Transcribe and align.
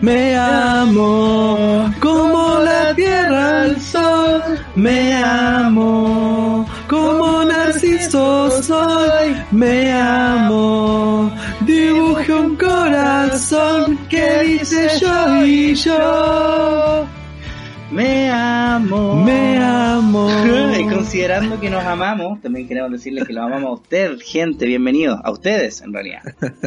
Me 0.00 0.34
amo 0.34 1.92
como 2.00 2.58
la 2.60 2.94
tierra 2.94 3.62
al 3.62 3.80
sol. 3.80 4.42
Me 4.74 5.14
amo 5.14 6.66
como 6.88 7.44
narciso 7.44 8.62
soy. 8.62 9.36
Me 9.50 9.92
amo. 9.92 11.30
Dibuje 11.66 12.32
un 12.32 12.56
corazón 12.56 13.98
que 14.08 14.40
dice 14.42 14.88
yo 15.00 15.44
y 15.44 15.74
yo. 15.74 17.06
Me 17.92 18.30
amo. 18.30 19.24
Me 19.24 19.58
amo. 19.58 20.28
Y 20.78 20.84
considerando 20.88 21.60
que 21.60 21.68
nos 21.68 21.84
amamos, 21.84 22.40
también 22.40 22.66
queremos 22.66 22.90
decirles 22.92 23.26
que 23.26 23.32
lo 23.34 23.42
amamos 23.42 23.64
a 23.68 23.72
usted, 23.82 24.18
gente. 24.24 24.64
Bienvenidos. 24.64 25.18
A 25.22 25.30
ustedes, 25.30 25.82
en 25.82 25.92
realidad. 25.92 26.22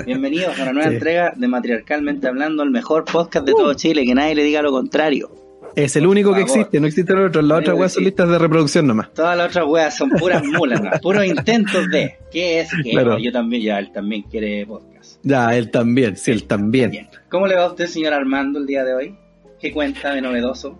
Bienvenidos 0.05 0.59
a 0.59 0.63
una 0.63 0.73
nueva 0.73 0.89
Sí. 0.89 0.95
entrega 0.95 1.33
de 1.35 1.47
Matriarcalmente 1.47 2.27
Hablando, 2.27 2.61
el 2.63 2.69
mejor 2.69 3.05
podcast 3.05 3.45
de 3.45 3.53
todo 3.53 3.73
Chile. 3.73 4.05
Que 4.05 4.13
nadie 4.13 4.35
le 4.35 4.43
diga 4.43 4.61
lo 4.61 4.71
contrario. 4.71 5.31
Es 5.75 5.95
el 5.95 6.05
único 6.05 6.35
que 6.35 6.41
existe, 6.41 6.79
no 6.79 6.85
existe 6.85 7.13
el 7.13 7.19
otro. 7.25 7.41
Las 7.41 7.61
otras 7.61 7.75
weas 7.77 7.93
son 7.93 8.03
listas 8.03 8.29
de 8.29 8.37
reproducción 8.37 8.85
nomás. 8.85 9.11
Todas 9.13 9.35
las 9.35 9.47
otras 9.47 9.65
weas 9.65 9.97
son 9.97 10.11
puras 10.11 10.43
mulas, 10.43 10.79
¿no? 10.81 10.91
puros 11.01 11.25
intentos 11.25 11.89
de. 11.89 12.17
¿Qué 12.31 12.59
es? 12.59 12.69
que 12.83 12.91
Claro. 12.91 13.17
Yo 13.17 13.31
también, 13.31 13.63
ya, 13.63 13.79
él 13.79 13.91
también 13.91 14.21
quiere 14.23 14.65
podcast. 14.67 15.19
Ya, 15.23 15.55
él 15.55 15.71
también, 15.71 16.15
sí, 16.17 16.29
él 16.31 16.43
también. 16.43 17.07
¿Cómo 17.29 17.47
le 17.47 17.55
va 17.55 17.63
a 17.63 17.67
usted, 17.69 17.87
señor 17.87 18.13
Armando, 18.13 18.59
el 18.59 18.67
día 18.67 18.83
de 18.83 18.93
hoy? 18.93 19.15
¿Qué 19.63 19.71
cuenta 19.71 20.13
de 20.13 20.19
novedoso? 20.19 20.77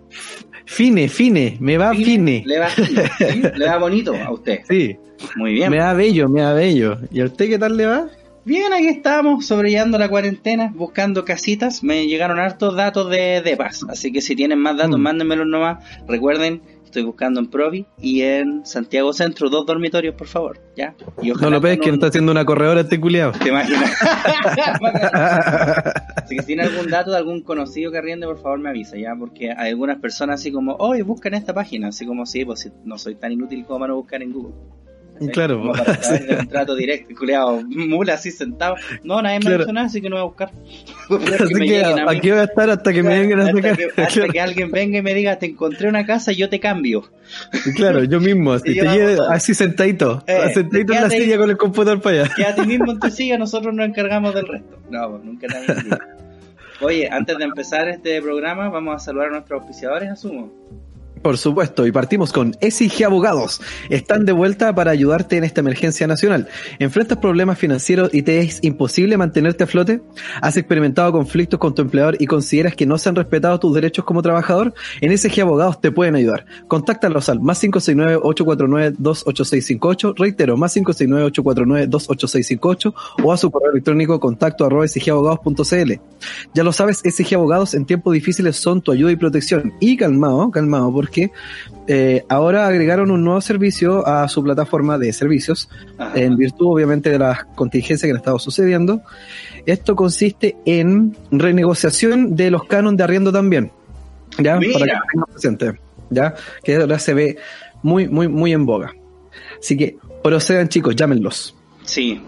Fine, 0.66 1.08
fine, 1.08 1.56
me 1.58 1.78
va 1.78 1.94
fine. 1.94 2.42
¿Le 2.44 2.58
va, 2.58 2.68
¿sí? 2.68 2.84
¿Le 3.56 3.66
va 3.66 3.78
bonito 3.78 4.14
a 4.14 4.30
usted? 4.30 4.60
Sí, 4.68 4.94
Muy 5.36 5.54
bien. 5.54 5.70
me 5.70 5.78
da 5.78 5.94
bello, 5.94 6.28
me 6.28 6.42
da 6.42 6.52
bello. 6.52 6.98
¿Y 7.10 7.22
a 7.22 7.24
usted 7.24 7.48
qué 7.48 7.58
tal 7.58 7.78
le 7.78 7.86
va? 7.86 8.08
Bien, 8.44 8.72
aquí 8.74 8.88
estamos, 8.88 9.46
sobrellevando 9.46 9.96
la 9.98 10.08
cuarentena, 10.10 10.70
buscando 10.74 11.24
casitas. 11.24 11.82
Me 11.82 12.06
llegaron 12.06 12.38
hartos 12.38 12.76
datos 12.76 13.08
de 13.10 13.40
Depas, 13.42 13.84
así 13.88 14.12
que 14.12 14.20
si 14.20 14.36
tienen 14.36 14.58
más 14.58 14.76
datos, 14.76 14.98
Mm. 14.98 15.02
mándenmelos 15.02 15.46
nomás. 15.46 15.78
Recuerden, 16.06 16.60
estoy 16.84 17.04
buscando 17.04 17.40
en 17.40 17.46
Provi 17.46 17.86
y 17.98 18.20
en 18.20 18.66
Santiago 18.66 19.14
Centro, 19.14 19.48
dos 19.48 19.64
dormitorios, 19.64 20.14
por 20.14 20.26
favor, 20.26 20.60
¿ya? 20.76 20.94
Y 21.22 21.30
No 21.30 21.48
lo 21.48 21.58
ves 21.60 21.78
que 21.80 21.88
un- 21.88 21.94
está 21.94 22.08
haciendo 22.08 22.32
una 22.32 22.44
corredora 22.44 22.82
este 22.82 23.00
culiado. 23.00 23.32
¿Te 23.32 23.48
imaginas? 23.48 23.90
así 26.16 26.36
que 26.36 26.42
si 26.42 26.46
tiene 26.46 26.64
algún 26.64 26.90
dato 26.90 27.12
de 27.12 27.16
algún 27.16 27.40
conocido 27.40 27.90
que 27.90 27.96
arriende, 27.98 28.26
por 28.26 28.42
favor 28.42 28.58
me 28.58 28.68
avisa, 28.68 28.98
¿ya? 28.98 29.14
Porque 29.18 29.52
hay 29.56 29.70
algunas 29.70 29.98
personas 30.00 30.40
así 30.40 30.52
como, 30.52 30.74
hoy 30.74 31.00
buscan 31.00 31.32
esta 31.32 31.54
página, 31.54 31.88
así 31.88 32.04
como, 32.04 32.26
sí, 32.26 32.44
pues 32.44 32.60
si 32.60 32.70
no 32.84 32.98
soy 32.98 33.14
tan 33.14 33.32
inútil 33.32 33.64
como 33.64 33.78
para 33.80 33.92
no 33.92 33.96
buscar 33.96 34.22
en 34.22 34.32
Google. 34.32 34.52
Claro, 35.32 35.60
Como 35.60 35.72
para 35.72 35.92
un 36.40 36.48
trato 36.48 36.74
directo, 36.74 37.14
culeado, 37.16 37.62
mula 37.68 38.14
así 38.14 38.30
sentado. 38.30 38.74
No, 39.04 39.22
nadie 39.22 39.38
me 39.38 39.42
Claro. 39.44 39.56
ha 39.56 39.58
dicho 39.60 39.72
nada, 39.72 39.86
así 39.86 40.00
que 40.00 40.10
no 40.10 40.16
voy 40.16 40.22
a 40.22 40.24
buscar. 40.26 40.50
Así 41.40 41.54
que 41.66 41.84
a 41.84 42.10
aquí 42.10 42.30
voy 42.30 42.38
a 42.40 42.44
estar 42.44 42.70
hasta 42.70 42.92
que 42.92 43.02
me 43.02 43.20
vengan 43.20 43.40
a 43.40 43.46
sacar. 43.52 43.76
que, 43.76 43.88
hasta 44.02 44.28
que 44.28 44.40
alguien 44.40 44.70
venga 44.70 44.98
y 44.98 45.02
me 45.02 45.14
diga, 45.14 45.38
te 45.38 45.46
encontré 45.46 45.88
una 45.88 46.04
casa 46.06 46.32
y 46.32 46.36
yo 46.36 46.48
te 46.48 46.58
cambio. 46.60 47.10
Claro, 47.76 48.04
yo 48.04 48.20
mismo, 48.20 48.52
así 48.54 48.70
Y 48.72 48.78
te 48.80 48.86
lleve 48.88 49.18
así 49.30 49.54
sentadito, 49.54 50.22
Eh, 50.26 50.50
sentadito 50.54 50.94
en 50.94 51.02
la 51.02 51.10
silla 51.10 51.36
con 51.38 51.50
el 51.50 51.56
computador 51.56 52.00
para 52.00 52.22
allá. 52.22 52.34
Quédate 52.34 52.66
mismo 52.66 52.92
en 52.92 52.98
tu 53.00 53.10
silla, 53.10 53.36
nosotros 53.38 53.74
nos 53.74 53.86
encargamos 53.86 54.34
del 54.34 54.46
resto. 54.48 54.78
No, 54.90 55.10
pues 55.10 55.24
nunca 55.24 55.46
dicho. 55.60 55.98
Oye, 56.80 57.08
antes 57.10 57.38
de 57.38 57.44
empezar 57.44 57.88
este 57.88 58.20
programa, 58.20 58.68
vamos 58.68 58.96
a 58.96 58.98
saludar 58.98 59.28
a 59.28 59.30
nuestros 59.32 59.60
auspiciadores, 59.60 60.10
asumo. 60.10 60.50
Por 61.24 61.38
supuesto, 61.38 61.86
y 61.86 61.90
partimos 61.90 62.32
con 62.34 62.54
SIG 62.60 63.06
Abogados. 63.06 63.62
Están 63.88 64.26
de 64.26 64.32
vuelta 64.32 64.74
para 64.74 64.90
ayudarte 64.90 65.38
en 65.38 65.44
esta 65.44 65.62
emergencia 65.62 66.06
nacional. 66.06 66.48
¿Enfrentas 66.78 67.16
problemas 67.16 67.58
financieros 67.58 68.10
y 68.12 68.20
te 68.20 68.40
es 68.40 68.58
imposible 68.60 69.16
mantenerte 69.16 69.64
a 69.64 69.66
flote? 69.66 70.02
¿Has 70.42 70.58
experimentado 70.58 71.12
conflictos 71.12 71.58
con 71.58 71.74
tu 71.74 71.80
empleador 71.80 72.18
y 72.20 72.26
consideras 72.26 72.76
que 72.76 72.84
no 72.84 72.98
se 72.98 73.08
han 73.08 73.16
respetado 73.16 73.58
tus 73.58 73.74
derechos 73.74 74.04
como 74.04 74.20
trabajador? 74.20 74.74
En 75.00 75.16
SIG 75.16 75.40
Abogados 75.40 75.80
te 75.80 75.90
pueden 75.90 76.14
ayudar. 76.14 76.44
Contáctalos 76.68 77.30
al 77.30 77.40
más 77.40 77.64
569-849-28658, 77.64 80.14
reitero, 80.18 80.58
más 80.58 80.76
569-849-28658 80.76 82.94
o 83.22 83.32
a 83.32 83.38
su 83.38 83.50
correo 83.50 83.70
electrónico 83.70 84.20
contacto 84.20 84.66
arroba 84.66 84.86
sigabogados.cl. 84.86 85.92
Ya 86.52 86.62
lo 86.62 86.72
sabes, 86.72 87.00
SG 87.02 87.34
Abogados 87.34 87.72
en 87.72 87.86
tiempos 87.86 88.12
difíciles 88.12 88.56
son 88.56 88.82
tu 88.82 88.92
ayuda 88.92 89.10
y 89.10 89.16
protección. 89.16 89.72
Y 89.80 89.96
calmado, 89.96 90.50
calmado, 90.50 90.92
porque 90.92 91.13
eh, 91.86 92.24
ahora 92.28 92.66
agregaron 92.66 93.10
un 93.10 93.24
nuevo 93.24 93.40
servicio 93.40 94.06
a 94.06 94.28
su 94.28 94.42
plataforma 94.42 94.98
de 94.98 95.12
servicios, 95.12 95.68
Ajá. 95.98 96.18
en 96.18 96.36
virtud 96.36 96.66
obviamente 96.72 97.10
de 97.10 97.18
las 97.18 97.44
contingencias 97.54 98.02
que 98.02 98.10
han 98.10 98.16
estado 98.16 98.38
sucediendo. 98.38 99.02
Esto 99.66 99.96
consiste 99.96 100.56
en 100.64 101.16
renegociación 101.30 102.36
de 102.36 102.50
los 102.50 102.64
canon 102.64 102.96
de 102.96 103.04
arriendo 103.04 103.32
también. 103.32 103.70
¿Ya? 104.38 104.56
Mira. 104.56 104.78
Para 104.78 104.92
que 104.92 105.32
presente. 105.32 105.72
¿Ya? 106.10 106.34
Que 106.62 106.76
ahora 106.76 106.98
se 106.98 107.14
ve 107.14 107.36
muy, 107.82 108.08
muy, 108.08 108.28
muy 108.28 108.52
en 108.52 108.66
boga. 108.66 108.92
Así 109.58 109.76
que 109.76 109.96
procedan 110.22 110.68
chicos, 110.68 110.96
llámenlos. 110.96 111.54
Sí. 111.84 112.20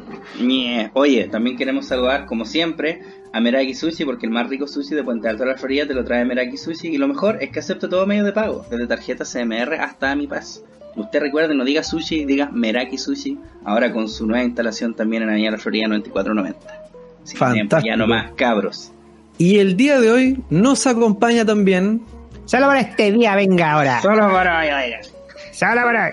Oye, 0.93 1.29
también 1.29 1.57
queremos 1.57 1.87
saludar, 1.87 2.27
como 2.27 2.45
siempre, 2.45 3.01
a 3.37 3.41
Meraki 3.41 3.75
Sushi, 3.75 4.07
porque 4.07 4.25
el 4.25 4.33
más 4.33 4.49
rico 4.49 4.67
sushi 4.67 4.95
de 4.95 5.05
Puente 5.05 5.29
Alto 5.29 5.45
de 5.45 5.51
la 5.51 5.59
Florida 5.59 5.87
te 5.87 5.93
lo 5.93 6.05
trae 6.05 6.25
Meraki 6.25 6.57
Sushi. 6.57 6.89
Y 6.89 6.97
lo 6.97 7.07
mejor 7.07 7.37
es 7.43 7.51
que 7.51 7.59
acepta 7.59 7.87
todo 7.87 8.07
medio 8.07 8.25
de 8.25 8.33
pago, 8.33 8.65
desde 8.71 8.87
tarjeta 8.87 9.25
CMR 9.25 9.75
hasta 9.75 10.17
Mi 10.17 10.27
Paz. 10.27 10.65
Usted 10.97 11.21
recuerde, 11.21 11.55
no 11.55 11.65
diga 11.65 11.83
sushi, 11.83 12.25
diga 12.25 12.49
Meraki 12.51 12.97
Sushi, 12.97 13.39
ahora 13.67 13.93
con 13.93 14.09
su 14.09 14.27
nueva 14.27 14.43
instalación 14.43 14.95
también 14.95 15.23
en 15.25 15.29
Avenida 15.29 15.51
La 15.51 15.59
Florida 15.59 15.89
9490. 15.89 16.91
Sí, 17.25 17.37
Fantástico. 17.37 17.87
Ya 17.87 17.97
no 17.99 18.07
más, 18.07 18.31
cabros. 18.33 18.93
Y 19.37 19.59
el 19.59 19.77
día 19.77 20.01
de 20.01 20.11
hoy 20.11 20.43
nos 20.49 20.87
acompaña 20.87 21.45
también 21.45 22.01
Solo 22.47 22.69
para 22.69 22.81
este 22.81 23.13
día, 23.13 23.35
venga 23.35 23.73
ahora. 23.73 24.01
Solo 24.01 24.31
para 24.31 24.61
hoy, 24.61 24.69
oiga. 24.69 25.01
Para. 25.61 26.13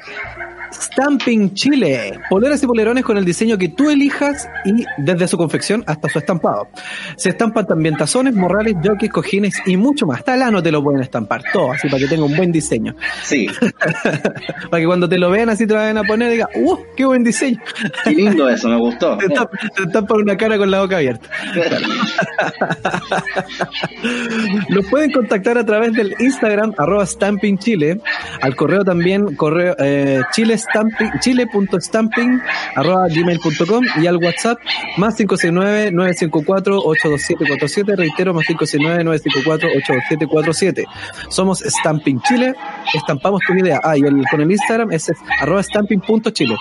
Stamping 0.73 1.53
Chile. 1.53 2.19
Poleras 2.29 2.63
y 2.63 2.67
polerones 2.67 3.03
con 3.03 3.17
el 3.17 3.25
diseño 3.25 3.57
que 3.57 3.69
tú 3.69 3.89
elijas 3.89 4.49
y 4.65 4.85
desde 4.97 5.27
su 5.27 5.37
confección 5.37 5.83
hasta 5.87 6.09
su 6.09 6.19
estampado. 6.19 6.67
Se 7.15 7.29
estampan 7.29 7.65
también 7.65 7.95
tazones, 7.95 8.33
morrales, 8.33 8.75
jockeys, 8.83 9.11
cojines 9.11 9.61
y 9.65 9.77
mucho 9.77 10.05
más. 10.05 10.19
Hasta 10.19 10.35
el 10.35 10.41
ano 10.41 10.63
te 10.63 10.71
lo 10.71 10.83
pueden 10.83 11.01
estampar 11.01 11.43
todo, 11.51 11.71
así 11.71 11.87
para 11.87 11.99
que 11.99 12.07
tenga 12.07 12.25
un 12.25 12.35
buen 12.35 12.51
diseño. 12.51 12.95
Sí, 13.23 13.47
Para 14.69 14.81
que 14.81 14.85
cuando 14.85 15.07
te 15.07 15.17
lo 15.17 15.29
vean 15.29 15.49
así 15.49 15.67
te 15.67 15.73
vayan 15.73 15.97
a 15.97 16.03
poner 16.03 16.29
y 16.29 16.33
digan, 16.33 16.49
¡uh! 16.55 16.77
¡Qué 16.95 17.05
buen 17.05 17.23
diseño! 17.23 17.59
qué 18.03 18.11
lindo 18.11 18.49
eso, 18.49 18.69
me 18.69 18.77
gustó. 18.77 19.17
Te 19.17 19.25
estampan, 19.25 19.59
te 19.75 19.83
estampan 19.83 20.21
una 20.21 20.37
cara 20.37 20.57
con 20.57 20.71
la 20.71 20.81
boca 20.81 20.97
abierta. 20.97 21.27
Los 24.69 24.85
pueden 24.87 25.11
contactar 25.11 25.57
a 25.57 25.65
través 25.65 25.93
del 25.93 26.15
Instagram 26.19 26.73
arroba 26.77 27.05
Stamping 27.05 27.57
Chile, 27.57 27.99
al 28.41 28.55
correo 28.55 28.83
también 28.83 29.32
correo 29.35 29.75
eh, 29.79 30.21
chile 30.33 30.57
stamping, 30.57 31.11
chile.stamping 31.19 32.41
arroba 32.75 33.07
gmail.com 33.07 33.83
y 34.01 34.07
al 34.07 34.17
WhatsApp 34.17 34.57
más 34.97 35.17
569-954-82747, 35.19 37.95
reitero 37.95 38.33
más 38.33 38.45
569-954-82747. 38.45 40.85
Somos 41.29 41.59
Stamping 41.59 42.19
Chile, 42.21 42.55
estampamos 42.93 43.41
tu 43.47 43.53
idea. 43.53 43.79
Ah, 43.83 43.97
y 43.97 44.01
con 44.01 44.41
el 44.41 44.51
Instagram 44.51 44.91
es 44.91 45.11
arroba 45.39 45.63
stamping.chile. 45.63 46.57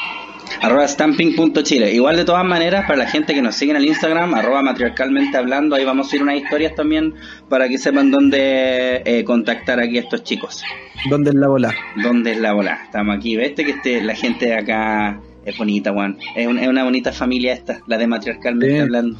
arroba 0.61 0.87
stamping.chile. 0.87 1.93
Igual 1.93 2.17
de 2.17 2.25
todas 2.25 2.45
maneras, 2.45 2.85
para 2.87 2.99
la 2.99 3.07
gente 3.07 3.35
que 3.35 3.43
nos 3.43 3.55
sigue 3.55 3.71
en 3.73 3.79
el 3.79 3.87
Instagram, 3.87 4.35
arroba 4.35 4.63
matriarcalmente 4.63 5.37
hablando, 5.37 5.77
ahí 5.77 5.85
vamos 5.85 6.13
a 6.13 6.17
ir 6.17 6.23
unas 6.23 6.37
historias 6.37 6.75
también 6.75 7.15
para 7.49 7.69
que 7.69 7.79
sepan 7.79 8.11
dónde 8.11 9.03
eh, 9.05 9.25
contactar 9.25 9.81
aquí 9.81 9.99
a 9.99 10.03
estos 10.03 10.23
chicos. 10.25 10.63
¿Dónde 11.09 11.31
es 11.31 11.37
la 11.37 11.49
bola? 11.49 11.75
¿Dónde 12.03 12.33
es 12.33 12.39
la 12.39 12.53
bola? 12.53 12.81
Estamos 12.85 13.17
aquí. 13.17 13.37
¿Viste 13.37 13.65
que 13.65 13.73
este, 13.73 14.03
la 14.03 14.15
gente 14.15 14.47
de 14.47 14.55
acá 14.55 15.21
es 15.45 15.57
bonita, 15.59 15.93
Juan? 15.93 16.19
Es, 16.37 16.47
un- 16.47 16.59
es 16.59 16.69
una 16.69 16.85
bonita 16.85 17.13
familia 17.13 17.53
esta, 17.53 17.81
la 17.87 17.99
de 17.99 18.07
matriarcalmente 18.07 18.81
hablando. 18.81 19.19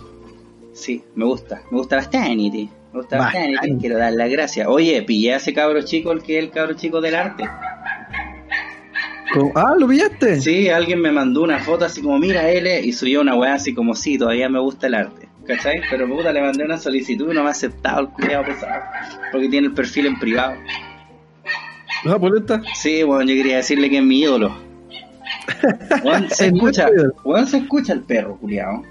Sí, 0.75 1.03
me 1.17 1.25
gusta. 1.25 1.63
Me 1.71 1.79
gusta 1.79 1.97
bastante. 1.97 2.69
Me 2.93 2.99
gusta 3.01 3.19
bastante. 3.19 3.53
Bastante. 3.57 3.81
Quiero 3.81 3.99
dar 3.99 4.13
las 4.13 4.31
gracias. 4.31 4.67
Oye, 4.69 5.03
pillé 5.03 5.35
a 5.35 5.37
ese 5.37 5.53
cabro 5.53 5.83
chico, 5.83 6.13
el 6.13 6.23
que 6.23 6.39
es 6.39 6.45
el 6.45 6.51
cabro 6.51 6.75
chico 6.75 7.01
del 7.01 7.15
arte. 7.15 7.45
¿Cómo? 9.35 9.53
Ah, 9.55 9.75
¿lo 9.79 9.89
pillaste? 9.89 10.41
Sí, 10.41 10.69
alguien 10.69 11.01
me 11.01 11.11
mandó 11.13 11.43
una 11.43 11.59
foto 11.59 11.85
así 11.85 12.03
como, 12.03 12.19
mira, 12.19 12.51
él, 12.51 12.67
y 12.85 12.93
subió 12.93 13.21
una 13.21 13.35
weá 13.35 13.55
así 13.55 13.75
como, 13.75 13.95
sí, 13.95 14.19
todavía 14.19 14.49
me 14.49 14.61
gusta 14.61 14.87
el 14.87 14.95
arte. 14.95 15.29
¿cachai? 15.47 15.81
Pero 15.91 16.09
puta, 16.09 16.33
le 16.33 16.41
mandé 16.41 16.65
una 16.65 16.79
solicitud 16.79 17.31
y 17.31 17.35
no 17.35 17.43
me 17.43 17.49
ha 17.49 17.53
aceptado 17.53 18.01
el 18.03 18.09
culiado 18.09 18.45
pesado. 18.45 18.83
Porque 19.33 19.49
tiene 19.49 19.69
el 19.69 19.75
perfil 19.75 20.07
en 20.07 20.19
privado. 20.19 20.55
¿La 22.05 22.19
polenta? 22.19 22.61
Sí, 22.75 23.03
bueno, 23.03 23.23
yo 23.31 23.37
quería 23.37 23.57
decirle 23.57 23.89
que 23.91 23.99
es 23.99 24.05
mi 24.05 24.21
ídolo. 24.21 24.57
Weón, 26.05 26.29
se 26.31 26.47
Es 26.47 26.53
escucha, 26.53 26.89
weón, 27.25 27.47
se 27.47 27.59
escucha 27.59 27.93
el 27.93 28.03
perro, 28.03 28.37
culiado. 28.39 28.83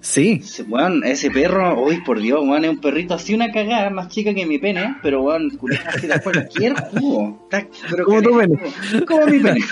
Sí. 0.00 0.40
Weón, 0.68 1.02
ese 1.04 1.30
perro, 1.30 1.82
uy, 1.82 2.00
por 2.02 2.20
Dios, 2.20 2.40
weón, 2.42 2.64
es 2.64 2.70
un 2.70 2.80
perrito 2.80 3.14
así 3.14 3.34
una 3.34 3.50
cagada 3.50 3.90
más 3.90 4.08
chica 4.08 4.32
que 4.34 4.46
mi 4.46 4.58
pene, 4.58 4.96
pero 5.02 5.22
weón, 5.22 5.50
culiado, 5.50 5.88
así 5.88 6.06
de 6.06 6.20
cualquier 6.20 6.74
jugo. 6.74 7.48
Está- 7.50 7.66
pero 7.90 8.04
Como 8.04 8.22
tu 8.22 8.38
pene. 8.38 8.60
Como 9.06 9.26
mi 9.26 9.38
pene. 9.40 9.60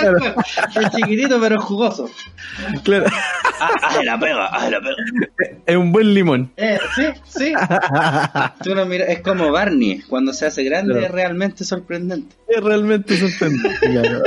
Tal 0.00 0.14
cual. 0.18 0.34
Es 0.84 0.90
chiquitito 0.94 1.40
pero 1.40 1.60
jugoso. 1.60 2.10
Claro. 2.82 3.06
Ah, 3.60 3.70
ah, 3.82 3.96
la 4.04 4.18
pega, 4.18 4.46
ah, 4.46 4.68
la 4.70 4.80
pega. 4.80 4.96
es 5.66 5.76
un 5.76 5.92
buen 5.92 6.12
limón. 6.12 6.50
Eh, 6.56 6.78
sí, 6.96 7.02
sí. 7.24 7.52
Tú 8.62 8.74
lo 8.74 8.84
miras, 8.86 9.08
es 9.08 9.20
como 9.20 9.50
Barney, 9.52 10.00
cuando 10.08 10.32
se 10.32 10.46
hace 10.46 10.64
grande 10.64 10.92
Claro. 10.92 11.06
es 11.06 11.12
realmente 11.12 11.64
sorprendente. 11.64 12.34
Es 12.48 12.62
realmente 12.62 13.16
sorprendente. 13.16 13.78
Claro. 13.94 14.22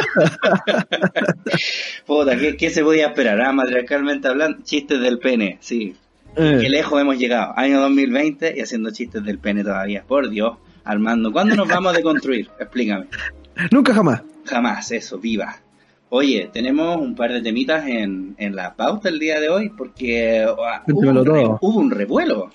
Puta, 2.06 2.38
¿qué, 2.38 2.56
qué 2.58 2.70
se 2.70 2.84
podía 2.84 3.08
esperar? 3.08 3.42
Ah, 3.42 3.52
matriarcalmente 3.52 4.28
hablando, 4.28 4.60
chistes 4.64 5.00
del 5.02 5.20
pene, 5.20 5.58
sí. 5.60 5.96
Qué 6.36 6.66
Eh, 6.66 6.70
lejos 6.70 7.02
hemos 7.02 7.18
llegado. 7.18 7.54
Año 7.58 7.80
2020 7.82 8.54
y 8.58 8.62
haciendo 8.62 8.92
chistes 8.92 9.24
del 9.24 9.40
pene 9.40 9.64
todavía. 9.64 10.04
Por 10.08 10.30
Dios, 10.30 10.58
Armando, 10.84 11.32
¿cuándo 11.32 11.56
nos 11.56 11.68
vamos 11.68 11.94
a 11.94 11.98
deconstruir? 11.98 12.50
Explícame. 12.60 13.08
Nunca 13.72 13.94
jamás. 13.94 14.22
Jamás, 14.46 14.92
eso, 14.92 15.18
viva. 15.20 15.58
Oye, 16.10 16.50
tenemos 16.54 16.98
un 16.98 17.16
par 17.16 17.34
de 17.34 17.42
temitas 17.42 17.86
en, 17.86 18.36
en 18.38 18.56
la 18.56 18.76
pauta 18.76 19.10
el 19.10 19.20
día 19.20 19.40
de 19.40 19.50
hoy 19.50 19.70
porque 19.70 20.46
ah, 20.48 20.84
hubo, 20.88 21.00
un 21.10 21.16
re- 21.18 21.24
todo. 21.26 21.58
hubo 21.62 21.80
un 21.80 21.92
revuelo. 21.92 22.44
Un, 22.46 22.52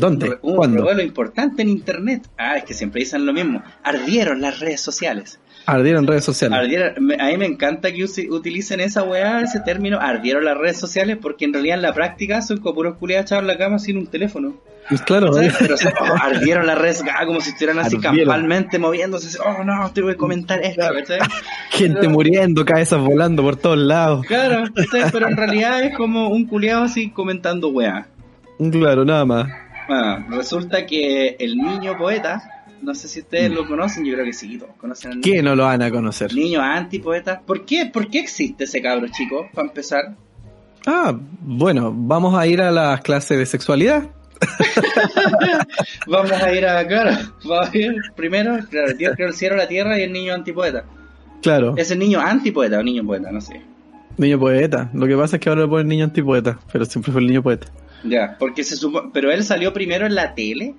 ¿Dónde? 0.00 0.26
re- 0.28 0.38
un 0.42 0.54
¿Cuándo? 0.56 0.76
revuelo 0.78 1.02
importante 1.02 1.62
en 1.62 1.68
internet. 1.68 2.28
Ah, 2.38 2.56
es 2.58 2.64
que 2.64 2.74
siempre 2.74 3.00
dicen 3.00 3.26
lo 3.26 3.32
mismo. 3.32 3.62
Ardieron 3.82 4.40
las 4.40 4.60
redes 4.60 4.80
sociales. 4.80 5.40
Ardieron 5.70 6.06
redes 6.06 6.24
sociales. 6.24 6.58
Ardieron, 6.58 7.12
a 7.20 7.26
mí 7.26 7.36
me 7.36 7.46
encanta 7.46 7.92
que 7.92 8.04
utilicen 8.04 8.80
esa 8.80 9.02
weá, 9.02 9.40
ese 9.42 9.60
término, 9.60 9.98
ardieron 10.00 10.44
las 10.44 10.56
redes 10.58 10.78
sociales, 10.78 11.18
porque 11.20 11.44
en 11.44 11.52
realidad 11.52 11.76
en 11.76 11.82
la 11.82 11.92
práctica 11.94 12.42
son 12.42 12.58
como 12.58 12.74
puros 12.74 12.96
culiados 12.98 13.26
echados 13.26 13.42
en 13.42 13.46
la 13.48 13.58
cama 13.58 13.78
sin 13.78 13.96
un 13.96 14.06
teléfono. 14.06 14.54
Pues 14.88 15.02
claro, 15.02 15.32
¿Sabes? 15.32 15.54
Pero 15.58 15.76
son- 15.76 15.92
oh, 16.00 16.14
ardieron 16.20 16.66
las 16.66 16.76
redes 16.78 17.04
ah, 17.16 17.24
como 17.24 17.40
si 17.40 17.50
estuvieran 17.50 17.78
así 17.78 17.96
Ardieron. 17.96 18.16
campalmente 18.16 18.78
moviéndose. 18.78 19.38
Oh 19.38 19.62
no, 19.62 19.90
tengo 19.92 20.08
que 20.08 20.16
comentar 20.16 20.60
esto, 20.62 20.82
¿cachai? 20.92 21.20
gente 21.70 22.08
muriendo, 22.08 22.64
cabezas 22.64 23.00
volando 23.00 23.42
por 23.42 23.56
todos 23.56 23.78
lados. 23.78 24.26
Claro, 24.26 24.64
¿cachai? 24.74 25.10
pero 25.12 25.28
en 25.28 25.36
realidad 25.36 25.82
es 25.82 25.94
como 25.96 26.28
un 26.28 26.46
culiado 26.46 26.82
así 26.84 27.10
comentando 27.10 27.68
weá. 27.68 28.08
Claro, 28.72 29.04
nada 29.04 29.24
más. 29.24 29.48
Bueno, 29.86 30.26
resulta 30.30 30.86
que 30.86 31.36
el 31.38 31.56
niño 31.56 31.96
poeta, 31.96 32.42
no 32.82 32.94
sé 32.94 33.08
si 33.08 33.20
ustedes 33.20 33.50
lo 33.50 33.66
conocen, 33.66 34.04
yo 34.04 34.14
creo 34.14 34.24
que 34.24 34.32
sí, 34.32 34.58
todos 34.58 34.74
conocen. 34.76 35.20
¿Qué 35.20 35.42
no 35.42 35.54
lo 35.54 35.64
van 35.64 35.82
a 35.82 35.90
conocer? 35.90 36.32
Niño 36.34 36.60
antipoeta. 36.60 37.40
¿Por 37.40 37.64
qué? 37.64 37.86
¿Por 37.92 38.08
qué 38.08 38.20
existe 38.20 38.64
ese 38.64 38.80
cabro 38.80 39.06
chico? 39.08 39.48
Para 39.52 39.68
empezar. 39.68 40.16
Ah, 40.86 41.14
bueno, 41.40 41.92
vamos 41.94 42.34
a 42.38 42.46
ir 42.46 42.62
a 42.62 42.70
las 42.70 43.00
clases 43.02 43.38
de 43.38 43.46
sexualidad. 43.46 44.08
Vamos 46.06 46.32
a 46.32 46.52
ir 46.52 46.66
a, 46.66 46.86
claro, 46.86 47.10
vamos 47.44 47.68
a 47.68 47.76
ir 47.76 47.94
primero, 48.16 48.58
claro, 48.70 48.94
Dios 48.94 49.12
creó 49.14 49.28
el 49.28 49.34
cielo, 49.34 49.56
la 49.56 49.68
tierra 49.68 49.98
y 49.98 50.02
el 50.02 50.12
niño 50.12 50.32
antipoeta. 50.32 50.84
Claro, 51.42 51.74
¿Es 51.76 51.90
el 51.90 51.98
niño 51.98 52.20
antipoeta 52.20 52.78
o 52.78 52.82
niño 52.82 53.04
poeta? 53.04 53.30
No 53.30 53.40
sé. 53.40 53.60
niño 54.16 54.38
poeta. 54.38 54.90
Lo 54.92 55.06
que 55.06 55.16
pasa 55.16 55.36
es 55.36 55.42
que 55.42 55.48
ahora 55.48 55.62
le 55.62 55.68
ponen 55.68 55.88
niño 55.88 56.04
antipoeta, 56.04 56.58
pero 56.72 56.84
siempre 56.84 57.12
fue 57.12 57.20
el 57.20 57.28
niño 57.28 57.42
poeta. 57.42 57.66
Ya, 58.04 58.36
porque 58.38 58.64
se 58.64 58.76
supone... 58.76 59.10
Pero 59.12 59.30
él 59.30 59.44
salió 59.44 59.72
primero 59.72 60.06
en 60.06 60.14
la 60.14 60.34
tele. 60.34 60.74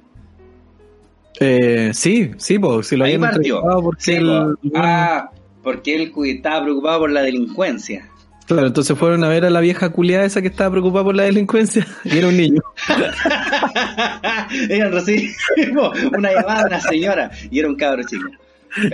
Eh, 1.43 1.91
sí, 1.93 2.31
sí, 2.37 2.59
pues 2.59 2.87
si 2.87 2.95
lo 2.95 3.03
Ahí 3.05 3.17
partió. 3.17 3.57
entrevistado 3.57 3.81
porque 3.83 4.01
Sí, 4.03 4.11
él- 4.13 4.27
po. 4.27 4.71
Ah, 4.75 5.29
porque 5.63 5.95
él 5.95 6.13
estaba 6.27 6.63
preocupado 6.63 6.99
por 7.01 7.11
la 7.11 7.21
delincuencia. 7.23 8.07
Claro, 8.47 8.67
entonces 8.67 8.97
fueron 8.97 9.23
a 9.23 9.29
ver 9.29 9.45
a 9.45 9.49
la 9.49 9.59
vieja 9.61 9.89
culiada 9.91 10.25
esa 10.25 10.41
que 10.41 10.47
estaba 10.49 10.71
preocupada 10.71 11.03
por 11.05 11.15
la 11.15 11.23
delincuencia 11.23 11.85
y 12.03 12.17
era 12.17 12.27
un 12.27 12.37
niño. 12.37 12.61
Ellos 14.69 14.91
recibimos 14.91 15.97
una 16.17 16.31
llamada 16.33 16.61
de 16.61 16.67
una 16.67 16.79
señora 16.81 17.31
y 17.49 17.59
era 17.59 17.67
un 17.69 17.75
cabro 17.75 18.03
chico. 18.03 18.29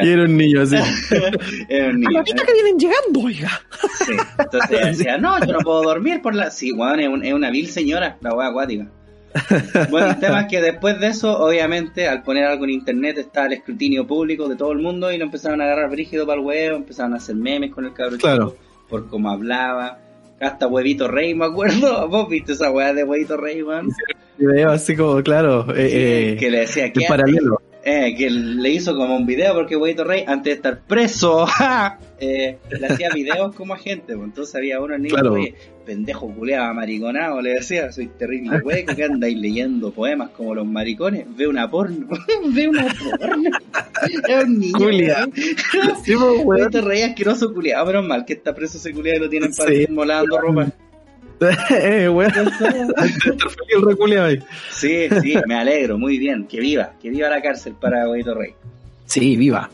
Y 0.01 0.09
era 0.09 0.23
un 0.23 0.35
niño 0.35 0.61
así. 0.63 0.75
Era 1.69 1.89
un 1.89 1.99
niño. 1.99 2.23
que 2.23 2.53
vienen 2.53 2.79
llegando, 2.79 3.19
oiga. 3.21 3.61
Sí. 4.05 4.13
Entonces 4.39 4.71
ella 4.71 4.85
decía, 4.87 5.17
no, 5.19 5.39
yo 5.45 5.53
no 5.53 5.59
puedo 5.59 5.83
dormir 5.83 6.19
por 6.23 6.33
la... 6.33 6.49
Sí, 6.49 6.71
weón, 6.71 6.99
es, 6.99 7.07
un- 7.07 7.23
es 7.23 7.31
una 7.31 7.51
vil 7.51 7.67
señora, 7.69 8.17
la 8.21 8.33
wea 8.33 8.47
acuática. 8.47 8.87
Bueno, 9.89 10.07
el 10.07 10.19
tema 10.19 10.41
es 10.41 10.47
que 10.49 10.61
después 10.61 10.99
de 10.99 11.07
eso, 11.07 11.37
obviamente, 11.39 12.07
al 12.07 12.23
poner 12.23 12.45
algo 12.45 12.63
en 12.65 12.71
internet 12.71 13.17
está 13.17 13.45
el 13.45 13.53
escrutinio 13.53 14.07
público 14.07 14.47
de 14.47 14.55
todo 14.55 14.71
el 14.71 14.79
mundo 14.79 15.11
y 15.11 15.17
lo 15.17 15.25
empezaron 15.25 15.61
a 15.61 15.65
agarrar 15.65 15.89
brígido 15.89 16.25
para 16.25 16.39
el 16.39 16.45
huevo, 16.45 16.77
empezaron 16.77 17.13
a 17.13 17.17
hacer 17.17 17.35
memes 17.35 17.71
con 17.71 17.85
el 17.85 17.93
cabro 17.93 18.17
Claro. 18.17 18.49
chico 18.51 18.63
por 18.89 19.07
cómo 19.09 19.29
hablaba. 19.29 19.99
Hasta 20.39 20.67
Huevito 20.67 21.07
Rey, 21.07 21.33
me 21.33 21.45
acuerdo. 21.45 22.07
¿Vos 22.09 22.29
viste 22.29 22.53
esa 22.53 22.71
weá 22.71 22.93
de 22.93 23.03
Huevito 23.03 23.37
Rey, 23.37 23.63
weón? 23.63 23.89
Video 24.37 24.69
así 24.69 24.95
como, 24.95 25.21
claro, 25.23 25.65
eh, 25.75 26.33
eh, 26.33 26.37
que 26.39 26.51
le 26.51 26.59
decía 26.59 26.93
que 26.93 27.05
paralelo. 27.07 27.59
Eh, 27.89 28.13
que 28.17 28.29
le 28.29 28.69
hizo 28.69 28.95
como 28.97 29.15
un 29.15 29.25
video 29.25 29.53
porque 29.53 29.77
Huevito 29.77 30.03
Rey, 30.03 30.23
antes 30.27 30.43
de 30.51 30.55
estar 30.55 30.79
preso, 30.81 31.45
¡ja! 31.47 31.97
eh, 32.19 32.57
le 32.69 32.85
hacía 32.87 33.09
videos 33.13 33.55
como 33.55 33.73
agente. 33.73 34.13
Pues, 34.15 34.27
entonces 34.27 34.53
había 34.55 34.81
uno 34.81 34.97
niño, 34.97 35.13
Claro. 35.15 35.33
oye, 35.33 35.53
pendejo 35.85 36.27
culeado, 36.35 36.73
mariconado, 36.73 37.41
le 37.41 37.51
decía, 37.53 37.89
soy 37.93 38.07
terrible 38.07 38.57
hueco 38.61 38.93
que 38.93 39.05
andáis 39.05 39.37
leyendo 39.37 39.91
poemas 39.91 40.31
como 40.31 40.53
los 40.53 40.65
maricones, 40.67 41.25
ve 41.37 41.47
una 41.47 41.71
porno, 41.71 42.07
ve 42.53 42.67
una 42.67 42.87
porno. 43.19 43.49
Es 44.29 44.43
un 44.43 44.59
niño. 44.59 44.77
Culia. 44.77 45.27
pues. 45.33 46.19
Huevito 46.43 46.81
Rey 46.81 47.01
asqueroso 47.03 47.53
culeado, 47.53 47.85
pero 47.87 48.03
mal 48.03 48.25
que 48.25 48.33
está 48.33 48.53
preso 48.53 48.77
ese 48.77 48.91
culeado 48.91 49.19
y 49.19 49.23
lo 49.23 49.29
tienen 49.29 49.51
para 49.55 49.69
Sí. 49.71 49.75
ir 49.77 49.91
molando 49.91 50.37
ropa. 50.39 50.67
eh, 51.69 52.09
ahí. 54.19 54.39
Sí, 54.71 55.07
sí, 55.21 55.35
me 55.45 55.55
alegro, 55.55 55.97
muy 55.97 56.17
bien, 56.17 56.47
que 56.47 56.59
viva, 56.59 56.93
que 57.01 57.09
viva 57.09 57.29
la 57.29 57.41
cárcel 57.41 57.73
para 57.79 58.09
Huevito 58.09 58.33
Rey. 58.33 58.53
Sí, 59.05 59.35
viva. 59.35 59.69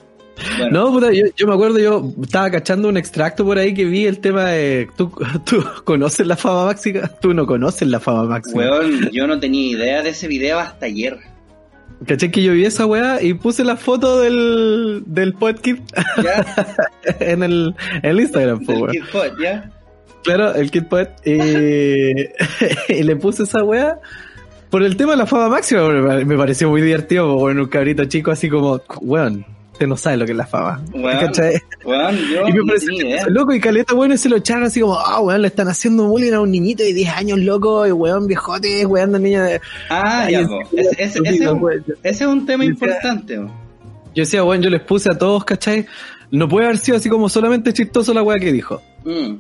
Bueno, 0.58 0.86
No, 0.86 0.92
puta, 0.92 1.12
yo, 1.14 1.26
yo 1.36 1.48
me 1.48 1.54
acuerdo, 1.54 1.80
yo 1.80 2.12
estaba 2.22 2.50
cachando 2.50 2.90
un 2.90 2.98
extracto 2.98 3.46
por 3.46 3.58
ahí 3.58 3.74
que 3.74 3.86
vi 3.86 4.06
el 4.06 4.20
tema 4.20 4.50
de. 4.50 4.90
¿Tú, 4.98 5.12
tú 5.46 5.64
conoces 5.84 6.26
la 6.28 6.36
fama 6.36 6.66
máxima? 6.66 7.08
Tú 7.22 7.34
no 7.34 7.46
conoces 7.46 7.88
la 7.88 8.00
fama 8.00 8.26
máxima. 8.26 8.62
Weón, 8.62 9.10
yo 9.12 9.28
no 9.28 9.40
tenía 9.40 9.72
idea 9.72 10.02
de 10.02 10.10
ese 10.10 10.28
video 10.28 10.60
hasta 10.60 10.88
ayer. 10.88 11.20
Caché 12.08 12.32
que 12.32 12.44
yo 12.44 12.52
vi 12.54 12.66
esa 12.66 12.86
weá 12.86 13.22
y 13.22 13.34
puse 13.34 13.64
la 13.64 13.78
foto 13.78 14.20
del, 14.20 15.04
del 15.06 15.34
podcast 15.34 15.80
en 17.20 17.44
el, 17.44 17.76
en 18.02 18.10
el 18.10 18.20
Instagram, 18.20 18.66
po, 18.66 18.74
weón. 18.74 18.96
Pod, 19.12 19.40
¿ya? 19.42 19.72
Claro, 20.24 20.56
el 20.56 20.72
Kid 20.72 20.84
Poet. 20.86 21.10
Y, 21.26 21.34
y 22.94 23.04
le 23.04 23.16
puse 23.16 23.44
esa 23.44 23.64
weá 23.64 24.00
por 24.70 24.82
el 24.84 24.96
tema 24.98 25.12
de 25.12 25.18
la 25.18 25.26
fama 25.26 25.50
máxima. 25.50 25.88
Me 26.26 26.38
pareció 26.38 26.70
muy 26.70 26.82
divertido, 26.82 27.36
weón, 27.36 27.60
un 27.60 27.68
cabrito 27.68 28.06
chico 28.06 28.32
así 28.32 28.50
como, 28.50 28.82
weón, 29.02 29.46
usted 29.74 29.86
no 29.88 29.98
sabe 29.98 30.18
lo 30.18 30.26
que 30.26 30.32
es 30.32 30.38
la 30.38 30.48
fama. 30.48 30.82
Weón, 31.86 32.18
yo 32.18 32.48
Y 32.48 32.54
me 32.54 32.64
pareció 32.66 32.92
idea. 32.94 33.28
loco 33.28 33.54
y 33.54 33.60
caleta, 33.60 33.94
weón, 33.94 34.14
y 34.14 34.18
se 34.18 34.30
lo 34.30 34.38
echaron 34.38 34.64
así 34.64 34.82
como, 34.82 34.98
ah, 34.98 35.20
weón, 35.22 35.42
le 35.42 35.48
están 35.50 35.68
haciendo 35.68 36.08
bullying 36.08 36.34
a 36.34 36.42
un 36.42 36.50
niñito 36.52 36.84
de 36.84 36.94
10 36.94 37.10
años, 37.16 37.40
loco, 37.40 37.86
y 37.86 37.92
weón, 37.92 38.26
viejote, 38.26 38.86
weón, 38.86 39.12
de 39.12 39.20
niña 39.20 39.44
de... 39.44 39.62
Ah, 39.90 40.28
ya. 40.30 40.42
Ese, 40.42 40.90
ese- 40.98 41.20
ese 41.26 41.44
es 42.04 42.22
un, 42.22 42.46
tema 42.46 42.66
importante. 42.66 43.38
po. 43.40 43.48
Yo 44.16 44.22
decía, 44.24 44.44
weón, 44.44 44.62
yo 44.62 44.70
les 44.70 44.82
puse 44.82 45.10
a 45.12 45.18
todos, 45.18 45.44
¿cachai? 45.44 45.86
No 46.32 46.48
puede 46.50 46.66
haber 46.66 46.78
sido 46.80 46.98
así 46.98 47.10
como 47.10 47.30
solamente 47.30 47.74
chistoso 47.74 48.12
la 48.14 48.24
weá 48.24 48.40
que 48.40 48.52
dijo. 48.52 48.82
Mm. 49.06 49.36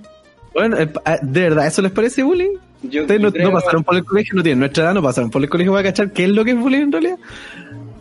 Bueno, 0.54 0.78
eh, 0.78 0.90
ah, 1.06 1.18
¿de 1.22 1.42
verdad 1.42 1.68
eso 1.68 1.82
les 1.82 1.92
parece 1.92 2.24
bullying? 2.24 2.58
Yo, 2.84 3.02
Ustedes 3.02 3.22
no, 3.22 3.32
creo- 3.32 3.48
no 3.50 3.54
pasaron 3.54 3.84
por 3.84 3.96
el 3.96 4.04
colegio, 4.04 4.36
no 4.36 4.44
tienen 4.44 4.60
nuestra 4.60 4.84
edad, 4.86 4.94
no 4.94 5.02
pasaron 5.02 5.30
por 5.32 5.42
el 5.42 5.50
colegio 5.50 5.72
para 5.72 5.84
cachar 5.84 6.12
qué 6.12 6.26
es 6.26 6.30
lo 6.30 6.44
que 6.44 6.52
es 6.52 6.58
bullying 6.58 6.82
en 6.82 6.92
realidad. 6.92 7.18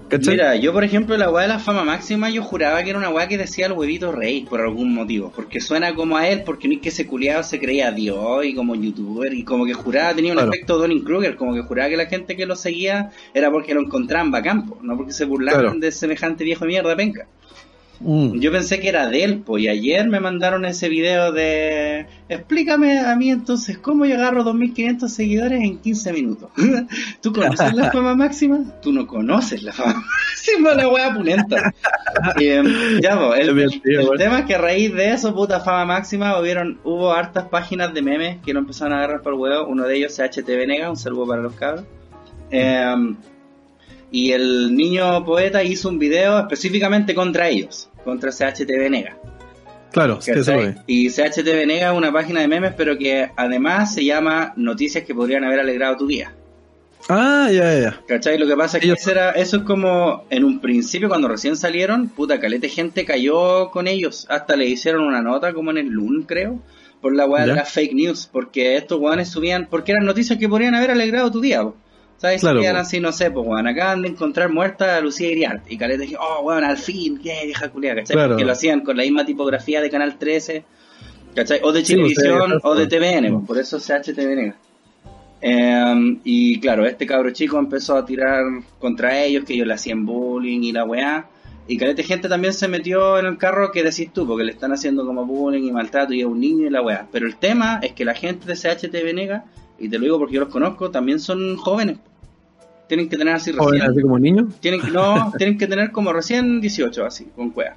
¿Cachai? 0.08 0.34
Mira, 0.34 0.56
yo 0.56 0.74
por 0.74 0.84
ejemplo 0.84 1.16
la 1.16 1.30
weá 1.30 1.44
de 1.44 1.48
la 1.48 1.58
fama 1.58 1.84
máxima 1.84 2.28
yo 2.28 2.42
juraba 2.42 2.82
que 2.82 2.90
era 2.90 2.98
una 2.98 3.08
weá 3.08 3.26
que 3.28 3.38
decía 3.38 3.64
el 3.64 3.72
huevito 3.72 4.12
rey 4.12 4.42
por 4.44 4.60
algún 4.60 4.92
motivo, 4.92 5.32
porque 5.34 5.58
suena 5.58 5.94
como 5.94 6.18
a 6.18 6.28
él, 6.28 6.42
porque 6.44 6.68
no 6.68 6.74
es 6.74 6.80
que 6.80 6.90
ese 6.90 7.06
culiado 7.06 7.42
se 7.42 7.58
creía 7.58 7.90
Dios 7.92 8.44
y 8.44 8.54
como 8.54 8.74
youtuber 8.74 9.32
y 9.32 9.42
como 9.42 9.64
que 9.64 9.72
juraba, 9.72 10.12
tenía 10.14 10.32
un 10.32 10.36
Claro. 10.38 10.52
efecto 10.52 10.76
Donning 10.76 11.02
Kruger, 11.02 11.36
como 11.36 11.54
que 11.54 11.62
juraba 11.62 11.88
que 11.88 11.96
la 11.96 12.06
gente 12.06 12.36
que 12.36 12.44
lo 12.44 12.56
seguía 12.56 13.10
era 13.32 13.50
porque 13.50 13.72
lo 13.72 13.80
encontraban 13.80 14.30
bacán, 14.30 14.66
no 14.82 14.96
porque 14.98 15.12
se 15.12 15.24
burlaban 15.24 15.60
Claro. 15.62 15.78
de 15.78 15.90
semejante 15.90 16.44
viejo 16.44 16.66
de 16.66 16.68
mierda 16.72 16.94
penca. 16.94 17.26
Mm. 18.04 18.40
Yo 18.40 18.50
pensé 18.50 18.80
que 18.80 18.88
era 18.88 19.08
de 19.08 19.22
él, 19.22 19.42
pues, 19.46 19.62
y 19.62 19.68
ayer 19.68 20.08
me 20.08 20.18
mandaron 20.18 20.64
ese 20.64 20.88
video 20.88 21.30
de... 21.30 22.06
Explícame 22.28 22.98
a 22.98 23.14
mí 23.14 23.30
entonces 23.30 23.78
cómo 23.78 24.04
yo 24.06 24.16
agarro 24.16 24.44
2.500 24.44 25.08
seguidores 25.08 25.62
en 25.62 25.78
15 25.78 26.12
minutos. 26.12 26.50
¿Tú 27.22 27.32
conoces 27.32 27.72
la 27.74 27.92
fama 27.92 28.14
máxima? 28.16 28.80
Tú 28.82 28.92
no 28.92 29.06
conoces 29.06 29.62
la 29.62 29.72
fama 29.72 30.04
máxima, 30.30 30.74
la 30.74 30.88
wea 30.88 31.14
pulenta. 31.14 31.72
Em, 32.40 33.00
ya, 33.00 33.18
el, 33.36 33.58
el 33.58 34.10
tema 34.18 34.40
es 34.40 34.46
que 34.46 34.56
a 34.56 34.58
raíz 34.58 34.92
de 34.92 35.12
eso, 35.12 35.34
puta 35.34 35.60
fama 35.60 35.84
máxima, 35.84 36.38
hubieron, 36.40 36.80
hubo 36.82 37.12
hartas 37.12 37.44
páginas 37.44 37.94
de 37.94 38.02
memes 38.02 38.38
que 38.44 38.52
lo 38.52 38.60
empezaron 38.60 38.94
a 38.94 38.98
agarrar 38.98 39.22
por 39.22 39.34
el 39.34 39.38
huevo. 39.38 39.66
Uno 39.68 39.84
de 39.84 39.96
ellos, 39.96 40.16
CHTV 40.16 40.66
Nega, 40.66 40.90
un 40.90 40.96
saludo 40.96 41.28
para 41.28 41.42
los 41.42 41.54
cabros. 41.54 41.84
Em, 42.50 43.16
y 44.12 44.32
el 44.32 44.76
niño 44.76 45.24
poeta 45.24 45.64
hizo 45.64 45.88
un 45.88 45.98
video 45.98 46.38
específicamente 46.38 47.14
contra 47.14 47.48
ellos, 47.48 47.88
contra 48.04 48.30
CHTV 48.30 48.90
Nega. 48.90 49.16
Claro, 49.92 50.18
que 50.20 50.32
es. 50.32 50.76
Y 50.86 51.10
CHTV 51.10 51.66
Nega 51.66 51.92
es 51.92 51.96
una 51.98 52.12
página 52.12 52.40
de 52.40 52.48
memes, 52.48 52.72
pero 52.76 52.96
que 52.96 53.30
además 53.36 53.92
se 53.94 54.04
llama 54.04 54.52
Noticias 54.56 55.04
que 55.04 55.14
podrían 55.14 55.44
haber 55.44 55.60
alegrado 55.60 55.96
tu 55.98 56.06
día. 56.06 56.32
Ah, 57.08 57.48
ya, 57.52 57.78
ya. 57.78 58.00
¿Cachai? 58.06 58.38
Lo 58.38 58.46
que 58.46 58.56
pasa 58.56 58.78
es 58.78 58.84
que 58.84 58.92
eso, 58.92 59.10
era- 59.10 59.32
eso 59.32 59.56
es 59.58 59.62
como 59.64 60.24
en 60.30 60.44
un 60.44 60.60
principio, 60.60 61.08
cuando 61.08 61.26
recién 61.28 61.56
salieron, 61.56 62.08
puta 62.08 62.38
calete 62.40 62.68
gente 62.68 63.04
cayó 63.04 63.70
con 63.70 63.88
ellos. 63.88 64.24
Hasta 64.30 64.54
le 64.56 64.66
hicieron 64.66 65.02
una 65.04 65.20
nota, 65.20 65.52
como 65.52 65.72
en 65.72 65.78
el 65.78 65.88
LUN, 65.88 66.22
creo, 66.22 66.60
por 67.00 67.14
la 67.14 67.26
weá 67.26 67.42
de 67.42 67.48
las 67.56 67.70
fake 67.72 67.92
news. 67.94 68.28
Porque 68.32 68.76
estos 68.76 69.00
weones 69.00 69.28
subían, 69.28 69.66
porque 69.68 69.92
eran 69.92 70.04
noticias 70.06 70.38
que 70.38 70.48
podrían 70.48 70.74
haber 70.76 70.92
alegrado 70.92 71.30
tu 71.30 71.40
día. 71.40 71.62
po. 71.62 71.74
¿Sabes? 72.18 72.40
Claro, 72.40 72.60
po. 72.60 72.76
así, 72.76 73.00
no 73.00 73.12
sé, 73.12 73.30
pues 73.30 73.46
weón, 73.46 73.66
acaban 73.66 74.02
de 74.02 74.08
encontrar 74.08 74.50
muerta 74.50 74.96
a 74.96 75.00
Lucía 75.00 75.30
Iriart. 75.30 75.70
Y 75.70 75.76
calete 75.76 76.02
dije, 76.02 76.16
oh 76.20 76.42
weón, 76.42 76.64
al 76.64 76.78
fin, 76.78 77.18
qué 77.22 77.46
vieja 77.46 77.68
culia, 77.70 77.94
¿cachai? 77.94 78.14
Claro. 78.14 78.30
Porque 78.30 78.44
lo 78.44 78.52
hacían 78.52 78.82
con 78.82 78.96
la 78.96 79.02
misma 79.02 79.26
tipografía 79.26 79.80
de 79.80 79.90
Canal 79.90 80.18
13, 80.18 80.64
¿cachai? 81.34 81.60
O 81.62 81.72
de 81.72 81.80
pues, 81.80 81.88
Chilevisión, 81.88 82.50
sí, 82.52 82.58
o 82.62 82.74
de. 82.74 82.86
TVN, 82.86 83.32
pues, 83.32 83.46
por 83.46 83.58
eso 83.58 83.78
CHTV 83.78 84.36
Nega. 84.36 84.56
Eh, 85.44 86.18
y 86.22 86.60
claro, 86.60 86.86
este 86.86 87.04
cabro 87.04 87.32
chico 87.32 87.58
empezó 87.58 87.96
a 87.96 88.06
tirar 88.06 88.44
contra 88.78 89.20
ellos, 89.20 89.44
que 89.44 89.54
ellos 89.54 89.66
le 89.66 89.74
hacían 89.74 90.06
bullying 90.06 90.60
y 90.62 90.72
la 90.72 90.84
weá. 90.84 91.28
Y 91.66 91.76
calete 91.76 92.02
gente 92.02 92.28
también 92.28 92.52
se 92.52 92.68
metió 92.68 93.18
en 93.18 93.26
el 93.26 93.38
carro 93.38 93.70
que 93.72 93.82
decís 93.82 94.12
tú, 94.12 94.26
porque 94.26 94.44
le 94.44 94.52
están 94.52 94.72
haciendo 94.72 95.04
como 95.04 95.24
bullying 95.26 95.62
y 95.62 95.72
maltrato 95.72 96.12
y 96.12 96.20
es 96.20 96.26
un 96.26 96.40
niño 96.40 96.66
y 96.66 96.70
la 96.70 96.82
weá. 96.82 97.08
Pero 97.10 97.26
el 97.26 97.36
tema 97.36 97.80
es 97.82 97.92
que 97.92 98.04
la 98.04 98.14
gente 98.14 98.46
de 98.46 98.54
CHTV 98.54 99.14
Nega, 99.14 99.44
y 99.82 99.88
te 99.88 99.98
lo 99.98 100.04
digo 100.04 100.18
porque 100.18 100.34
yo 100.34 100.40
los 100.40 100.48
conozco, 100.48 100.92
también 100.92 101.18
son 101.18 101.56
jóvenes. 101.56 101.98
Tienen 102.86 103.08
que 103.08 103.16
tener 103.16 103.34
así 103.34 103.50
recién. 103.50 103.82
así 103.82 104.00
como 104.00 104.16
niño. 104.16 104.48
Tienen 104.60 104.80
no, 104.92 105.32
tienen 105.38 105.58
que 105.58 105.66
tener 105.66 105.90
como 105.90 106.12
recién 106.12 106.60
18, 106.60 107.04
así, 107.04 107.24
con 107.34 107.50
cueva. 107.50 107.76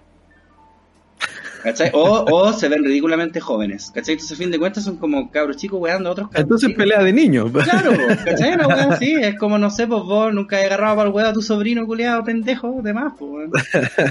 ¿Cachai? 1.66 1.90
O, 1.94 2.24
o 2.32 2.54
se 2.54 2.70
ven 2.70 2.84
ridículamente 2.84 3.40
jóvenes. 3.40 3.90
¿Cachai? 3.92 4.14
Entonces, 4.14 4.38
a 4.38 4.40
fin 4.40 4.52
de 4.52 4.60
cuentas, 4.60 4.84
son 4.84 4.98
como 4.98 5.32
cabros 5.32 5.58
chicos 5.58 5.80
weando 5.82 6.10
a 6.10 6.12
otros 6.12 6.28
cabros 6.28 6.44
Entonces 6.44 6.70
chicos. 6.70 6.84
pelea 6.84 7.04
de 7.04 7.12
niños. 7.12 7.52
Claro, 7.52 7.92
¿cachai? 8.24 8.54
Una 8.54 8.68
wea 8.68 8.90
así, 8.92 9.16
es 9.16 9.36
como, 9.40 9.58
no 9.58 9.72
sé, 9.72 9.88
pues 9.88 10.04
vos 10.04 10.32
nunca 10.32 10.58
has 10.60 10.66
agarrado 10.66 10.98
para 10.98 11.10
el 11.10 11.16
huevo 11.16 11.28
a 11.28 11.34
tu 11.34 11.42
sobrino 11.42 11.84
culiado 11.88 12.24
pendejo, 12.24 12.82
de 12.84 12.94
más, 12.94 13.14
pues, 13.18 13.32
weón. 13.32 13.52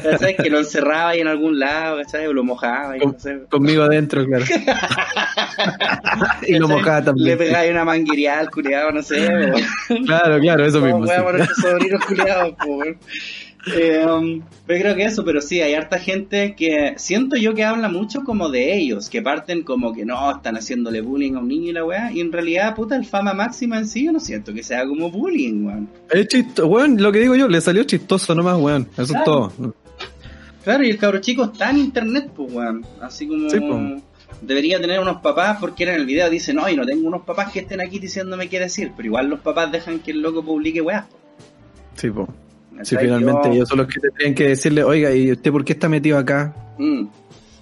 ¿cachai? 0.03 0.35
Que 0.37 0.51
lo 0.51 0.59
encerraba 0.59 1.11
ahí 1.11 1.21
en 1.21 1.29
algún 1.29 1.61
lado, 1.61 1.99
¿cachai? 1.99 2.27
O 2.27 2.33
lo 2.33 2.43
mojaba, 2.43 2.97
y 2.97 3.01
no 3.01 3.15
sé. 3.17 3.45
Conmigo 3.49 3.85
adentro, 3.85 4.27
claro. 4.27 4.45
y 6.49 6.59
lo 6.59 6.67
mojaba 6.67 6.99
Le 6.99 7.05
también. 7.05 7.39
pegáis 7.39 7.71
una 7.71 7.85
manguería 7.85 8.41
al 8.41 8.51
culiado, 8.51 8.91
no 8.91 9.03
sé, 9.03 9.29
weón. 9.29 10.05
Claro, 10.07 10.41
claro, 10.41 10.67
eso 10.67 10.81
mismo. 10.81 11.07
sí. 11.07 11.13
estos 11.39 11.57
sobrinos 11.59 12.05
culiados, 12.05 12.53
po, 12.55 12.67
weón. 12.79 12.97
Eh, 13.66 14.04
um, 14.06 14.40
yo 14.40 14.44
creo 14.66 14.94
que 14.94 15.04
eso, 15.04 15.25
pero 15.25 15.40
sí, 15.40 15.61
hay 15.61 15.75
harta 15.75 15.99
gente 15.99 16.54
que 16.54 16.94
siento 16.97 17.37
yo 17.37 17.54
que 17.54 17.64
habla 17.64 17.88
mucho 17.88 18.23
como 18.23 18.50
de 18.50 18.76
ellos, 18.76 19.09
que 19.09 19.23
parten 19.23 19.62
como 19.62 19.94
que 19.94 20.04
no, 20.04 20.30
están 20.30 20.56
haciéndole 20.56 21.00
bullying 21.00 21.35
a 21.35 21.38
un 21.38 21.49
niño 21.49 21.71
y 21.71 21.73
la 21.73 21.85
weá, 21.85 22.12
y 22.12 22.21
en 22.21 22.30
realidad, 22.30 22.75
puta, 22.75 22.97
el 22.97 23.06
fama 23.06 23.33
máxima 23.33 23.78
en 23.78 23.87
sí, 23.87 24.04
yo 24.04 24.12
no 24.12 24.21
siento 24.21 24.52
que 24.52 24.62
sea 24.62 24.87
como 24.87 25.11
bullying, 25.11 25.64
weón. 25.64 25.88
Es 26.11 26.28
chistoso, 26.28 26.68
weón, 26.68 27.00
lo 27.02 27.11
que 27.11 27.21
digo 27.21 27.35
yo, 27.37 27.49
le 27.49 27.61
salió 27.61 27.85
chistoso 27.85 28.35
nomás, 28.35 28.59
weón. 28.61 28.88
Eso 28.99 29.14
Claro. 29.14 29.18
es 29.18 29.25
todo. 29.25 29.75
Claro, 30.62 30.85
y 30.85 30.90
el 30.90 30.99
cabro 30.99 31.21
chico 31.21 31.44
está 31.44 31.71
en 31.71 31.78
internet, 31.78 32.30
pues, 32.35 32.52
weón. 32.52 32.85
Así 33.00 33.26
como 33.26 33.49
Sí, 33.50 33.59
debería 34.42 34.80
tener 34.80 35.00
unos 35.00 35.23
papás, 35.23 35.59
porque 35.61 35.85
en 35.85 35.90
el 35.90 36.06
video 36.06 36.28
dice, 36.28 36.52
no, 36.52 36.68
y 36.68 36.76
no 36.76 36.85
tengo 36.85 37.09
unos 37.09 37.23
papás 37.23 37.50
que 37.52 37.61
estén 37.61 37.80
aquí 37.80 37.99
diciéndome 37.99 38.49
qué 38.49 38.61
decir, 38.61 38.92
pero 38.97 39.06
igual 39.06 39.28
los 39.28 39.40
papás 39.40 39.73
dejan 39.73 40.00
que 40.00 40.11
el 40.11 40.21
loco 40.21 40.44
publique 40.44 40.80
weá. 40.80 41.06
Sí, 41.97 42.11
po. 42.11 42.28
Sí, 42.83 42.97
finalmente 42.99 43.49
Yo- 43.49 43.52
ellos 43.54 43.69
son 43.69 43.78
los 43.78 43.87
que 43.88 44.00
tendrían 44.00 44.35
que 44.35 44.49
decirle, 44.49 44.83
oiga, 44.85 45.14
¿y 45.14 45.33
usted 45.33 45.50
por 45.52 45.64
qué 45.64 45.73
está 45.75 45.88
metido 45.88 46.19
acá? 46.19 46.54
Mm. 46.78 47.07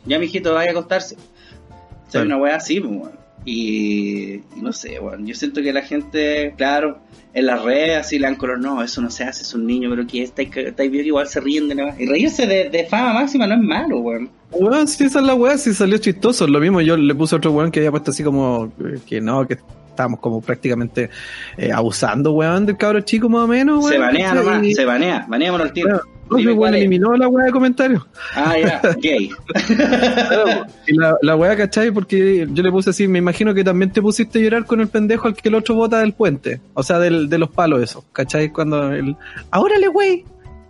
Ya, 0.06 0.18
mijito, 0.18 0.54
vaya 0.54 0.70
a 0.70 0.72
acostarse. 0.72 1.14
O 1.16 2.10
sea, 2.10 2.22
Claro. 2.22 2.26
una 2.26 2.36
weá 2.38 2.56
así, 2.56 2.80
pues, 2.80 2.92
weón. 2.92 3.22
Y, 3.44 4.34
y 4.34 4.60
no 4.60 4.72
sé, 4.72 4.98
weón. 5.00 5.26
Yo 5.26 5.34
siento 5.34 5.62
que 5.62 5.72
la 5.72 5.82
gente, 5.82 6.54
claro, 6.56 6.98
en 7.34 7.46
las 7.46 7.62
redes 7.62 7.98
así 7.98 8.18
le 8.18 8.26
dan 8.26 8.36
color, 8.36 8.58
no, 8.60 8.82
eso 8.82 9.00
no 9.00 9.10
se 9.10 9.24
hace, 9.24 9.42
es 9.42 9.52
un 9.54 9.66
niño, 9.66 9.90
pero 9.90 10.06
que 10.06 10.22
está 10.22 10.42
está 10.42 10.82
que 10.82 10.96
igual 11.02 11.26
se 11.26 11.40
ríen 11.40 11.68
de 11.68 11.74
nada. 11.74 11.94
Y 11.98 12.06
reírse 12.06 12.46
de, 12.46 12.70
de 12.70 12.84
fama 12.84 13.14
máxima 13.14 13.46
no 13.46 13.54
es 13.54 13.60
malo, 13.60 13.98
weón. 13.98 14.30
Weón, 14.52 14.86
sí, 14.86 15.04
esa 15.04 15.18
es 15.20 15.24
la 15.26 15.34
weá, 15.34 15.56
sí 15.58 15.72
salió 15.74 15.98
chistoso. 15.98 16.46
Lo 16.46 16.60
mismo 16.60 16.80
yo 16.80 16.96
le 16.96 17.14
puse 17.14 17.34
a 17.34 17.38
otro 17.38 17.52
weón 17.52 17.70
que 17.70 17.80
había 17.80 17.90
puesto 17.90 18.10
así 18.12 18.22
como 18.22 18.72
eh, 18.84 18.98
que 19.06 19.20
no, 19.20 19.46
que 19.46 19.58
estábamos 19.92 20.20
como 20.20 20.40
prácticamente 20.40 21.10
eh, 21.56 21.70
abusando, 21.72 22.32
weón, 22.32 22.66
del 22.66 22.76
cabro 22.76 23.00
chico 23.02 23.28
más 23.28 23.42
o 23.42 23.46
menos, 23.46 23.78
weón. 23.78 23.92
se 23.92 23.98
banea 23.98 24.34
nomás, 24.34 24.62
Y- 24.64 24.74
se 24.74 24.84
banea, 24.84 25.26
baneémonos 25.28 25.66
al 25.68 25.72
tiro. 25.72 25.88
Bueno, 25.88 26.02
no, 26.30 26.36
Dime 26.38 26.52
weón 26.52 26.74
eliminó 26.74 27.14
la 27.14 27.28
weá 27.28 27.46
de 27.46 27.52
comentarios. 27.52 28.02
Ah, 28.34 28.54
ya, 28.58 28.80
gay. 29.02 29.28
y 30.86 30.94
la, 30.96 31.14
la 31.20 31.36
weá, 31.36 31.56
¿cachai? 31.56 31.90
Porque 31.90 32.46
yo 32.50 32.62
le 32.62 32.70
puse 32.70 32.90
así, 32.90 33.06
me 33.08 33.18
imagino 33.18 33.52
que 33.54 33.62
también 33.64 33.92
te 33.92 34.00
pusiste 34.00 34.38
a 34.38 34.42
llorar 34.42 34.64
con 34.64 34.80
el 34.80 34.88
pendejo 34.88 35.28
al 35.28 35.34
que 35.34 35.48
el 35.48 35.54
otro 35.56 35.74
bota 35.74 35.98
del 36.00 36.14
puente. 36.14 36.60
O 36.74 36.82
sea, 36.82 36.98
del, 36.98 37.28
de 37.28 37.38
los 37.38 37.50
palos 37.50 37.82
esos, 37.82 38.04
¿cachai? 38.12 38.50
Cuando 38.50 38.92
el... 38.92 39.16
¡Árale, 39.50 39.88
güey! 39.88 40.24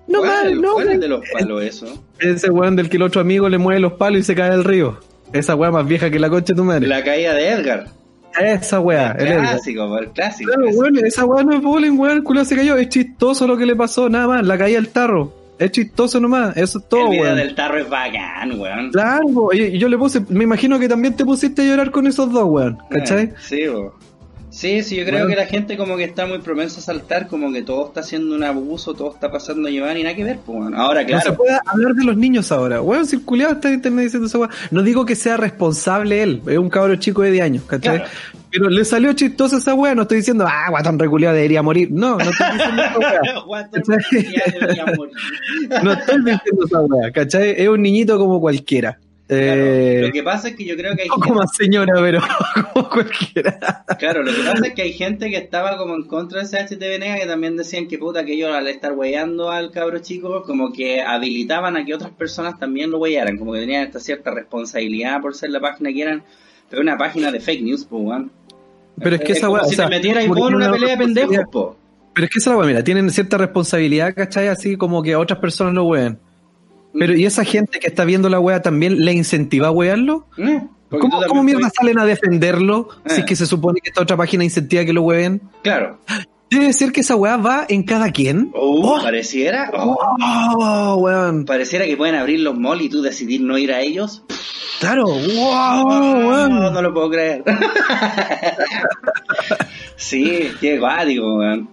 No 0.09 0.19
¿Cuál 0.19 0.31
mal, 0.31 0.47
el- 0.53 0.61
no, 0.61 0.73
¿Cuál 0.75 0.91
es 0.91 1.01
de 1.01 1.09
los 1.09 1.21
palos 1.33 1.63
eso? 1.63 2.05
Ese 2.19 2.51
weón 2.51 2.75
del 2.77 2.89
que 2.89 2.97
el 2.97 3.03
otro 3.05 3.21
amigo 3.21 3.49
le 3.49 3.59
mueve 3.59 3.81
los 3.81 3.93
palos 3.93 4.21
y 4.21 4.23
se 4.25 4.35
cae 4.35 4.51
al 4.51 4.65
río. 4.65 4.99
Esa 5.33 5.55
weá 5.55 5.71
más 5.71 5.87
vieja 5.87 6.11
que 6.11 6.19
la 6.19 6.29
concha 6.29 6.53
de 6.53 6.57
tu 6.57 6.65
madre. 6.65 6.87
La 6.87 7.03
caída 7.05 7.35
de 7.35 7.49
Edgar. 7.51 7.87
Esa 8.41 8.81
weá, 8.81 9.13
el 9.19 9.39
clásico, 9.39 9.99
el 9.99 10.11
clásico. 10.11 10.51
Claro, 10.53 10.69
ese. 10.69 10.79
weón, 10.79 10.99
esa 11.05 11.25
weá 11.25 11.45
no 11.45 11.55
es 11.55 11.63
bullying, 11.63 11.99
weón, 11.99 12.17
el 12.19 12.23
culo 12.23 12.45
se 12.45 12.57
cayó. 12.57 12.77
Es 12.77 12.89
chistoso 12.89 13.47
lo 13.47 13.57
que 13.57 13.67
le 13.67 13.77
pasó, 13.77 14.09
nada 14.09 14.27
más. 14.27 14.47
La 14.47 14.57
caída 14.59 14.77
del 14.79 14.89
tarro. 14.89 15.33
Es 15.59 15.71
chistoso 15.71 16.19
nomás, 16.19 16.57
eso 16.57 16.79
es 16.81 16.89
todo, 16.89 17.05
el 17.05 17.11
video 17.11 17.23
weón. 17.25 17.37
del 17.37 17.55
tarro 17.55 17.79
es 17.79 17.89
bacán, 17.89 18.59
weón. 18.59 18.91
Claro, 18.91 19.51
y 19.53 19.79
yo 19.79 19.89
le 19.89 19.97
puse, 19.97 20.21
me 20.29 20.43
imagino 20.45 20.77
que 20.79 20.89
también 20.89 21.15
te 21.15 21.25
pusiste 21.25 21.63
a 21.63 21.65
llorar 21.67 21.91
con 21.93 22.07
esos 22.09 22.33
dos, 22.33 22.45
weón, 22.49 22.79
¿cachai? 22.91 23.25
Eh, 23.27 23.35
Sí, 23.41 23.69
bo. 23.69 23.95
Sí, 24.53 24.83
sí, 24.83 24.97
yo 24.97 25.05
creo 25.05 25.21
Bueno. 25.21 25.29
que 25.31 25.37
la 25.37 25.47
gente 25.47 25.77
como 25.77 25.97
que 25.97 26.05
está 26.05 26.27
muy 26.27 26.39
propensa 26.39 26.79
a 26.79 26.83
saltar, 26.83 27.27
como 27.27 27.53
que 27.53 27.63
todo 27.63 27.89
está 27.89 28.01
haciendo 28.01 28.35
un 28.37 28.45
abuso, 28.45 28.95
todo 28.95 29.13
está 29.13 29.31
pasando 29.33 29.67
a 29.69 29.71
llevar 29.71 29.97
y 29.97 30.03
nada 30.03 30.15
que 30.15 30.23
ver, 30.25 30.39
pues 30.45 30.59
bueno. 30.59 30.77
Ahora, 30.81 31.03
No 31.03 31.09
se 31.09 31.15
claro, 31.23 31.37
puede 31.37 31.59
hablar 31.67 31.95
de 31.95 32.05
los 32.05 32.17
niños 32.17 32.53
ahora. 32.53 32.81
Weón, 32.81 33.07
culiado 33.25 33.55
está 33.55 33.69
en 33.69 33.75
internet 33.75 34.05
diciendo 34.05 34.27
esa 34.29 34.39
weá. 34.39 34.51
No 34.71 34.83
digo 34.83 35.05
que 35.05 35.17
sea 35.17 35.37
responsable 35.37 36.23
él, 36.23 36.43
es 36.47 36.59
un 36.59 36.71
cabro 36.71 36.95
chico 36.97 37.23
de 37.23 37.31
10 37.33 37.45
años, 37.45 37.65
¿cachai? 37.67 37.97
Claro. 37.99 38.11
Pero 38.51 38.69
le 38.69 38.85
salió 38.85 39.15
chistosa 39.15 39.57
esa 39.57 39.73
weá, 39.75 39.95
no 39.95 40.03
estoy 40.03 40.19
diciendo, 40.19 40.45
ah, 40.47 40.67
guatón 40.69 40.99
reculeado 40.99 41.35
debería 41.35 41.63
morir. 41.63 41.89
No, 41.91 42.19
no 42.19 42.31
estoy 42.31 42.47
diciendo 42.53 42.83
esa 42.83 42.99
weá. 42.99 43.21
Guatón, 43.47 43.83
debería 44.11 44.85
morir. 44.95 45.15
No 45.83 45.93
estoy 45.93 46.19
diciendo 46.19 46.67
esa 46.67 46.81
weá, 46.83 47.11
¿cachai? 47.11 47.55
Es 47.57 47.69
un 47.69 47.81
niñito 47.81 48.19
como 48.19 48.41
cualquiera. 48.41 48.99
Claro, 49.29 49.63
Eh, 49.63 50.01
Lo 50.03 50.13
que 50.13 50.23
pasa 50.23 50.49
es 50.49 50.57
que 50.57 50.65
yo 50.65 50.77
creo 50.77 50.95
que 50.95 51.03
hay 51.03 51.09
gente, 51.09 51.33
más 51.33 51.51
señora, 51.57 51.95
pero 52.01 52.21
como 52.73 52.89
cualquiera. 52.89 53.85
claro, 53.99 54.23
lo 54.23 54.33
que 54.33 54.43
pasa 54.43 54.67
es 54.67 54.75
que 54.75 54.83
hay 54.83 54.93
gente 54.93 55.31
que 55.31 55.37
estaba 55.37 55.79
como 55.79 55.95
en 55.95 56.05
contra 56.05 56.43
de 56.43 56.47
CHTV 56.47 56.99
Nega 56.99 57.17
que 57.17 57.27
también 57.27 57.57
decían 57.57 57.89
que 57.89 57.99
puta 57.99 58.25
que 58.25 58.35
ellos 58.35 58.51
al 58.55 58.69
estar 58.69 58.93
weyando 58.93 59.51
al 59.51 59.71
cabro 59.71 60.01
chico 60.01 60.43
como 60.43 60.73
que 60.73 61.01
habilitaban 61.01 61.77
a 61.77 61.85
que 61.85 61.95
otras 61.95 62.11
personas 62.11 62.59
también 62.59 62.91
lo 62.91 62.99
weyaran, 62.99 63.39
como 63.39 63.53
que 63.53 63.61
tenían 63.61 63.85
esta 63.87 64.01
cierta 64.01 64.33
responsabilidad 64.33 65.21
por 65.21 65.35
ser 65.35 65.51
la 65.51 65.61
página 65.61 65.93
que 65.93 66.03
eran, 66.03 66.23
pero 66.69 66.83
una 66.83 66.99
página 66.99 67.31
de 67.31 67.41
fake 67.41 67.63
news, 67.63 67.87
pues 67.89 68.03
weón. 68.05 68.33
Pero 69.03 69.17
es 69.17 69.23
que 69.23 69.33
esa 69.33 69.47
como 69.47 69.55
weá, 69.55 69.65
si 69.65 69.75
o 69.75 69.77
sea, 69.77 69.89
te 69.89 69.95
metieras 69.97 70.27
como 70.27 70.41
vos 70.41 70.51
en 70.51 70.57
una 70.57 70.73
pelea 70.73 70.91
de 70.91 70.97
pendejos, 70.99 71.39
po. 71.51 71.77
Pero 72.15 72.25
es 72.27 72.31
que 72.31 72.39
esa 72.39 72.57
weá, 72.57 72.67
mira, 72.67 72.85
tienen 72.85 73.09
cierta 73.11 73.39
responsabilidad, 73.39 74.15
¿cachai? 74.15 74.49
Así 74.49 74.77
como 74.77 75.03
que 75.03 75.15
a 75.15 75.19
otras 75.19 75.39
personas 75.39 75.73
lo 75.75 75.85
ween. 75.85 76.19
Pero 76.99 77.15
¿y 77.17 77.25
esa 77.25 77.45
gente 77.45 77.79
que 77.81 77.89
está 77.89 78.05
viendo 78.05 78.29
la 78.29 78.41
weá 78.41 78.61
también 78.63 79.05
le 79.05 79.13
incentiva 79.13 79.69
a 79.69 79.71
wearlo? 79.71 80.27
Eh, 80.37 80.61
¿Cómo, 80.91 81.23
cómo 81.27 81.43
mierda 81.43 81.61
puedes- 81.61 81.75
salen 81.75 81.99
a 81.99 82.05
defenderlo 82.05 82.89
si 83.07 83.15
Eh. 83.15 83.19
es 83.21 83.25
que 83.25 83.37
se 83.37 83.47
supone 83.47 83.81
que 83.81 83.89
esta 83.89 84.03
otra 84.03 84.17
página 84.17 84.45
incentiva 84.45 84.85
que 84.85 84.93
lo 84.93 85.03
hueven? 85.03 85.41
Claro. 85.63 85.99
Debe 86.51 86.71
ser 86.75 86.93
que 86.93 87.01
esa 87.01 87.17
weá 87.17 87.39
va 87.39 87.65
en 87.67 87.83
cada 87.83 88.11
quien. 88.13 88.51
Oh, 88.55 89.01
pareciera, 89.03 89.71
oh, 89.75 89.97
Oh, 90.61 90.97
weón. 90.97 91.47
pareciera 91.47 91.87
que 91.87 91.97
pueden 91.97 92.15
abrir 92.15 92.41
los 92.41 92.59
malls 92.59 92.83
y 92.83 92.89
tú 92.91 93.01
decidir 93.01 93.41
no 93.41 93.57
ir 93.57 93.73
a 93.73 93.81
ellos. 93.81 94.23
Claro, 94.81 95.07
wow, 95.07 95.89
no, 95.89 96.29
weón. 96.29 96.73
no 96.75 96.83
lo 96.83 96.93
puedo 96.93 97.09
creer. 97.11 97.43
sí, 99.97 100.51
qué 100.61 100.79
guático, 100.79 101.37
weón. 101.39 101.71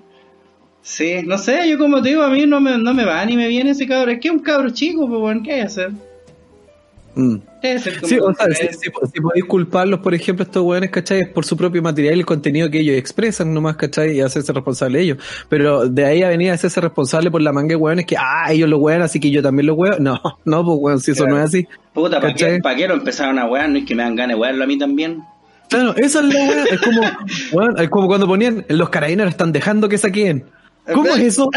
Sí, 0.90 1.22
no 1.24 1.38
sé, 1.38 1.70
yo 1.70 1.78
como 1.78 2.02
te 2.02 2.10
digo, 2.10 2.24
a 2.24 2.30
mí 2.32 2.48
no 2.48 2.60
me, 2.60 2.76
no 2.80 2.96
me 2.96 3.06
va 3.06 3.24
ni 3.24 3.38
me 3.38 3.48
viene 3.48 3.70
ese 3.70 3.86
cabro. 3.88 4.10
Es 4.10 4.20
que 4.20 4.30
es 4.30 4.34
un 4.34 4.40
cabro 4.40 4.72
chico, 4.72 5.08
pues, 5.08 5.20
bueno, 5.22 5.42
¿qué 5.44 5.52
hay 5.54 5.60
que 5.60 5.66
hacer? 5.68 5.92
Mm. 7.14 7.36
Sí, 8.06 8.18
o 8.20 8.34
sea, 8.34 8.46
si, 8.48 8.60
tres. 8.60 8.80
si- 8.82 8.90
si 9.14 9.22
podéis 9.22 9.46
culparlos, 9.46 10.00
por 10.00 10.16
ejemplo, 10.16 10.44
estos 10.44 10.64
weones, 10.64 10.90
¿cachai? 10.90 11.22
Es 11.22 11.28
por 11.28 11.46
su 11.46 11.56
propio 11.56 11.84
material 11.84 12.16
y 12.16 12.20
el 12.22 12.26
contenido 12.26 12.72
que 12.72 12.80
ellos 12.80 12.96
expresan 12.98 13.54
nomás, 13.54 13.76
¿cachai? 13.76 14.18
Y 14.18 14.22
hacerse 14.22 14.52
responsable 14.52 15.00
ellos. 15.00 15.18
Pero 15.48 15.88
de 15.88 16.06
ahí 16.06 16.24
a 16.24 16.30
venir 16.30 16.50
a 16.50 16.54
hacerse 16.56 16.82
responsable 16.82 17.30
por 17.30 17.44
la 17.44 17.52
manga 17.54 17.70
de 17.70 17.76
weones 17.76 18.08
que, 18.08 18.16
ah, 18.18 18.52
ellos 18.52 18.68
lo 18.68 18.80
wean, 18.80 19.04
así 19.04 19.20
que 19.20 19.30
yo 19.30 19.44
también 19.44 19.68
lo 19.68 19.76
weo. 19.76 20.00
No, 20.00 20.20
no, 20.46 20.66
pues 20.66 20.78
weón, 20.82 21.00
si 21.02 21.12
eso 21.12 21.28
no 21.28 21.38
es 21.38 21.44
así. 21.46 21.68
Puta, 21.94 22.20
¿para 22.20 22.34
qué, 22.34 22.60
qué 22.78 22.88
lo 22.88 22.96
empezaron 22.96 23.38
a 23.38 23.46
wear? 23.46 23.70
No 23.70 23.78
es 23.78 23.86
que 23.86 23.94
me 23.94 24.02
dan 24.02 24.16
ganas 24.16 24.36
de 24.38 24.42
wearlo 24.42 24.64
a 24.64 24.68
mí 24.68 24.78
también. 24.80 25.22
Claro, 25.70 25.94
esa 25.98 26.22
es 26.22 26.26
la 26.34 26.36
wea. 26.36 26.64
Es 26.64 26.80
como, 26.82 27.02
weón, 27.52 27.80
es 27.80 27.90
como 27.90 28.08
cuando 28.08 28.26
ponían, 28.26 28.66
los 28.70 28.90
carabineros 28.90 29.32
están 29.32 29.52
dejando 29.52 29.88
que 29.88 30.00
saquen. 30.00 30.46
¿Cómo 30.94 31.08
es 31.16 31.20
eso? 31.22 31.50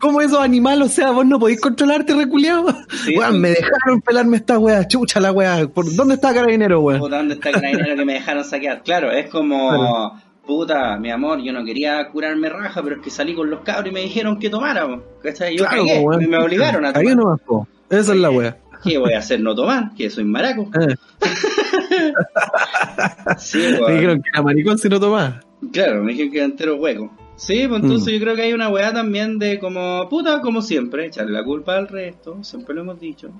¿Cómo 0.00 0.20
esos 0.20 0.38
animales? 0.40 0.86
O 0.86 0.90
sea, 0.90 1.10
vos 1.10 1.26
no 1.26 1.38
podéis 1.38 1.60
controlarte, 1.60 2.14
reculeado. 2.14 2.66
Sí. 3.04 3.16
Weón, 3.16 3.40
me 3.40 3.50
dejaron 3.50 4.00
pelarme 4.00 4.36
esta 4.38 4.58
wea, 4.58 4.86
chucha 4.86 5.20
la 5.20 5.32
wea. 5.32 5.66
¿Por 5.68 5.94
dónde 5.94 6.14
está 6.14 6.32
carabinero, 6.34 6.80
weón? 6.80 7.00
Puta, 7.00 7.16
¿dónde 7.18 7.34
está 7.34 7.50
el 7.50 7.54
carabinero 7.56 7.96
que 7.96 8.04
me 8.04 8.12
dejaron 8.14 8.44
saquear? 8.44 8.82
Claro, 8.82 9.10
es 9.10 9.28
como, 9.30 9.68
Claro. 9.68 10.12
puta, 10.46 10.96
mi 10.98 11.10
amor, 11.10 11.40
yo 11.42 11.52
no 11.52 11.64
quería 11.64 12.08
curarme 12.10 12.48
raja, 12.48 12.82
pero 12.82 12.96
es 12.96 13.02
que 13.02 13.10
salí 13.10 13.34
con 13.34 13.50
los 13.50 13.60
cabros 13.60 13.90
y 13.90 13.94
me 13.94 14.00
dijeron 14.00 14.38
que 14.38 14.50
tomáramos. 14.50 15.00
¿Cachai? 15.22 15.56
Yo 15.56 15.64
Claro, 15.64 15.84
cagué, 15.84 16.00
weón. 16.00 16.28
me 16.28 16.38
obligaron 16.38 16.84
a 16.84 16.88
Ahí 16.88 16.94
tomar. 17.04 17.16
nomás, 17.16 17.40
po. 17.42 17.66
Esa 17.90 18.12
es 18.12 18.18
la 18.18 18.30
wea. 18.30 18.56
¿Qué 18.82 18.98
voy 18.98 19.14
a 19.14 19.18
hacer? 19.20 19.40
¿No 19.40 19.54
tomar? 19.54 19.94
Que 19.96 20.10
soy 20.10 20.24
maraco. 20.24 20.70
Eh, 20.80 22.12
Sí, 23.38 23.58
me 23.58 23.78
weón. 23.80 23.92
dijeron 23.94 24.22
que 24.22 24.28
era 24.32 24.42
maricón 24.42 24.78
si 24.78 24.88
no 24.88 24.98
tomaba. 25.00 25.40
Claro, 25.72 26.02
me 26.02 26.12
dijeron 26.12 26.32
que 26.32 26.38
era 26.38 26.46
entero 26.46 26.76
hueco. 26.76 27.10
Sí, 27.36 27.66
pues 27.68 27.82
entonces 27.82 28.08
Mm. 28.08 28.16
yo 28.16 28.20
creo 28.22 28.36
que 28.36 28.42
hay 28.42 28.52
una 28.52 28.68
weá 28.68 28.92
también 28.92 29.38
de 29.38 29.58
como, 29.58 30.08
puta, 30.08 30.40
como 30.40 30.62
siempre, 30.62 31.06
echarle 31.06 31.32
la 31.32 31.44
culpa 31.44 31.76
al 31.76 31.88
resto, 31.88 32.42
siempre 32.44 32.74
lo 32.74 32.82
hemos 32.82 33.00
dicho. 33.00 33.30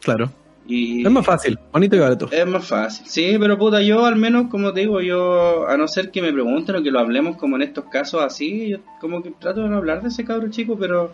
Claro. 0.00 0.30
Y 0.66 1.04
Es 1.04 1.10
más 1.10 1.24
fácil, 1.24 1.58
bonito 1.72 1.96
y 1.96 1.98
barato. 1.98 2.28
Es 2.30 2.46
más 2.46 2.64
fácil, 2.66 3.06
sí, 3.06 3.36
pero 3.40 3.58
puta, 3.58 3.82
yo 3.82 4.04
al 4.04 4.16
menos, 4.16 4.48
como 4.50 4.72
te 4.72 4.80
digo, 4.80 5.00
yo, 5.00 5.66
a 5.66 5.76
no 5.76 5.88
ser 5.88 6.10
que 6.10 6.22
me 6.22 6.32
pregunten 6.32 6.76
o 6.76 6.82
que 6.82 6.90
lo 6.90 7.00
hablemos 7.00 7.36
como 7.36 7.56
en 7.56 7.62
estos 7.62 7.86
casos 7.86 8.22
así, 8.22 8.68
yo 8.68 8.78
como 9.00 9.22
que 9.22 9.30
trato 9.32 9.62
de 9.62 9.68
no 9.70 9.78
hablar 9.78 10.02
de 10.02 10.08
ese 10.08 10.24
cabro 10.24 10.48
chico, 10.50 10.76
pero 10.78 11.12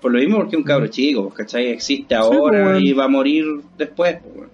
por 0.00 0.12
lo 0.12 0.18
mismo 0.18 0.38
porque 0.38 0.56
es 0.56 0.58
un 0.58 0.64
cabro 0.64 0.86
chico, 0.88 1.22
pues, 1.24 1.34
¿cachai? 1.34 1.68
Existe 1.68 2.14
ahora 2.14 2.72
pues, 2.72 2.82
y 2.82 2.92
va 2.94 3.04
a 3.04 3.08
morir 3.08 3.44
después, 3.78 4.16
pues. 4.34 4.48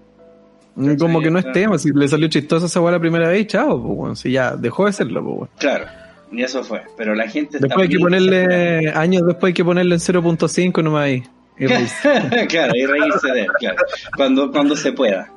Mm, 0.74 0.96
Como 0.96 1.20
que 1.20 1.30
no 1.30 1.38
es 1.38 1.50
tema, 1.52 1.78
si 1.78 1.90
le 1.92 2.08
salió 2.08 2.28
chistoso 2.28 2.66
esa 2.66 2.80
wea 2.80 2.92
la 2.92 3.00
primera 3.00 3.28
vez, 3.28 3.46
chao, 3.46 3.80
pues. 3.82 4.18
Si 4.18 4.32
ya 4.32 4.56
dejó 4.56 4.86
de 4.86 4.92
serlo, 4.92 5.24
pues. 5.24 5.50
Claro, 5.58 5.86
y 6.32 6.42
eso 6.42 6.64
fue, 6.64 6.82
pero 6.96 7.14
la 7.14 7.28
gente 7.28 7.58
está 7.58 7.66
Después 7.68 7.88
hay 7.88 7.94
que 7.94 7.98
ponerle, 8.00 8.88
años 8.94 9.22
después 9.26 9.50
hay 9.50 9.54
que 9.54 9.64
ponerle 9.64 9.94
en 9.94 10.00
0.5 10.00 10.82
nomás 10.82 11.02
ahí. 11.04 11.22
Y 11.58 11.66
reírse. 11.66 12.22
claro, 12.48 12.72
y 12.74 12.86
reírse 12.86 13.32
de 13.32 13.40
él, 13.42 13.46
claro, 13.58 13.76
cuando, 14.16 14.50
cuando 14.50 14.74
se 14.76 14.92
pueda. 14.92 15.30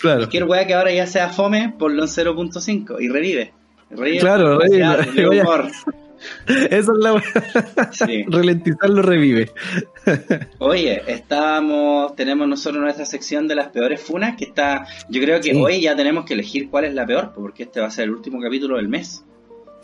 claro. 0.00 0.18
Cualquier 0.20 0.44
weá 0.44 0.66
que 0.66 0.74
ahora 0.74 0.92
ya 0.92 1.06
sea 1.06 1.28
fome, 1.30 1.72
ponlo 1.78 2.02
en 2.02 2.08
0.5 2.08 2.96
y 3.00 3.08
revive. 3.08 3.52
Revive 3.90 4.18
Claro, 4.18 4.58
revive, 4.58 5.28
humor. 5.40 5.66
Esa 6.46 6.78
es 6.78 6.88
la. 7.00 7.22
Sí. 7.92 8.24
Ralentizarlo 8.26 9.02
revive. 9.02 9.50
Oye, 10.58 11.02
estábamos, 11.06 12.16
tenemos 12.16 12.48
nosotros 12.48 12.82
nuestra 12.82 13.04
sección 13.04 13.46
de 13.46 13.54
las 13.54 13.68
peores 13.68 14.00
funas, 14.00 14.36
que 14.36 14.44
está, 14.46 14.86
yo 15.08 15.20
creo 15.20 15.36
que 15.40 15.52
Sí. 15.52 15.60
hoy 15.62 15.80
ya 15.82 15.94
tenemos 15.96 16.24
que 16.24 16.34
elegir 16.34 16.70
cuál 16.70 16.84
es 16.84 16.94
la 16.94 17.04
peor, 17.06 17.32
porque 17.34 17.64
este 17.64 17.80
va 17.80 17.86
a 17.88 17.90
ser 17.90 18.04
el 18.04 18.10
último 18.12 18.40
capítulo 18.40 18.76
del 18.76 18.88
mes. 18.88 19.24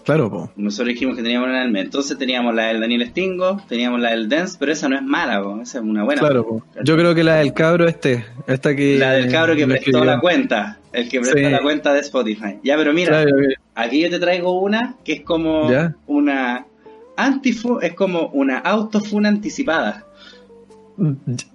Claro, 0.04 0.30
po. 0.30 0.50
Nosotros 0.56 0.88
dijimos 0.88 1.16
que 1.16 1.22
teníamos 1.22 1.48
una 1.48 1.60
del 1.60 1.70
mes, 1.70 1.84
entonces 1.84 2.16
teníamos 2.18 2.54
la 2.54 2.66
del 2.68 2.80
Daniel 2.80 3.06
Stingo, 3.08 3.60
teníamos 3.68 4.00
la 4.00 4.10
del 4.10 4.28
Dance, 4.28 4.56
pero 4.58 4.72
esa 4.72 4.88
no 4.88 4.96
es 4.96 5.02
mala, 5.02 5.42
po, 5.42 5.60
esa 5.62 5.78
es 5.78 5.84
una 5.84 6.04
buena. 6.04 6.20
Claro, 6.20 6.46
po. 6.46 6.62
Yo 6.82 6.96
creo 6.96 7.14
que 7.14 7.22
la 7.24 7.36
del 7.36 7.52
cabro 7.52 7.86
este, 7.86 8.24
esta 8.46 8.74
que... 8.74 8.98
La 8.98 9.12
del 9.12 9.30
cabro 9.30 9.54
que 9.54 9.66
prestó 9.66 9.90
escribió. 9.90 10.04
la 10.04 10.20
cuenta, 10.20 10.78
el 10.92 11.08
que 11.08 11.20
prestó 11.20 11.38
Sí. 11.38 11.44
la 11.44 11.60
cuenta 11.60 11.92
de 11.92 12.00
Spotify. 12.00 12.58
Ya, 12.64 12.76
pero 12.76 12.92
mira, 12.92 13.22
Claro, 13.22 13.36
aquí 13.74 14.00
yo 14.00 14.10
te 14.10 14.18
traigo 14.18 14.58
una 14.60 14.96
que 15.04 15.12
es 15.12 15.20
como 15.22 15.70
Ya. 15.70 15.94
una 16.06 16.64
antifu, 17.16 17.78
es 17.80 17.92
como 17.94 18.28
una 18.28 18.58
autofuna 18.58 19.28
anticipada. 19.28 20.06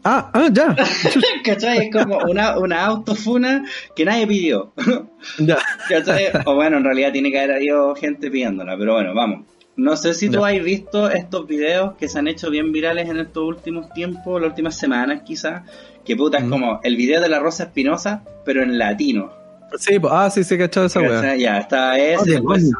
Ah, 0.03 0.29
ah, 0.33 0.49
ya. 0.51 0.75
¿Cachai? 1.43 1.77
Es 1.87 1.93
como 1.93 2.17
una, 2.29 2.57
una 2.57 2.85
autofuna 2.85 3.63
que 3.95 4.05
nadie 4.05 4.25
pidió. 4.27 4.73
ya. 5.39 5.57
¿Cachai? 5.89 6.25
O 6.45 6.55
bueno, 6.55 6.77
en 6.77 6.83
realidad 6.83 7.11
tiene 7.11 7.31
que 7.31 7.39
haber 7.39 7.55
habido 7.57 7.95
gente 7.95 8.31
pidiéndola, 8.31 8.75
pero 8.77 8.93
bueno, 8.93 9.13
vamos. 9.13 9.45
No 9.77 9.97
sé 9.97 10.13
si 10.13 10.29
tú 10.29 10.39
Ya. 10.41 10.47
has 10.57 10.63
visto 10.63 11.09
estos 11.09 11.47
videos 11.47 11.95
que 11.97 12.07
se 12.07 12.17
han 12.19 12.27
hecho 12.29 12.49
bien 12.49 12.71
virales 12.71 13.09
en 13.09 13.17
estos 13.19 13.43
últimos 13.43 13.91
tiempos, 13.93 14.39
las 14.41 14.49
últimas 14.51 14.77
semanas 14.77 15.21
quizás, 15.25 15.63
que 16.05 16.15
puta 16.15 16.37
es 16.37 16.45
Mm. 16.45 16.49
como 16.49 16.79
el 16.83 16.95
video 16.95 17.21
de 17.21 17.27
la 17.29 17.39
Rosa 17.39 17.63
Espinosa, 17.65 18.23
pero 18.45 18.63
en 18.63 18.77
latino. 18.77 19.31
Sí, 19.77 19.97
ah, 20.09 20.29
sí, 20.29 20.43
se 20.45 20.57
cachado 20.57 20.85
esa. 20.85 21.01
¿Cachai? 21.01 21.39
Ya, 21.41 21.57
está 21.57 21.99
ese. 21.99 22.21
Oh, 22.21 22.23
demonios. 22.23 22.71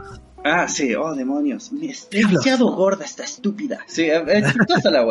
Ah, 0.47 0.67
sí, 0.67 0.93
oh 0.93 1.15
demonios. 1.15 1.71
Es 1.81 2.08
Diablos. 2.12 2.31
demasiado 2.43 2.67
gorda 2.75 3.03
esta 3.03 3.23
estúpida. 3.23 3.79
Sí, 3.88 4.03
es, 4.03 4.21
es 4.27 4.53
chistosa 4.53 4.91
la 4.91 5.01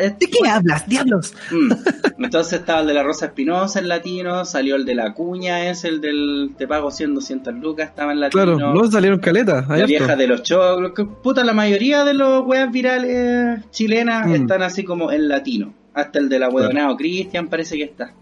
es- 0.00 0.18
¿De 0.18 0.26
qué 0.26 0.48
hablas, 0.48 0.88
diablos? 0.88 1.34
Mm. 1.50 2.24
Entonces 2.24 2.60
estaba 2.60 2.80
el 2.80 2.86
de 2.86 2.94
la 2.94 3.02
Rosa 3.02 3.26
Espinosa 3.26 3.78
en 3.78 3.88
latino, 3.88 4.44
salió 4.46 4.76
el 4.76 4.86
de 4.86 4.94
la 4.94 5.12
cuña, 5.12 5.68
es 5.68 5.84
el 5.84 6.00
del 6.00 6.52
te 6.56 6.66
pago 6.66 6.90
100, 6.90 7.14
200 7.14 7.54
lucas, 7.56 7.88
estaba 7.90 8.12
en 8.12 8.20
latino. 8.20 8.42
Claro, 8.56 8.72
no 8.74 8.90
salieron 8.90 9.18
caletas. 9.20 9.68
la 9.68 9.84
vieja 9.84 10.16
de 10.16 10.26
los 10.26 10.42
choclos, 10.42 10.92
que 10.92 11.04
puta, 11.04 11.44
la 11.44 11.52
mayoría 11.52 12.02
de 12.04 12.14
los 12.14 12.46
weas 12.46 12.72
virales 12.72 13.60
chilenas 13.70 14.26
Mm. 14.28 14.34
están 14.34 14.62
así 14.62 14.82
como 14.82 15.12
en 15.12 15.28
latino. 15.28 15.74
Hasta 15.92 16.18
el 16.20 16.30
de 16.30 16.38
la 16.38 16.48
huevonao 16.48 16.96
Cristian 16.96 17.48
parece 17.48 17.76
que 17.76 17.84
está. 17.84 18.12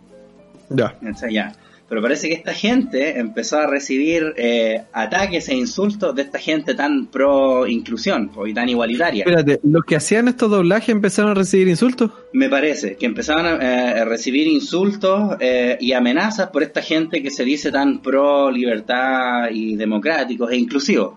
Ya. 0.71 0.97
O 1.09 1.17
sea, 1.17 1.31
ya. 1.31 1.53
Pero 1.89 2.03
parece 2.03 2.29
que 2.29 2.35
esta 2.35 2.53
gente 2.53 3.19
empezó 3.19 3.59
a 3.61 3.67
recibir 3.67 4.35
eh, 4.37 4.83
ataques 4.93 5.49
e 5.49 5.55
insultos 5.55 6.15
de 6.15 6.21
esta 6.23 6.39
gente 6.39 6.75
tan 6.75 7.07
pro 7.07 7.67
inclusión 7.67 8.31
y 8.47 8.53
tan 8.53 8.69
igualitaria. 8.69 9.25
Espérate, 9.25 9.59
los 9.63 9.83
que 9.85 9.97
hacían 9.97 10.29
estos 10.29 10.51
doblajes 10.51 10.91
empezaron 10.91 11.31
a 11.31 11.35
recibir 11.35 11.67
insultos. 11.67 12.11
Me 12.35 12.51
parece 12.51 12.97
que 12.97 13.07
empezaban 13.07 13.47
a, 13.47 14.01
eh, 14.01 14.05
recibir 14.05 14.47
insultos 14.49 15.37
eh, 15.41 15.79
y 15.81 15.93
amenazas 15.93 16.51
por 16.51 16.63
esta 16.63 16.83
gente 16.83 17.23
que 17.23 17.31
se 17.31 17.45
dice 17.45 17.73
tan 17.73 18.03
pro 18.03 18.51
libertad 18.51 19.49
y 19.51 19.77
democráticos 19.77 20.51
e 20.53 20.57
inclusivos. 20.57 21.15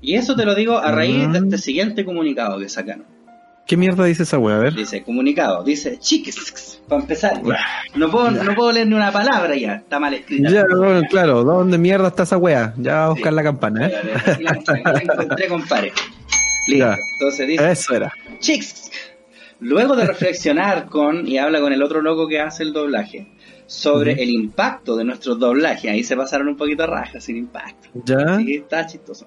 Y 0.00 0.14
eso 0.14 0.34
te 0.36 0.46
lo 0.46 0.54
digo 0.54 0.78
a 0.78 0.90
raíz 0.90 1.30
de 1.32 1.40
Mm. 1.40 1.44
este 1.44 1.58
siguiente 1.58 2.04
comunicado 2.04 2.58
que 2.58 2.68
sacaron. 2.68 3.15
¿Qué 3.66 3.76
mierda 3.76 4.04
dice 4.04 4.22
esa 4.22 4.38
wea? 4.38 4.56
A 4.56 4.58
ver. 4.60 4.74
Dice, 4.74 5.02
comunicado, 5.02 5.64
dice, 5.64 5.98
chiques, 5.98 6.80
para 6.88 7.00
empezar. 7.02 7.42
No 7.96 8.10
puedo, 8.10 8.30
no 8.30 8.54
puedo 8.54 8.70
leer 8.70 8.86
ni 8.86 8.94
una 8.94 9.10
palabra 9.10 9.56
ya, 9.56 9.74
está 9.74 9.98
mal 9.98 10.14
escrita. 10.14 10.48
Ya, 10.50 10.62
bueno, 10.70 11.02
claro, 11.10 11.42
¿dónde 11.42 11.76
mierda 11.76 12.08
está 12.08 12.22
esa 12.22 12.36
wea? 12.36 12.74
Ya 12.76 12.94
va 12.94 13.04
a 13.06 13.08
buscar 13.10 13.32
Sí. 13.32 13.36
la 13.36 13.42
campana, 13.42 13.86
¿eh? 13.88 13.92
La, 14.40 14.52
encontré, 15.00 15.48
compadre. 15.48 15.92
Listo. 16.68 16.86
Ya. 16.86 16.96
Entonces 17.14 17.48
dice, 17.48 17.70
Eso 17.72 17.94
era. 17.94 18.12
Chicks. 18.38 18.90
Luego 19.58 19.96
de 19.96 20.06
reflexionar 20.06 20.86
con, 20.86 21.26
y 21.26 21.38
habla 21.38 21.60
con 21.60 21.72
el 21.72 21.82
otro 21.82 22.02
loco 22.02 22.28
que 22.28 22.38
hace 22.40 22.62
el 22.62 22.72
doblaje, 22.72 23.26
sobre 23.66 24.12
el 24.22 24.28
impacto 24.30 24.96
de 24.96 25.04
nuestros 25.04 25.40
doblajes, 25.40 25.90
ahí 25.90 26.04
se 26.04 26.16
pasaron 26.16 26.46
un 26.48 26.56
poquito 26.56 26.84
a 26.84 26.86
raja, 26.86 27.20
sin 27.20 27.36
impacto. 27.36 27.88
Ya. 28.04 28.36
Sí, 28.36 28.54
está 28.54 28.86
chistoso. 28.86 29.26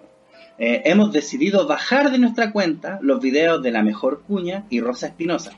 Eh, 0.59 0.81
hemos 0.85 1.13
decidido 1.13 1.65
bajar 1.67 2.11
de 2.11 2.19
nuestra 2.19 2.51
cuenta 2.51 2.99
los 3.01 3.21
videos 3.21 3.63
de 3.63 3.71
La 3.71 3.81
Mejor 3.81 4.23
Cuña 4.27 4.65
y 4.69 4.81
Rosa 4.81 5.07
Espinosa. 5.07 5.53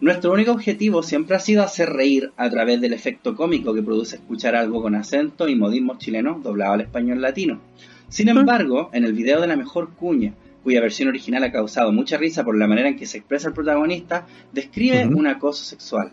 Nuestro 0.00 0.32
único 0.32 0.52
objetivo 0.52 1.02
siempre 1.02 1.34
ha 1.34 1.40
sido 1.40 1.64
hacer 1.64 1.90
reír 1.90 2.32
a 2.36 2.48
través 2.48 2.80
del 2.80 2.92
efecto 2.92 3.34
cómico 3.34 3.74
que 3.74 3.82
produce 3.82 4.16
escuchar 4.16 4.54
algo 4.54 4.82
con 4.82 4.94
acento 4.94 5.48
y 5.48 5.56
modismos 5.56 5.98
chilenos 5.98 6.42
doblado 6.42 6.74
al 6.74 6.82
español 6.82 7.20
latino. 7.20 7.60
Sin 8.08 8.28
embargo, 8.28 8.90
en 8.92 9.04
el 9.04 9.14
video 9.14 9.40
de 9.40 9.48
La 9.48 9.56
Mejor 9.56 9.94
Cuña, 9.94 10.34
cuya 10.62 10.80
versión 10.80 11.08
original 11.08 11.42
ha 11.42 11.50
causado 11.50 11.90
mucha 11.92 12.16
risa 12.16 12.44
por 12.44 12.56
la 12.56 12.68
manera 12.68 12.88
en 12.88 12.96
que 12.96 13.06
se 13.06 13.18
expresa 13.18 13.48
el 13.48 13.54
protagonista, 13.54 14.26
describe 14.52 15.06
Ujú. 15.06 15.18
un 15.18 15.26
acoso 15.26 15.64
sexual. 15.64 16.12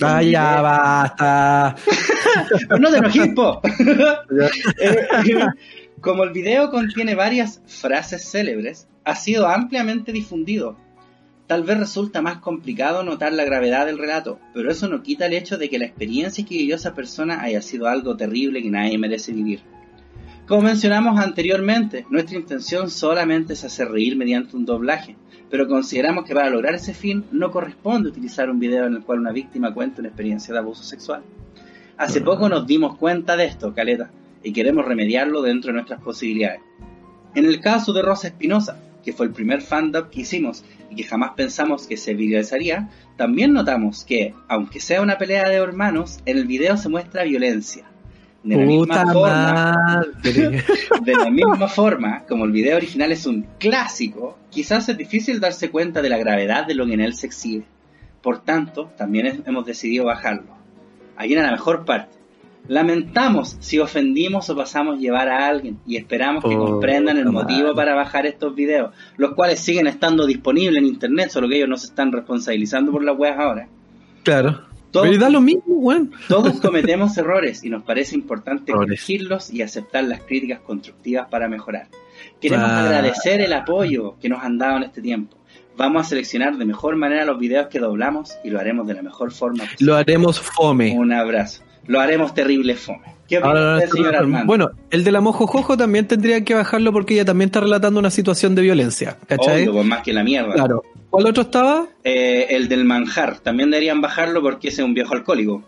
Ah, 0.00 0.22
ya 0.22 0.60
basta. 0.60 1.76
No 2.78 2.90
te 2.90 2.98
enojes, 2.98 3.28
po. 3.34 3.60
Como 6.04 6.22
el 6.22 6.32
video 6.32 6.70
contiene 6.70 7.14
varias 7.14 7.62
frases 7.66 8.30
célebres, 8.30 8.86
ha 9.04 9.14
sido 9.16 9.48
ampliamente 9.48 10.12
difundido. 10.12 10.76
Tal 11.46 11.62
vez 11.62 11.78
resulta 11.78 12.20
más 12.20 12.40
complicado 12.40 13.02
notar 13.02 13.32
la 13.32 13.44
gravedad 13.44 13.86
del 13.86 13.96
relato, 13.96 14.38
pero 14.52 14.70
eso 14.70 14.86
no 14.86 15.02
quita 15.02 15.24
el 15.24 15.32
hecho 15.32 15.56
de 15.56 15.70
que 15.70 15.78
la 15.78 15.86
experiencia 15.86 16.44
que 16.44 16.58
vivió 16.58 16.76
esa 16.76 16.94
persona 16.94 17.40
haya 17.40 17.62
sido 17.62 17.88
algo 17.88 18.18
terrible 18.18 18.62
que 18.62 18.70
nadie 18.70 18.98
merece 18.98 19.32
vivir. 19.32 19.62
Como 20.46 20.60
mencionamos 20.60 21.18
anteriormente, 21.18 22.04
nuestra 22.10 22.36
intención 22.36 22.90
solamente 22.90 23.54
es 23.54 23.64
hacer 23.64 23.88
reír 23.88 24.14
mediante 24.14 24.58
un 24.58 24.66
doblaje, 24.66 25.16
pero 25.50 25.66
consideramos 25.66 26.26
que 26.26 26.34
para 26.34 26.50
lograr 26.50 26.74
ese 26.74 26.92
fin 26.92 27.24
no 27.32 27.50
corresponde 27.50 28.10
utilizar 28.10 28.50
un 28.50 28.58
video 28.58 28.84
en 28.84 28.96
el 28.96 29.04
cual 29.04 29.20
una 29.20 29.32
víctima 29.32 29.72
cuenta 29.72 30.02
una 30.02 30.08
experiencia 30.08 30.52
de 30.52 30.60
abuso 30.60 30.82
sexual. 30.82 31.22
Hace 31.96 32.20
poco 32.20 32.50
nos 32.50 32.66
dimos 32.66 32.98
cuenta 32.98 33.36
de 33.36 33.46
esto, 33.46 33.72
Caleta, 33.72 34.10
y 34.44 34.52
queremos 34.52 34.84
remediarlo 34.84 35.42
dentro 35.42 35.68
de 35.68 35.74
nuestras 35.74 36.00
posibilidades. 36.00 36.60
En 37.34 37.46
el 37.46 37.60
caso 37.60 37.92
de 37.92 38.02
Rosa 38.02 38.28
Espinosa, 38.28 38.78
que 39.02 39.12
fue 39.12 39.26
el 39.26 39.32
primer 39.32 39.60
fandom 39.60 40.08
que 40.08 40.20
hicimos 40.20 40.64
y 40.90 40.94
que 40.94 41.04
jamás 41.04 41.32
pensamos 41.36 41.86
que 41.86 41.96
se 41.96 42.14
viralizaría, 42.14 42.90
también 43.16 43.52
notamos 43.52 44.04
que, 44.04 44.34
aunque 44.48 44.80
sea 44.80 45.02
una 45.02 45.18
pelea 45.18 45.48
de 45.48 45.56
hermanos, 45.56 46.20
en 46.26 46.38
el 46.38 46.46
video 46.46 46.76
se 46.76 46.88
muestra 46.88 47.24
violencia. 47.24 47.86
De 48.42 48.56
la, 48.56 48.66
misma 48.66 49.10
forma, 49.10 50.06
de 50.22 51.14
la 51.16 51.30
misma 51.30 51.66
forma, 51.66 52.24
como 52.28 52.44
el 52.44 52.52
video 52.52 52.76
original 52.76 53.10
es 53.10 53.24
un 53.24 53.46
clásico, 53.58 54.38
quizás 54.50 54.86
es 54.90 54.98
difícil 54.98 55.40
darse 55.40 55.70
cuenta 55.70 56.02
de 56.02 56.10
la 56.10 56.18
gravedad 56.18 56.66
de 56.66 56.74
lo 56.74 56.84
que 56.84 56.92
en 56.92 57.00
él 57.00 57.14
se 57.14 57.26
exhibe. 57.26 57.64
Por 58.22 58.44
tanto, 58.44 58.92
también 58.98 59.42
hemos 59.46 59.64
decidido 59.64 60.04
bajarlo. 60.04 60.54
Ahí 61.16 61.28
viene 61.28 61.42
la 61.42 61.52
mejor 61.52 61.86
parte. 61.86 62.18
Lamentamos 62.66 63.56
si 63.60 63.78
ofendimos 63.78 64.48
o 64.50 64.56
pasamos 64.56 64.96
a 64.96 64.98
llevar 64.98 65.28
a 65.28 65.46
alguien 65.48 65.78
y 65.86 65.96
esperamos 65.96 66.42
que 66.42 66.56
Puta 66.56 66.70
comprendan 66.72 67.18
el 67.18 67.26
motivo 67.26 67.62
madre. 67.68 67.74
para 67.74 67.94
bajar 67.94 68.26
estos 68.26 68.54
videos, 68.54 68.92
los 69.16 69.34
cuales 69.34 69.60
siguen 69.60 69.86
estando 69.86 70.26
disponibles 70.26 70.78
en 70.78 70.86
internet, 70.86 71.28
solo 71.30 71.48
que 71.48 71.56
ellos 71.56 71.68
no 71.68 71.76
se 71.76 71.86
están 71.88 72.10
responsabilizando 72.10 72.90
por 72.90 73.04
las 73.04 73.18
weas 73.18 73.38
ahora. 73.38 73.68
Claro. 74.22 74.62
Todo- 74.90 75.02
Pero 75.02 75.18
da 75.18 75.28
lo 75.28 75.40
mismo, 75.40 75.62
weón. 75.74 76.12
Todos 76.28 76.60
cometemos 76.60 77.16
errores 77.18 77.64
y 77.64 77.68
nos 77.68 77.82
parece 77.82 78.14
importante 78.14 78.70
Errores. 78.72 78.86
corregirlos 78.86 79.52
y 79.52 79.60
aceptar 79.60 80.04
las 80.04 80.22
críticas 80.22 80.60
constructivas 80.60 81.26
para 81.28 81.48
mejorar. 81.48 81.88
Queremos 82.40 82.70
agradecer 82.70 83.40
el 83.40 83.52
apoyo 83.52 84.14
que 84.20 84.28
nos 84.28 84.42
han 84.42 84.56
dado 84.56 84.76
en 84.76 84.84
este 84.84 85.02
tiempo. 85.02 85.36
Vamos 85.76 86.06
a 86.06 86.08
seleccionar 86.10 86.56
de 86.56 86.64
mejor 86.64 86.94
manera 86.94 87.24
los 87.24 87.38
videos 87.40 87.66
que 87.66 87.80
doblamos 87.80 88.30
y 88.44 88.50
lo 88.50 88.60
haremos 88.60 88.86
de 88.86 88.94
la 88.94 89.02
mejor 89.02 89.32
forma 89.32 89.64
posible. 89.64 89.84
Lo 89.84 89.96
haremos 89.96 90.40
fome. 90.40 90.92
Un 90.96 91.12
abrazo. 91.12 91.63
Lo 91.86 92.00
haremos 92.00 92.34
terrible 92.34 92.74
fome. 92.76 93.14
¿Qué 93.28 93.38
Ahora, 93.38 93.76
usted, 93.76 93.88
señor 93.90 94.16
Armando? 94.16 94.46
bueno, 94.46 94.70
el 94.90 95.02
de 95.02 95.10
la 95.12 95.20
Mojo 95.20 95.46
Jojo 95.46 95.76
también 95.76 96.06
tendría 96.06 96.44
que 96.44 96.54
bajarlo 96.54 96.92
porque 96.92 97.14
ella 97.14 97.24
también 97.24 97.48
está 97.48 97.60
relatando 97.60 97.98
una 98.00 98.10
situación 98.10 98.54
de 98.54 98.62
violencia. 98.62 99.16
¿Cachai? 99.26 99.62
Obvio, 99.62 99.72
pues 99.72 99.86
más 99.86 100.02
que 100.02 100.12
la 100.12 100.22
mierda. 100.24 100.52
Claro. 100.54 100.82
¿Cuál 101.10 101.26
otro 101.26 101.42
estaba? 101.44 101.86
Eh, 102.02 102.48
el 102.50 102.68
del 102.68 102.84
manjar. 102.84 103.38
También 103.38 103.70
deberían 103.70 104.00
bajarlo 104.00 104.42
porque 104.42 104.68
ese 104.68 104.82
es 104.82 104.86
un 104.86 104.92
viejo 104.94 105.14
alcohólico. 105.14 105.62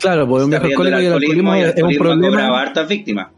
Claro, 0.00 0.26
pues 0.28 0.44
un 0.44 0.50
viejo 0.50 0.66
alcohólico 0.66 0.98
y 1.00 1.04
el 1.06 1.12
alcoholismo 1.12 1.56
y 1.56 1.60
el 1.60 1.68
es 1.68 1.74
un 1.82 1.90
alcoholismo 1.90 2.02
ha 2.10 2.14
cobrado 2.16 2.30
problema. 2.32 2.60
hartas 2.62 2.88
víctimas. 2.88 3.28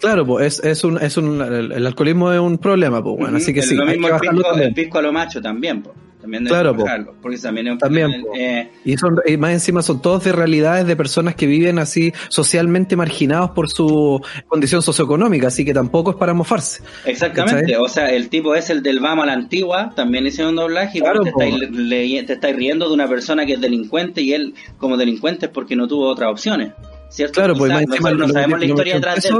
Claro, 0.00 0.26
pues 0.26 0.58
es, 0.58 0.64
es 0.64 0.84
un, 0.84 0.98
es 1.00 1.16
un, 1.16 1.40
el, 1.40 1.70
el 1.72 1.86
alcoholismo 1.86 2.32
es 2.32 2.40
un 2.40 2.58
problema, 2.58 3.00
pues 3.02 3.16
bueno, 3.18 3.36
así 3.36 3.54
que 3.54 3.60
Es 3.60 3.68
sí, 3.68 3.76
Lo 3.76 3.84
hay 3.84 3.90
mismo 3.98 4.08
que 4.08 4.14
el 4.14 4.20
pisco, 4.34 4.54
el 4.56 4.74
pisco 4.74 4.98
a 4.98 5.02
lo 5.02 5.12
macho 5.12 5.40
también, 5.40 5.80
po. 5.82 5.94
También 6.22 6.44
Claro, 6.46 6.74
po. 6.76 6.84
porque 7.20 7.36
también 7.38 7.66
es 7.66 7.72
un 7.74 7.78
También, 7.78 8.24
eh, 8.34 8.70
Y 8.84 8.96
son, 8.96 9.16
y 9.26 9.36
más 9.36 9.52
encima 9.52 9.82
son 9.82 10.00
todos 10.00 10.24
de 10.24 10.32
realidades 10.32 10.86
de 10.86 10.96
personas 10.96 11.34
que 11.34 11.46
viven 11.46 11.78
así 11.78 12.12
socialmente 12.28 12.96
marginados 12.96 13.50
por 13.50 13.68
su 13.68 14.20
condición 14.48 14.80
socioeconómica, 14.82 15.48
así 15.48 15.64
que 15.64 15.74
tampoco 15.74 16.12
es 16.12 16.16
para 16.16 16.32
mofarse. 16.32 16.82
Exactamente, 17.04 17.76
o 17.76 17.88
sea, 17.88 18.08
el 18.10 18.28
tipo 18.28 18.54
es 18.54 18.70
el 18.70 18.82
del 18.82 19.00
vamos 19.00 19.24
a 19.24 19.26
la 19.26 19.32
antigua, 19.34 19.92
también 19.94 20.26
hicieron 20.26 20.50
un 20.50 20.56
doblaje 20.56 20.98
y 20.98 21.02
te, 21.02 21.28
estáis, 21.28 21.70
le- 21.70 22.22
te 22.22 22.32
estáis 22.32 22.56
riendo 22.56 22.88
de 22.88 22.94
una 22.94 23.08
persona 23.08 23.44
que 23.44 23.54
es 23.54 23.60
delincuente 23.60 24.22
y 24.22 24.32
él 24.32 24.54
como 24.78 24.96
delincuente 24.96 25.46
es 25.46 25.52
porque 25.52 25.76
no 25.76 25.88
tuvo 25.88 26.08
otras 26.08 26.30
opciones, 26.30 26.72
¿cierto? 27.10 27.34
Claro, 27.34 27.54
pues 27.56 27.70
no 27.72 28.28
sabemos 28.28 28.60
la 28.60 28.66
historia 28.66 28.94
detrás 28.94 29.22
de 29.22 29.28
él. 29.28 29.36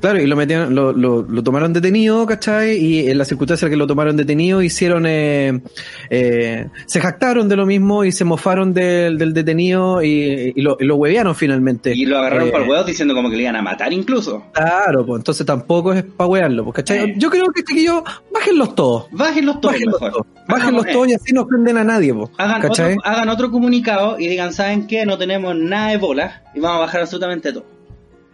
Claro, 0.00 0.20
y 0.20 0.26
lo 0.26 0.36
metieron, 0.36 0.74
lo, 0.74 0.92
lo, 0.92 1.22
lo 1.22 1.42
tomaron 1.42 1.72
detenido, 1.72 2.24
¿cachai? 2.24 2.76
Y 2.76 3.10
en 3.10 3.18
la 3.18 3.24
circunstancia 3.24 3.68
que 3.68 3.76
lo 3.76 3.86
tomaron 3.86 4.16
detenido 4.16 4.62
hicieron, 4.62 5.06
eh, 5.06 5.60
eh, 6.08 6.66
se 6.86 7.00
jactaron 7.00 7.48
de 7.48 7.56
lo 7.56 7.66
mismo 7.66 8.04
y 8.04 8.12
se 8.12 8.24
mofaron 8.24 8.72
del, 8.72 9.18
del 9.18 9.34
detenido 9.34 10.02
y, 10.02 10.52
y 10.54 10.60
lo, 10.62 10.76
y 10.78 10.84
lo 10.84 10.96
huevearon 10.96 11.34
finalmente. 11.34 11.92
Y 11.94 12.06
lo 12.06 12.18
agarraron 12.18 12.48
Eh, 12.48 12.52
por 12.52 12.62
huevos 12.62 12.86
diciendo 12.86 13.12
como 13.14 13.28
que 13.28 13.36
le 13.36 13.42
iban 13.42 13.56
a 13.56 13.62
matar 13.62 13.92
incluso. 13.92 14.44
Claro, 14.52 15.04
pues 15.04 15.18
entonces 15.20 15.44
tampoco 15.44 15.92
es 15.92 16.04
para 16.04 16.28
huearlo, 16.28 16.64
pues, 16.64 16.76
¿cachai? 16.76 16.98
Eh. 17.10 17.14
Yo 17.16 17.28
creo 17.30 17.46
que 17.52 17.62
chiquillos, 17.64 18.02
bájenlos 18.32 18.74
todos. 18.76 19.06
Bájenlos 19.10 19.60
todos 19.60 19.72
Bájenlos 19.74 20.00
mejor. 20.00 20.12
todos. 20.12 20.26
Bájenlos 20.48 20.86
todos 20.92 21.08
y 21.08 21.14
así 21.14 21.32
no 21.32 21.42
ofenden 21.42 21.76
a 21.76 21.84
nadie, 21.84 22.14
pues. 22.14 22.30
Hagan 22.38 22.56
otro, 22.58 22.68
¿Cachai? 22.68 22.96
hagan 23.04 23.28
otro 23.28 23.50
comunicado 23.50 24.16
y 24.18 24.28
digan, 24.28 24.52
¿saben 24.52 24.86
qué? 24.86 25.04
No 25.04 25.18
tenemos 25.18 25.56
nada 25.56 25.90
de 25.90 25.96
bola 25.98 26.42
y 26.54 26.60
vamos 26.60 26.76
a 26.78 26.80
bajar 26.82 27.00
absolutamente 27.02 27.52
todo. 27.52 27.66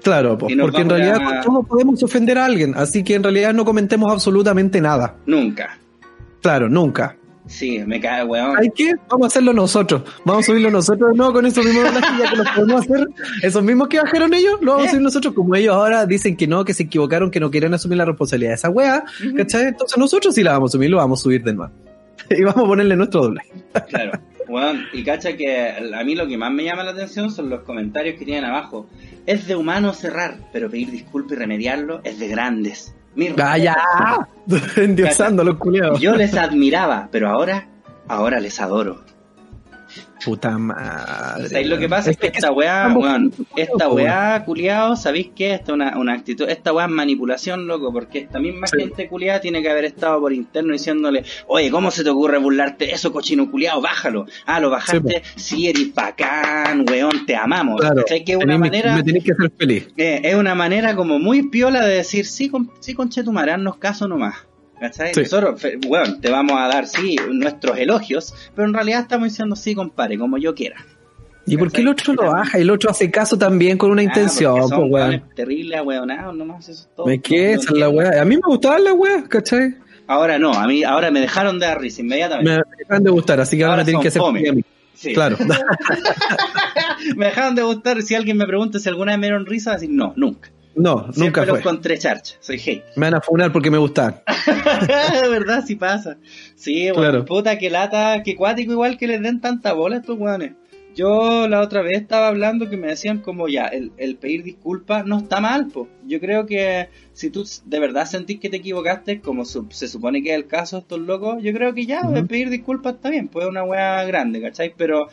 Claro, 0.02 0.36
porque 0.38 0.52
en 0.82 0.90
realidad 0.90 1.16
a- 1.16 1.24
con 1.24 1.40
todo 1.42 1.62
podemos 1.62 2.02
ofender 2.02 2.36
a 2.38 2.44
alguien, 2.44 2.74
así 2.76 3.02
que 3.02 3.14
en 3.14 3.22
realidad 3.22 3.54
no 3.54 3.64
comentemos 3.64 4.12
absolutamente 4.12 4.80
nada. 4.80 5.16
Nunca. 5.26 5.78
Claro, 6.42 6.68
nunca. 6.68 7.16
Sí, 7.46 7.78
me 7.86 8.00
cae, 8.00 8.24
weón. 8.24 8.56
¿Hay 8.58 8.70
que? 8.70 8.94
Vamos 9.10 9.24
a 9.24 9.28
hacerlo 9.28 9.52
nosotros. 9.52 10.02
Vamos 10.24 10.44
a 10.44 10.46
subirlo 10.46 10.70
nosotros 10.70 11.10
de 11.10 11.16
nuevo 11.16 11.32
con 11.34 11.44
esos 11.44 11.62
mismos 11.64 11.92
ya 12.18 12.30
que 12.30 12.36
los 12.36 12.48
podemos 12.50 12.80
hacer. 12.82 13.06
Esos 13.42 13.62
mismos 13.62 13.88
que 13.88 13.98
bajaron 14.00 14.32
ellos, 14.32 14.54
lo 14.62 14.72
vamos 14.72 14.86
a 14.86 14.90
subir 14.90 15.02
nosotros. 15.02 15.34
Como 15.34 15.54
ellos 15.54 15.74
ahora 15.74 16.06
dicen 16.06 16.36
que 16.36 16.46
no, 16.46 16.64
que 16.64 16.72
se 16.72 16.84
equivocaron, 16.84 17.30
que 17.30 17.40
no 17.40 17.50
querían 17.50 17.74
asumir 17.74 17.98
la 17.98 18.06
responsabilidad 18.06 18.52
de 18.52 18.54
esa 18.54 18.70
wea, 18.70 19.04
¿cachai? 19.36 19.64
Entonces 19.68 19.98
nosotros 19.98 20.34
sí 20.34 20.42
la 20.42 20.52
vamos 20.52 20.70
a 20.70 20.72
subir, 20.72 20.88
lo 20.90 20.96
vamos 20.96 21.20
a 21.20 21.22
subir 21.22 21.42
de 21.44 21.52
nuevo. 21.54 21.72
Y 22.30 22.42
vamos 22.42 22.64
a 22.64 22.66
ponerle 22.66 22.96
nuestro 22.96 23.22
doblaje. 23.24 23.50
Claro. 23.90 24.12
Weón, 24.54 24.86
y 24.92 25.02
cacha 25.02 25.36
que 25.36 25.68
a 25.68 26.04
mí 26.04 26.14
lo 26.14 26.28
que 26.28 26.38
más 26.38 26.52
me 26.52 26.62
llama 26.62 26.84
la 26.84 26.92
atención 26.92 27.28
son 27.32 27.50
los 27.50 27.62
comentarios 27.62 28.16
que 28.16 28.24
tienen 28.24 28.44
abajo. 28.44 28.86
Es 29.26 29.48
de 29.48 29.56
humano 29.56 29.92
cerrar, 29.92 30.36
pero 30.52 30.70
pedir 30.70 30.92
disculpas 30.92 31.32
y 31.32 31.40
remediarlo 31.40 32.00
es 32.04 32.20
de 32.20 32.28
grandes. 32.28 32.94
Mis 33.16 33.34
¡Vaya! 33.34 33.76
Endiosando 34.76 35.42
a 35.42 35.44
los 35.44 35.56
culiados. 35.56 35.98
Yo 35.98 36.14
les 36.14 36.36
admiraba, 36.36 37.08
pero 37.10 37.30
ahora, 37.30 37.66
ahora 38.06 38.38
les 38.38 38.60
adoro. 38.60 39.02
Puta 40.24 40.56
madre. 40.58 41.48
¿Sabéis 41.48 41.68
lo 41.68 41.78
que 41.78 41.88
pasa? 41.88 42.10
Es 42.10 42.16
que 42.16 42.28
esta 42.28 42.50
weá, 42.50 42.92
weón, 42.96 43.32
esta 43.56 43.88
weá, 43.88 44.42
culiado, 44.44 44.96
¿sabéis 44.96 45.30
qué? 45.36 45.52
Esta 45.54 45.72
es 45.72 45.74
una, 45.74 45.98
una 45.98 46.14
actitud, 46.14 46.48
esta 46.48 46.72
weá 46.72 46.86
es 46.86 46.90
manipulación, 46.90 47.66
loco, 47.66 47.92
porque 47.92 48.20
esta 48.20 48.38
misma 48.38 48.66
Sí. 48.66 48.78
gente 48.78 49.08
culiada 49.08 49.40
tiene 49.40 49.60
que 49.62 49.68
haber 49.70 49.84
estado 49.84 50.20
por 50.20 50.32
interno 50.32 50.72
diciéndole, 50.72 51.24
oye, 51.46 51.70
¿cómo 51.70 51.90
se 51.90 52.02
te 52.04 52.10
ocurre 52.10 52.38
burlarte 52.38 52.86
de 52.86 52.92
eso, 52.92 53.12
cochino 53.12 53.50
culiado? 53.50 53.80
Bájalo. 53.80 54.26
Ah, 54.46 54.60
lo 54.60 54.70
bajaste, 54.70 55.22
sí, 55.36 55.68
eres 55.68 55.94
bacán, 55.94 56.84
weón, 56.88 57.26
te 57.26 57.36
amamos. 57.36 57.80
Claro. 57.80 58.04
Que 58.06 58.22
es 58.26 58.36
una 58.36 58.56
manera, 58.58 58.96
Me 58.96 59.02
tenés 59.02 59.24
que 59.24 59.32
hacer 59.32 59.50
feliz. 59.58 59.88
eh, 59.96 60.20
es 60.24 60.34
una 60.34 60.54
manera 60.54 60.96
como 60.96 61.18
muy 61.18 61.42
piola 61.48 61.84
de 61.86 61.96
decir, 61.96 62.24
sí, 62.26 62.48
con, 62.48 62.70
sí, 62.80 62.94
conchetumare, 62.94 63.52
haznos 63.52 63.76
caso 63.76 64.08
nomás. 64.08 64.34
¿Cachai? 64.80 65.14
Sí. 65.14 65.20
Nosotros, 65.20 65.62
weón, 65.86 66.20
te 66.20 66.30
vamos 66.30 66.56
a 66.58 66.68
dar, 66.68 66.86
sí, 66.86 67.16
nuestros 67.30 67.78
elogios, 67.78 68.34
pero 68.54 68.66
en 68.68 68.74
realidad 68.74 69.00
estamos 69.00 69.28
diciendo, 69.28 69.56
sí, 69.56 69.74
compadre, 69.74 70.18
como 70.18 70.38
yo 70.38 70.54
quiera. 70.54 70.84
¿Y 71.46 71.56
por 71.56 71.70
qué 71.70 71.82
el 71.82 71.88
otro 71.88 72.14
lo 72.14 72.30
baja? 72.30 72.58
Y 72.58 72.62
el 72.62 72.70
otro 72.70 72.90
hace 72.90 73.10
caso 73.10 73.36
también 73.36 73.76
con 73.76 73.90
una 73.90 74.00
Ah, 74.00 74.04
intención, 74.04 74.58
pues, 74.60 74.90
weón. 74.90 75.22
ahueonados, 75.74 76.34
nomás, 76.34 76.68
eso 76.68 76.82
es 76.82 76.88
todo. 76.96 77.06
Me 77.06 77.18
no 77.18 77.22
es 77.34 77.70
la 77.70 77.88
weá. 77.88 78.22
A 78.22 78.24
mí 78.24 78.36
me 78.36 78.42
gustaban 78.46 78.84
las 78.84 78.94
weas, 78.94 79.28
¿cachai? 79.28 79.76
Ahora 80.06 80.38
no, 80.38 80.52
a 80.52 80.66
mí, 80.66 80.84
ahora 80.84 81.10
me 81.10 81.20
dejaron 81.20 81.58
de 81.58 81.66
dar 81.66 81.80
risa 81.80 82.02
inmediatamente. 82.02 82.50
Me 82.50 82.62
dejan 82.78 83.04
de 83.04 83.10
gustar, 83.10 83.40
así 83.40 83.56
que 83.56 83.64
ahora, 83.64 83.74
Ahora 83.74 83.84
tienen 83.84 84.02
que 84.02 84.08
hacer. 84.08 84.22
Sí. 84.94 85.12
Claro. 85.12 85.36
me 87.16 87.26
dejaron 87.26 87.54
de 87.54 87.62
gustar. 87.62 88.02
Si 88.02 88.14
alguien 88.14 88.36
me 88.36 88.46
pregunta 88.46 88.78
si 88.78 88.88
alguna 88.88 89.12
vez 89.12 89.18
me 89.18 89.26
dieron 89.26 89.46
risa, 89.46 89.72
decir 89.72 89.90
no, 89.90 90.12
nunca. 90.16 90.50
No, 90.76 91.04
Siempre 91.12 91.24
nunca 91.24 91.40
los 91.42 91.50
fue. 91.50 91.58
encontré 91.60 91.98
charcha, 91.98 92.34
soy 92.40 92.56
hate. 92.64 92.84
Me 92.96 93.06
van 93.06 93.14
a 93.14 93.20
funar 93.20 93.52
porque 93.52 93.70
me 93.70 93.78
gustaban. 93.78 94.20
de 95.22 95.28
verdad, 95.28 95.64
sí 95.66 95.76
pasa. 95.76 96.16
Sí, 96.54 96.84
bueno, 96.90 97.00
Claro. 97.00 97.24
puta, 97.24 97.58
que 97.58 97.70
lata, 97.70 98.22
que 98.22 98.34
cuático 98.36 98.72
igual 98.72 98.98
que 98.98 99.06
les 99.06 99.22
den 99.22 99.40
tanta 99.40 99.72
bola 99.72 99.96
a 99.96 99.98
estos 100.00 100.18
weones. 100.18 100.52
Yo 100.96 101.48
la 101.48 101.60
otra 101.60 101.82
vez 101.82 102.00
estaba 102.00 102.28
hablando 102.28 102.70
que 102.70 102.76
me 102.76 102.86
decían 102.86 103.18
como 103.18 103.48
ya, 103.48 103.66
el, 103.66 103.90
el 103.96 104.14
pedir 104.16 104.44
disculpas 104.44 105.04
no 105.04 105.18
está 105.18 105.40
mal, 105.40 105.66
po. 105.66 105.88
Yo 106.06 106.20
creo 106.20 106.46
que 106.46 106.88
si 107.12 107.30
tú 107.30 107.44
de 107.64 107.80
verdad 107.80 108.06
sentís 108.06 108.38
que 108.38 108.48
te 108.48 108.58
equivocaste, 108.58 109.20
como 109.20 109.44
su- 109.44 109.66
se 109.70 109.88
supone 109.88 110.22
que 110.22 110.30
es 110.30 110.36
el 110.36 110.46
caso 110.46 110.76
de 110.76 110.80
estos 110.82 111.00
locos, 111.00 111.42
yo 111.42 111.52
creo 111.52 111.74
que 111.74 111.84
ya, 111.86 112.02
el 112.14 112.26
pedir 112.28 112.48
disculpas 112.48 112.94
está 112.94 113.10
bien, 113.10 113.26
pues 113.26 113.44
es 113.44 113.50
una 113.50 113.64
wea 113.64 114.04
grande, 114.04 114.40
¿cachai? 114.40 114.72
Pero 114.76 115.08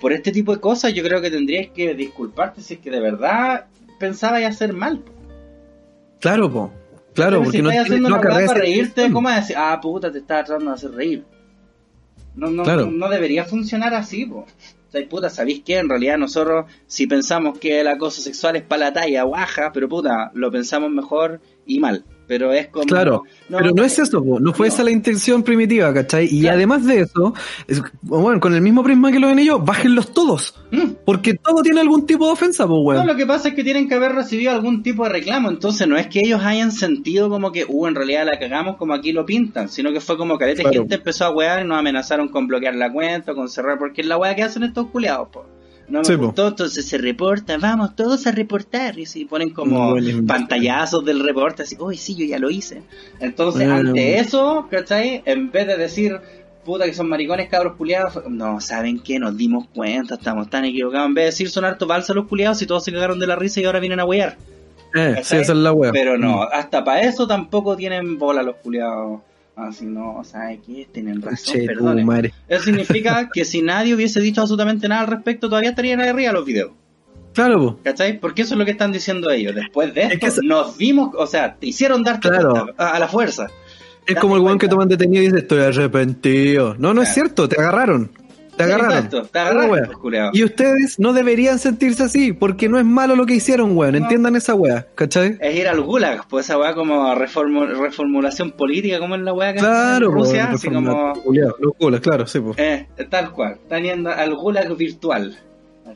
por 0.00 0.12
este 0.12 0.32
tipo 0.32 0.52
de 0.52 0.60
cosas 0.60 0.94
yo 0.94 1.02
creo 1.04 1.20
que 1.20 1.30
tendrías 1.30 1.68
que 1.68 1.94
disculparte 1.94 2.60
si 2.60 2.74
es 2.74 2.80
que 2.80 2.90
de 2.90 3.00
verdad 3.00 3.66
pensabas 4.00 4.42
hacer 4.42 4.72
mal. 4.72 4.98
po. 4.98 5.12
Claro, 6.20 6.50
po. 6.50 6.72
Claro, 7.14 7.38
Pero 7.38 7.42
porque 7.44 7.58
si 7.58 7.62
no, 7.62 7.70
estás 7.70 7.84
haciendo 7.86 8.08
no 8.08 8.14
una 8.16 8.22
para 8.22 8.38
reírte, 8.54 8.78
intención. 8.80 9.12
¿cómo 9.12 9.28
vas 9.28 9.36
a 9.36 9.40
decir? 9.42 9.56
Ah, 9.58 9.78
puta, 9.80 10.10
te 10.12 10.18
estaba 10.18 10.42
tratando 10.44 10.70
de 10.70 10.74
hacer 10.74 10.90
reír. 10.92 11.24
No, 12.34 12.48
no, 12.50 12.62
Claro. 12.62 12.86
no, 12.86 12.92
no 12.92 13.08
debería 13.08 13.44
funcionar 13.44 13.94
así, 13.94 14.26
po. 14.26 14.38
O 14.40 14.90
sea, 14.92 15.08
puta, 15.08 15.28
¿sabéis 15.30 15.62
qué? 15.64 15.78
En 15.78 15.88
realidad 15.88 16.18
nosotros, 16.18 16.66
si 16.86 17.06
pensamos 17.06 17.58
que 17.58 17.80
el 17.80 17.88
acoso 17.88 18.20
sexual 18.22 18.56
es 18.56 18.62
para 18.62 18.86
la 18.86 18.92
talla, 18.92 19.22
guaja, 19.24 19.70
pero 19.72 19.88
puta, 19.88 20.30
lo 20.34 20.50
pensamos 20.50 20.90
mejor 20.90 21.40
y 21.66 21.78
mal. 21.80 22.04
Pero 22.30 22.52
es 22.52 22.68
como... 22.68 22.84
Claro, 22.86 23.24
pero 23.48 23.72
no 23.74 23.82
es 23.82 23.98
eso, 23.98 24.22
no 24.40 24.52
fue 24.52 24.68
No. 24.68 24.72
esa 24.72 24.84
la 24.84 24.92
intención 24.92 25.42
primitiva, 25.42 25.92
¿cachai? 25.92 26.28
Y 26.30 26.42
Claro. 26.42 26.58
además 26.58 26.86
de 26.86 27.00
eso, 27.00 27.34
es- 27.66 27.82
bueno, 28.02 28.38
con 28.38 28.54
el 28.54 28.60
mismo 28.60 28.84
prisma 28.84 29.10
que 29.10 29.18
lo 29.18 29.26
ven 29.26 29.40
ellos, 29.40 29.58
bájenlos 29.64 30.14
todos. 30.14 30.54
Mm. 30.70 30.92
Porque 31.04 31.34
todo 31.34 31.60
tiene 31.64 31.80
algún 31.80 32.06
tipo 32.06 32.26
de 32.26 32.32
ofensa, 32.34 32.68
pues, 32.68 32.76
No, 32.78 32.82
weón. 32.84 33.06
lo 33.08 33.16
que 33.16 33.26
pasa 33.26 33.48
es 33.48 33.54
que 33.54 33.64
tienen 33.64 33.88
que 33.88 33.96
haber 33.96 34.12
recibido 34.12 34.52
algún 34.52 34.84
tipo 34.84 35.02
de 35.02 35.10
reclamo, 35.10 35.50
entonces 35.50 35.88
no 35.88 35.96
es 35.96 36.06
que 36.06 36.20
ellos 36.20 36.40
hayan 36.44 36.70
sentido 36.70 37.28
como 37.28 37.50
que, 37.50 37.64
uh, 37.68 37.86
en 37.88 37.96
realidad 37.96 38.24
la 38.30 38.38
cagamos 38.38 38.76
como 38.76 38.94
aquí 38.94 39.10
lo 39.10 39.26
pintan, 39.26 39.68
sino 39.68 39.92
que 39.92 39.98
fue 40.00 40.16
como 40.16 40.38
que 40.38 40.54
Claro. 40.54 40.70
gente 40.70 40.94
empezó 40.94 41.24
a 41.24 41.30
wear 41.34 41.64
y 41.64 41.68
nos 41.68 41.78
amenazaron 41.80 42.28
con 42.28 42.46
bloquear 42.46 42.76
la 42.76 42.92
cuenta, 42.92 43.34
con 43.34 43.48
cerrar, 43.48 43.76
porque 43.76 44.02
es 44.02 44.06
la 44.06 44.18
wea 44.18 44.36
que 44.36 44.44
hacen 44.44 44.62
estos 44.62 44.86
culiados, 44.86 45.30
po. 45.32 45.44
No 45.90 45.98
me 46.00 46.04
Sí, 46.04 46.16
po. 46.16 46.26
gustó, 46.26 46.48
entonces 46.48 46.86
se 46.86 46.98
reporta, 46.98 47.58
vamos 47.58 47.94
todos 47.96 48.26
a 48.26 48.32
reportar. 48.32 48.98
Y 48.98 49.06
si 49.06 49.24
ponen 49.24 49.50
como 49.50 49.96
pantallazos 50.26 51.04
del 51.04 51.20
reporte, 51.24 51.62
así, 51.64 51.76
uy, 51.78 51.96
sí, 51.96 52.14
yo 52.16 52.24
ya 52.24 52.38
lo 52.38 52.50
hice. 52.50 52.82
Entonces, 53.18 53.68
ante 53.68 54.18
eso, 54.18 54.66
¿cachai? 54.70 55.22
En 55.26 55.50
vez 55.50 55.66
de 55.66 55.76
decir, 55.76 56.18
puta 56.64 56.84
que 56.84 56.94
son 56.94 57.08
maricones, 57.08 57.48
cabros 57.48 57.76
culiados, 57.76 58.22
no, 58.28 58.60
¿saben 58.60 59.00
qué? 59.00 59.18
Nos 59.18 59.36
dimos 59.36 59.66
cuenta, 59.74 60.14
estamos 60.14 60.48
tan 60.50 60.64
equivocados. 60.64 61.08
En 61.08 61.14
vez 61.14 61.22
de 61.24 61.26
decir 61.26 61.50
son 61.50 61.64
harto 61.64 61.86
falsos 61.86 62.14
los 62.16 62.26
culiados 62.26 62.60
y 62.62 62.66
todos 62.66 62.84
se 62.84 62.92
cagaron 62.92 63.18
de 63.18 63.26
la 63.26 63.36
risa 63.36 63.60
y 63.60 63.64
ahora 63.64 63.80
vienen 63.80 64.00
a 64.00 64.04
huear. 64.04 64.36
Eh, 64.94 65.14
sí, 65.22 65.36
esa 65.36 65.52
es 65.52 65.58
la 65.58 65.72
wea. 65.72 65.92
Pero 65.92 66.18
no, 66.18 66.38
Mm. 66.38 66.48
hasta 66.52 66.82
para 66.84 67.02
eso 67.02 67.26
tampoco 67.26 67.76
tienen 67.76 68.18
bola 68.18 68.42
los 68.42 68.56
culiados. 68.56 69.20
Así 69.68 69.84
no, 69.86 70.22
¿sabes 70.24 70.60
qué? 70.66 70.88
Tienen 70.92 71.20
razón, 71.22 72.04
madre. 72.04 72.32
Eso 72.48 72.64
significa 72.64 73.28
que 73.32 73.44
si 73.44 73.62
nadie 73.62 73.94
hubiese 73.94 74.20
dicho 74.20 74.40
absolutamente 74.40 74.88
nada 74.88 75.02
al 75.02 75.06
respecto, 75.08 75.48
todavía 75.48 75.70
estarían 75.70 76.00
ahí 76.00 76.08
arriba 76.08 76.32
los 76.32 76.44
videos. 76.44 76.72
Claro. 77.32 77.78
¿Cachai? 77.84 78.18
Porque 78.18 78.42
eso 78.42 78.54
es 78.54 78.58
lo 78.58 78.64
que 78.64 78.72
están 78.72 78.90
diciendo 78.92 79.30
ellos. 79.30 79.54
Después 79.54 79.94
de 79.94 80.00
Es 80.02 80.06
esto, 80.12 80.18
que 80.20 80.26
eso- 80.26 80.42
nos 80.42 80.76
vimos, 80.76 81.10
o 81.16 81.26
sea, 81.26 81.54
te 81.54 81.66
hicieron 81.68 82.02
darte 82.02 82.28
Claro. 82.28 82.50
cuenta 82.50 82.74
a, 82.84 82.96
a 82.96 82.98
la 82.98 83.06
fuerza. 83.08 83.46
Es 84.06 84.14
Date 84.14 84.20
como 84.20 84.34
el 84.36 84.42
weón 84.42 84.58
que 84.58 84.66
toman 84.66 84.88
detenido 84.88 85.22
y 85.22 85.26
dice, 85.26 85.38
estoy 85.38 85.60
arrepentido. 85.60 86.74
No, 86.78 86.92
no 86.94 87.02
es 87.02 87.12
cierto, 87.14 87.48
te 87.48 87.60
agarraron. 87.60 88.10
Te 88.66 88.72
agarraron. 88.72 88.92
exacto, 88.96 89.22
te 89.24 89.38
agarraron, 89.38 89.70
wea. 89.70 89.90
pues. 90.00 90.30
Y 90.32 90.44
ustedes 90.44 90.98
no 90.98 91.12
deberían 91.12 91.58
sentirse 91.58 92.02
así, 92.04 92.32
porque 92.32 92.68
no 92.68 92.78
es 92.78 92.84
malo 92.84 93.16
lo 93.16 93.26
que 93.26 93.34
hicieron, 93.34 93.76
weón. 93.76 93.92
No. 93.92 93.98
Entiendan 93.98 94.36
esa 94.36 94.54
wea, 94.54 94.86
¿cachai? 94.94 95.36
Es 95.40 95.56
ir 95.56 95.68
al 95.68 95.80
gulag, 95.80 96.26
pues 96.28 96.46
esa 96.46 96.58
weá 96.58 96.74
como 96.74 97.14
reformu- 97.14 97.68
reformulación 97.78 98.52
política, 98.52 98.98
como 98.98 99.14
en 99.14 99.24
la 99.24 99.32
weá 99.32 99.52
que 99.52 99.60
Claro, 99.60 100.06
en 100.06 100.12
Rusia, 100.12 100.42
weón, 100.44 100.54
así 100.54 100.68
como... 100.68 101.12
Los 101.60 101.74
culas, 101.78 102.00
claro, 102.00 102.26
sí, 102.26 102.40
pues. 102.40 102.58
Eh, 102.58 102.86
tal 103.08 103.32
cual, 103.32 103.54
están 103.62 103.82
yendo 103.82 104.10
al 104.10 104.34
gulag 104.34 104.74
virtual. 104.76 105.36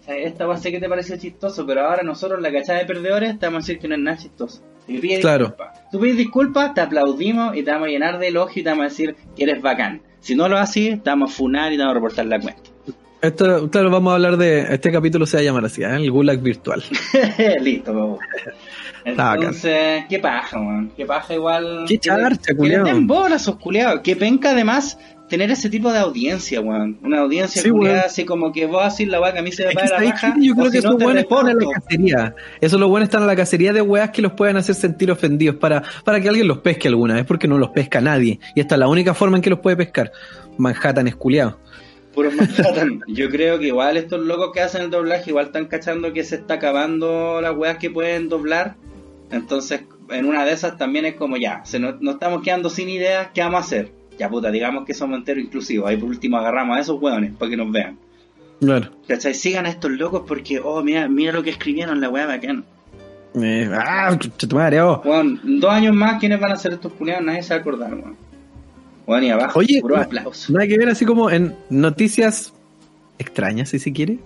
Esta 0.08 0.50
a 0.50 0.56
ser 0.56 0.72
que 0.72 0.80
te 0.80 0.88
pareció 0.88 1.16
chistoso, 1.16 1.64
pero 1.64 1.82
ahora 1.86 2.02
nosotros, 2.02 2.40
la 2.42 2.50
cachada 2.50 2.80
de 2.80 2.84
perdedores, 2.84 3.38
te 3.38 3.46
vamos 3.46 3.62
a 3.62 3.66
decir 3.66 3.78
que 3.78 3.86
no 3.88 3.94
es 3.94 4.00
nada 4.00 4.16
chistoso. 4.16 4.60
Y 4.88 4.98
pides 4.98 5.20
Claro. 5.20 5.46
disculpas. 5.46 5.90
Tú 5.90 6.00
pides 6.00 6.16
disculpas, 6.16 6.74
te 6.74 6.80
aplaudimos 6.80 7.56
y 7.56 7.62
te 7.62 7.70
vamos 7.70 7.88
a 7.88 7.90
llenar 7.90 8.18
de 8.18 8.28
elogio 8.28 8.60
y 8.60 8.64
te 8.64 8.70
vamos 8.70 8.86
a 8.86 8.88
decir 8.88 9.14
que 9.36 9.44
eres 9.44 9.62
bacán. 9.62 10.02
Si 10.24 10.34
no 10.34 10.48
lo 10.48 10.56
haces, 10.56 11.02
te 11.02 11.10
vamos 11.10 11.30
a 11.30 11.34
funar 11.36 11.70
y 11.70 11.76
te 11.76 11.82
vamos 11.82 11.92
a 11.92 11.94
reportar 11.96 12.24
la 12.24 12.40
cuenta. 12.40 12.62
Esto, 13.20 13.70
claro, 13.70 13.90
vamos 13.90 14.10
a 14.10 14.14
hablar 14.14 14.38
de. 14.38 14.60
Este 14.74 14.90
capítulo 14.90 15.26
se 15.26 15.36
va 15.36 15.40
a 15.42 15.44
llamar 15.44 15.66
así, 15.66 15.82
¿eh? 15.82 15.94
el 15.96 16.10
gulag 16.10 16.40
virtual. 16.40 16.82
Listo, 17.60 17.92
bacán. 19.16 19.42
Entonces, 19.42 20.04
qué 20.08 20.18
paja, 20.18 20.58
man. 20.58 20.90
Qué 20.96 21.04
paja 21.04 21.34
igual. 21.34 21.84
Qué 21.86 21.94
que 21.94 22.00
charcha, 22.00 22.38
Que 22.38 22.52
le 22.52 22.56
culiao. 22.58 22.84
den 22.84 23.06
bola 23.06 23.36
esos 23.36 23.56
culiados. 23.56 24.00
Qué 24.02 24.16
penca 24.16 24.52
además 24.52 24.98
tener 25.34 25.50
ese 25.50 25.68
tipo 25.70 25.92
de 25.92 25.98
audiencia, 25.98 26.60
weón. 26.60 26.98
Una 27.02 27.20
audiencia 27.20 27.60
Sí, 27.62 27.70
culiada 27.70 28.02
así 28.06 28.24
como 28.24 28.52
que 28.52 28.66
vos 28.66 28.82
así 28.84 29.04
la 29.06 29.20
weá 29.20 29.32
que 29.32 29.40
a 29.40 29.42
mí 29.42 29.52
se 29.52 29.64
me 29.64 29.70
Es 29.70 29.74
paga 29.74 29.88
la 29.90 29.96
¿sabes 29.96 30.10
raja. 30.12 30.34
qué? 30.34 30.46
Yo 30.46 30.54
creo 30.54 30.66
si 30.66 30.72
que 30.72 30.82
no 30.82 30.88
esos 30.88 30.98
te 30.98 31.04
buenos 31.04 31.22
están 31.24 31.48
en 31.48 31.58
la 31.58 31.66
cacería. 31.74 32.34
Esos 32.60 32.80
los 32.80 32.88
buenos 32.88 33.06
están 33.08 33.22
en 33.22 33.26
la 33.28 33.36
cacería 33.36 33.72
de 33.72 33.82
weas 33.82 34.10
que 34.10 34.22
los 34.22 34.32
pueden 34.32 34.56
hacer 34.56 34.74
sentir 34.74 35.10
ofendidos 35.10 35.56
para, 35.56 35.82
para 36.04 36.20
que 36.20 36.28
alguien 36.28 36.48
los 36.48 36.58
pesque 36.58 36.88
alguna 36.88 37.14
vez, 37.14 37.24
porque 37.24 37.48
no 37.48 37.58
los 37.58 37.70
pesca 37.70 38.00
nadie. 38.00 38.38
Y 38.54 38.60
esta 38.60 38.74
es 38.76 38.78
la 38.78 38.88
única 38.88 39.14
forma 39.14 39.36
en 39.36 39.42
que 39.42 39.50
los 39.50 39.60
puede 39.60 39.76
pescar. 39.76 40.12
Manhattan 40.58 41.08
es 41.08 41.16
culiao. 41.16 41.58
Puro 42.14 42.30
Manhattan. 42.30 43.00
Yo 43.08 43.28
creo 43.28 43.58
que 43.58 43.66
igual 43.66 43.96
estos 43.96 44.20
locos 44.20 44.50
que 44.54 44.60
hacen 44.60 44.82
el 44.82 44.90
doblaje 44.90 45.30
igual 45.30 45.46
están 45.46 45.66
cachando 45.66 46.12
que 46.12 46.22
se 46.24 46.36
está 46.36 46.54
acabando 46.54 47.40
las 47.40 47.56
weas 47.56 47.78
que 47.78 47.90
pueden 47.90 48.28
doblar. 48.28 48.76
Entonces, 49.30 49.82
en 50.10 50.26
una 50.26 50.44
de 50.44 50.52
esas 50.52 50.76
también 50.76 51.06
es 51.06 51.14
como 51.14 51.36
ya, 51.36 51.64
se 51.64 51.78
nos, 51.80 52.00
nos 52.00 52.14
estamos 52.14 52.42
quedando 52.42 52.70
sin 52.70 52.88
ideas, 52.88 53.28
¿qué 53.34 53.40
vamos 53.40 53.62
a 53.62 53.64
hacer? 53.64 53.92
Ya 54.18 54.28
puta, 54.28 54.50
digamos 54.50 54.84
que 54.84 54.94
somos 54.94 55.18
enteros 55.18 55.44
inclusivos. 55.44 55.88
Ahí 55.88 55.96
por 55.96 56.08
último 56.08 56.36
agarramos 56.36 56.76
a 56.76 56.80
esos 56.80 57.00
weones 57.00 57.32
para 57.32 57.50
que 57.50 57.56
nos 57.56 57.70
vean. 57.72 57.98
Claro. 58.60 58.90
¿Cachai? 59.08 59.34
Sigan 59.34 59.66
a 59.66 59.70
estos 59.70 59.90
locos 59.90 60.22
porque, 60.26 60.60
oh, 60.62 60.82
mira, 60.82 61.08
mira 61.08 61.32
lo 61.32 61.42
que 61.42 61.50
escribieron, 61.50 62.00
la 62.00 62.08
weá 62.08 62.26
bacán. 62.26 62.64
Eh, 63.34 63.68
ah, 63.74 64.16
tu 64.36 64.54
madre, 64.54 64.80
oh. 64.80 65.02
Weón, 65.04 65.40
dos 65.60 65.70
años 65.70 65.94
más, 65.94 66.20
¿quiénes 66.20 66.38
van 66.40 66.52
a 66.52 66.56
ser 66.56 66.72
estos 66.74 66.92
culiados? 66.92 67.24
Nadie 67.24 67.42
se 67.42 67.50
va 67.54 67.58
a 67.58 67.60
acordar, 67.60 67.92
weón. 67.94 68.16
Weón, 69.06 69.24
y 69.24 69.30
abajo, 69.30 69.58
Oye, 69.58 69.80
puro 69.80 69.96
no- 69.96 70.02
aplauso. 70.02 70.52
Nada 70.52 70.66
que 70.68 70.78
ver 70.78 70.88
así 70.88 71.04
como 71.04 71.30
en 71.30 71.54
noticias 71.68 72.54
extrañas, 73.18 73.68
si 73.70 73.78
se 73.80 73.92
quiere. 73.92 74.18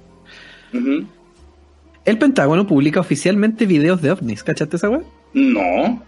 El 2.05 2.19
Pentágono 2.19 2.67
publica 2.67 3.01
oficialmente 3.01 3.67
videos 3.67 4.01
de 4.03 4.11
ovnis, 4.13 4.43
¿cachaste 4.45 4.77
esa 4.77 4.89
wea? 4.91 5.01
No, 5.35 6.03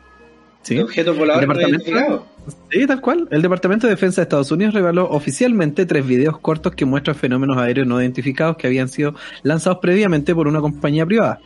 Sí. 0.62 0.74
de 0.76 0.82
objetos 0.82 1.16
voladores 1.16 1.48
no 1.48 1.54
Departamento-. 1.54 2.26
Sí, 2.70 2.86
tal 2.86 3.00
cual. 3.00 3.28
El 3.30 3.42
Departamento 3.42 3.86
de 3.86 3.94
Defensa 3.94 4.20
de 4.20 4.24
Estados 4.24 4.50
Unidos 4.50 4.74
reveló 4.74 5.08
oficialmente 5.10 5.86
tres 5.86 6.06
videos 6.06 6.38
cortos 6.38 6.74
que 6.74 6.84
muestran 6.84 7.16
fenómenos 7.16 7.56
aéreos 7.58 7.86
no 7.86 8.00
identificados 8.00 8.56
que 8.56 8.66
habían 8.66 8.88
sido 8.88 9.14
lanzados 9.42 9.78
previamente 9.80 10.34
por 10.34 10.48
una 10.48 10.60
compañía 10.60 11.06
privada. 11.06 11.40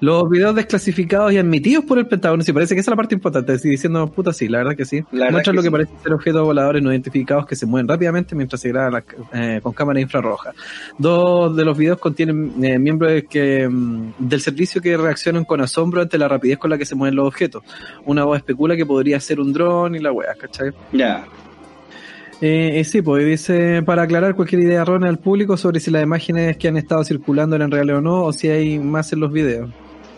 Los 0.00 0.28
videos 0.30 0.54
desclasificados 0.54 1.32
y 1.32 1.38
admitidos 1.38 1.84
por 1.84 1.98
el 1.98 2.06
Pentágono, 2.06 2.42
si 2.42 2.52
parece 2.52 2.74
que 2.74 2.80
esa 2.80 2.90
es 2.90 2.92
la 2.92 2.96
parte 2.96 3.14
importante, 3.14 3.52
estoy 3.54 3.70
diciendo 3.70 4.06
puta 4.10 4.32
sí, 4.32 4.48
la 4.48 4.58
verdad 4.58 4.76
que 4.76 4.84
sí. 4.84 5.02
Verdad 5.10 5.30
Muestran 5.30 5.54
que 5.54 5.56
lo 5.56 5.62
que 5.62 5.68
sí. 5.68 5.72
parece 5.72 5.92
ser 6.02 6.12
objetos 6.12 6.42
voladores 6.42 6.82
no 6.82 6.90
identificados 6.90 7.46
que 7.46 7.56
se 7.56 7.66
mueven 7.66 7.88
rápidamente 7.88 8.34
mientras 8.34 8.60
se 8.60 8.68
graban 8.68 9.04
eh, 9.32 9.60
con 9.62 9.72
cámara 9.72 10.00
infrarroja. 10.00 10.52
Dos 10.98 11.56
de 11.56 11.64
los 11.64 11.76
videos 11.76 11.98
contienen 11.98 12.52
eh, 12.62 12.78
miembros 12.78 13.22
que, 13.28 13.68
mm, 13.68 14.12
del 14.18 14.40
servicio 14.40 14.80
que 14.80 14.96
reaccionan 14.96 15.44
con 15.44 15.60
asombro 15.60 16.02
ante 16.02 16.18
la 16.18 16.28
rapidez 16.28 16.58
con 16.58 16.70
la 16.70 16.78
que 16.78 16.84
se 16.84 16.94
mueven 16.94 17.16
los 17.16 17.26
objetos. 17.26 17.62
Una 18.04 18.24
voz 18.24 18.38
especula 18.38 18.76
que 18.76 18.86
podría 18.86 19.20
ser 19.20 19.40
un 19.40 19.52
dron 19.52 19.94
y 19.94 19.98
la 19.98 20.12
wea, 20.12 20.34
¿cachai? 20.34 20.70
Ya. 20.92 21.26
Eh, 22.40 22.78
eh, 22.78 22.84
sí, 22.84 23.02
pues 23.02 23.26
dice, 23.26 23.82
para 23.82 24.02
aclarar 24.02 24.36
cualquier 24.36 24.62
idea 24.62 24.82
errónea 24.82 25.08
al 25.10 25.18
público 25.18 25.56
sobre 25.56 25.80
si 25.80 25.90
las 25.90 26.04
imágenes 26.04 26.56
que 26.56 26.68
han 26.68 26.76
estado 26.76 27.02
circulando 27.02 27.56
eran 27.56 27.70
reales 27.70 27.96
o 27.96 28.00
no, 28.00 28.22
o 28.24 28.32
si 28.32 28.48
hay 28.48 28.78
más 28.78 29.12
en 29.12 29.18
los 29.20 29.32
videos, 29.32 29.70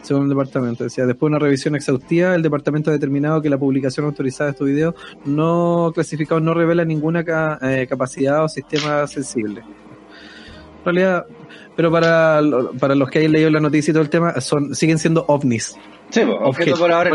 según 0.02 0.24
el 0.24 0.28
departamento. 0.28 0.85
Decía, 0.85 1.06
después 1.06 1.30
de 1.30 1.37
una 1.37 1.44
revisión 1.44 1.76
exhaustiva, 1.76 2.35
el 2.35 2.42
departamento 2.42 2.90
ha 2.90 2.92
determinado 2.92 3.40
que 3.40 3.48
la 3.48 3.56
publicación 3.56 4.04
autorizada 4.04 4.48
de 4.48 4.52
estos 4.52 4.66
videos 4.68 4.94
no 5.24 5.92
clasificados 5.94 6.42
no 6.42 6.52
revela 6.52 6.85
ninguna 6.85 7.24
ca- 7.24 7.59
eh, 7.62 7.87
capacidad 7.88 8.44
o 8.44 8.48
sistema 8.50 9.06
sensible. 9.06 9.61
En 9.61 10.85
realidad, 10.85 11.24
pero 11.74 11.90
para, 11.90 12.40
para 12.78 12.94
los 12.94 13.09
que 13.09 13.20
hayan 13.20 13.33
leído 13.33 13.48
la 13.48 13.61
noticia 13.61 13.92
y 13.92 13.94
todo 13.94 14.02
el 14.02 14.11
tema, 14.11 14.38
son 14.42 14.74
siguen 14.74 14.98
siendo 14.98 15.24
ovnis. 15.26 15.74
Sí, 16.11 16.20
po, 16.20 16.33
objetos 16.42 16.78
voladores 16.78 17.12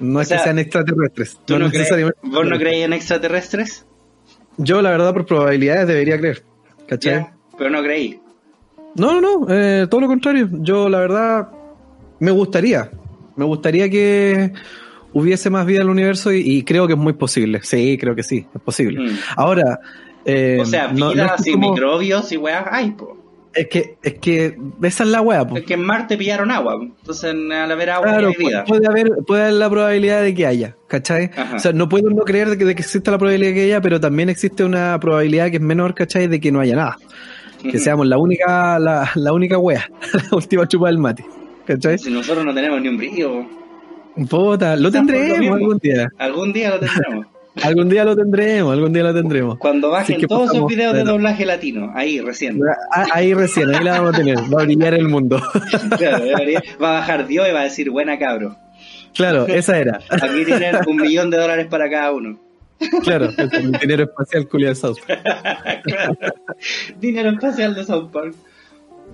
no 0.00 0.18
O 0.18 0.22
es 0.22 0.28
sea, 0.28 0.38
que 0.38 0.44
sean 0.44 0.58
extraterrestres. 0.58 1.38
¿Tú 1.44 1.54
no 1.58 1.68
crees, 1.68 1.72
necesariamente. 1.80 2.18
¿Vos 2.22 2.46
no 2.46 2.58
creéis 2.58 2.84
en 2.84 2.92
extraterrestres? 2.92 3.86
Yo, 4.56 4.82
la 4.82 4.90
verdad, 4.90 5.12
por 5.12 5.26
probabilidades 5.26 5.86
debería 5.88 6.18
creer. 6.18 6.42
¿Cachai? 6.86 7.26
Pero 7.56 7.70
no 7.70 7.82
creí. 7.82 8.20
No, 8.96 9.20
no, 9.20 9.20
no, 9.20 9.46
eh, 9.48 9.86
todo 9.90 10.00
lo 10.02 10.06
contrario. 10.06 10.48
Yo, 10.52 10.88
la 10.88 10.98
verdad, 11.00 11.48
me 12.20 12.30
gustaría. 12.30 12.90
Me 13.36 13.44
gustaría 13.44 13.88
que 13.90 14.52
hubiese 15.12 15.50
más 15.50 15.66
vida 15.66 15.78
en 15.78 15.84
el 15.84 15.90
universo 15.90 16.32
y, 16.32 16.40
y 16.40 16.62
creo 16.62 16.86
que 16.86 16.92
es 16.92 16.98
muy 16.98 17.14
posible. 17.14 17.60
Sí, 17.62 17.96
creo 17.98 18.14
que 18.14 18.22
sí, 18.22 18.46
es 18.54 18.60
posible. 18.62 19.00
Mm. 19.10 19.16
Ahora, 19.36 19.80
eh, 20.24 20.58
O 20.60 20.64
sea, 20.64 20.88
vida 20.88 21.36
no 21.36 21.52
como- 21.52 21.70
microbios 21.72 22.30
y 22.32 22.36
weas 22.36 22.64
hay, 22.70 22.92
po. 22.92 23.16
Es 23.54 23.68
que, 23.68 23.96
es 24.02 24.14
que 24.14 24.56
esa 24.82 25.04
es 25.04 25.10
la. 25.10 25.46
Es 25.56 25.64
que 25.64 25.74
en 25.74 25.82
Marte 25.82 26.16
pillaron 26.16 26.50
agua, 26.50 26.78
entonces 26.80 27.32
al 27.32 27.70
haber 27.70 27.90
agua 27.90 28.08
Claro, 28.08 28.28
hay 28.28 28.34
vida. 28.38 28.64
puede 28.64 28.86
haber, 28.86 29.10
puede 29.26 29.42
haber 29.42 29.54
la 29.54 29.70
probabilidad 29.70 30.22
de 30.22 30.34
que 30.34 30.46
haya, 30.46 30.76
¿cachai? 30.88 31.30
Ajá. 31.36 31.56
O 31.56 31.58
sea, 31.58 31.72
no 31.72 31.88
puedo 31.88 32.10
no 32.10 32.24
creer 32.24 32.50
de 32.50 32.58
que, 32.58 32.64
de 32.64 32.74
que 32.74 32.82
exista 32.82 33.10
la 33.10 33.18
probabilidad 33.18 33.50
de 33.50 33.54
que 33.54 33.62
haya, 33.64 33.80
pero 33.80 34.00
también 34.00 34.28
existe 34.28 34.64
una 34.64 34.98
probabilidad 35.00 35.50
que 35.50 35.56
es 35.56 35.62
menor, 35.62 35.94
¿cachai? 35.94 36.26
De 36.26 36.40
que 36.40 36.50
no 36.52 36.60
haya 36.60 36.76
nada. 36.76 36.96
Que 37.62 37.78
seamos 37.78 38.06
la 38.06 38.18
única, 38.18 38.78
la, 38.78 39.10
la 39.14 39.32
única 39.32 39.56
wea, 39.56 39.88
la 40.30 40.36
última 40.36 40.68
chupa 40.68 40.88
del 40.88 40.98
mate, 40.98 41.24
¿cachai? 41.66 41.98
Si 41.98 42.10
nosotros 42.10 42.44
no 42.44 42.52
tenemos 42.52 42.80
ni 42.82 42.88
un 42.88 42.98
brillo, 42.98 43.46
Puta, 44.28 44.76
lo 44.76 44.92
tendremos 44.92 45.48
algún 45.56 45.78
día. 45.78 46.08
algún 46.18 46.52
día 46.52 46.70
lo 46.70 46.78
tendremos. 46.80 47.26
Algún 47.62 47.88
día 47.88 48.04
lo 48.04 48.16
tendremos, 48.16 48.72
algún 48.72 48.92
día 48.92 49.04
lo 49.04 49.14
tendremos. 49.14 49.58
Cuando 49.58 49.90
bajen 49.90 50.18
que 50.18 50.26
todos 50.26 50.52
esos 50.52 50.66
videos 50.66 50.94
de 50.94 51.04
doblaje 51.04 51.46
latino, 51.46 51.92
ahí 51.94 52.20
recién. 52.20 52.60
Ah, 52.92 53.06
Ahí 53.12 53.32
recién, 53.32 53.72
ahí 53.74 53.84
la 53.84 54.00
vamos 54.00 54.14
a 54.14 54.18
tener, 54.18 54.38
va 54.38 54.62
a 54.62 54.64
brillar 54.64 54.94
el 54.94 55.08
mundo. 55.08 55.40
Claro, 55.96 56.24
va 56.82 56.90
a 56.90 56.92
bajar 57.00 57.26
Dios 57.26 57.46
y 57.48 57.52
va 57.52 57.60
a 57.60 57.64
decir, 57.64 57.90
buena 57.90 58.18
cabro. 58.18 58.56
Claro, 59.14 59.46
esa 59.46 59.78
era. 59.78 60.00
Aquí 60.10 60.44
tienen 60.44 60.76
un 60.86 60.96
millón 60.96 61.30
de 61.30 61.36
dólares 61.38 61.66
para 61.68 61.88
cada 61.88 62.10
uno. 62.12 62.38
Claro, 63.02 63.30
el 63.36 63.72
dinero 63.72 64.04
espacial 64.04 64.48
culia 64.48 64.70
de 64.70 64.74
South. 64.74 64.98
Claro. 65.84 66.16
Dinero 66.98 67.30
espacial 67.30 67.74
de 67.74 67.84
South 67.84 68.10
Park. 68.10 68.34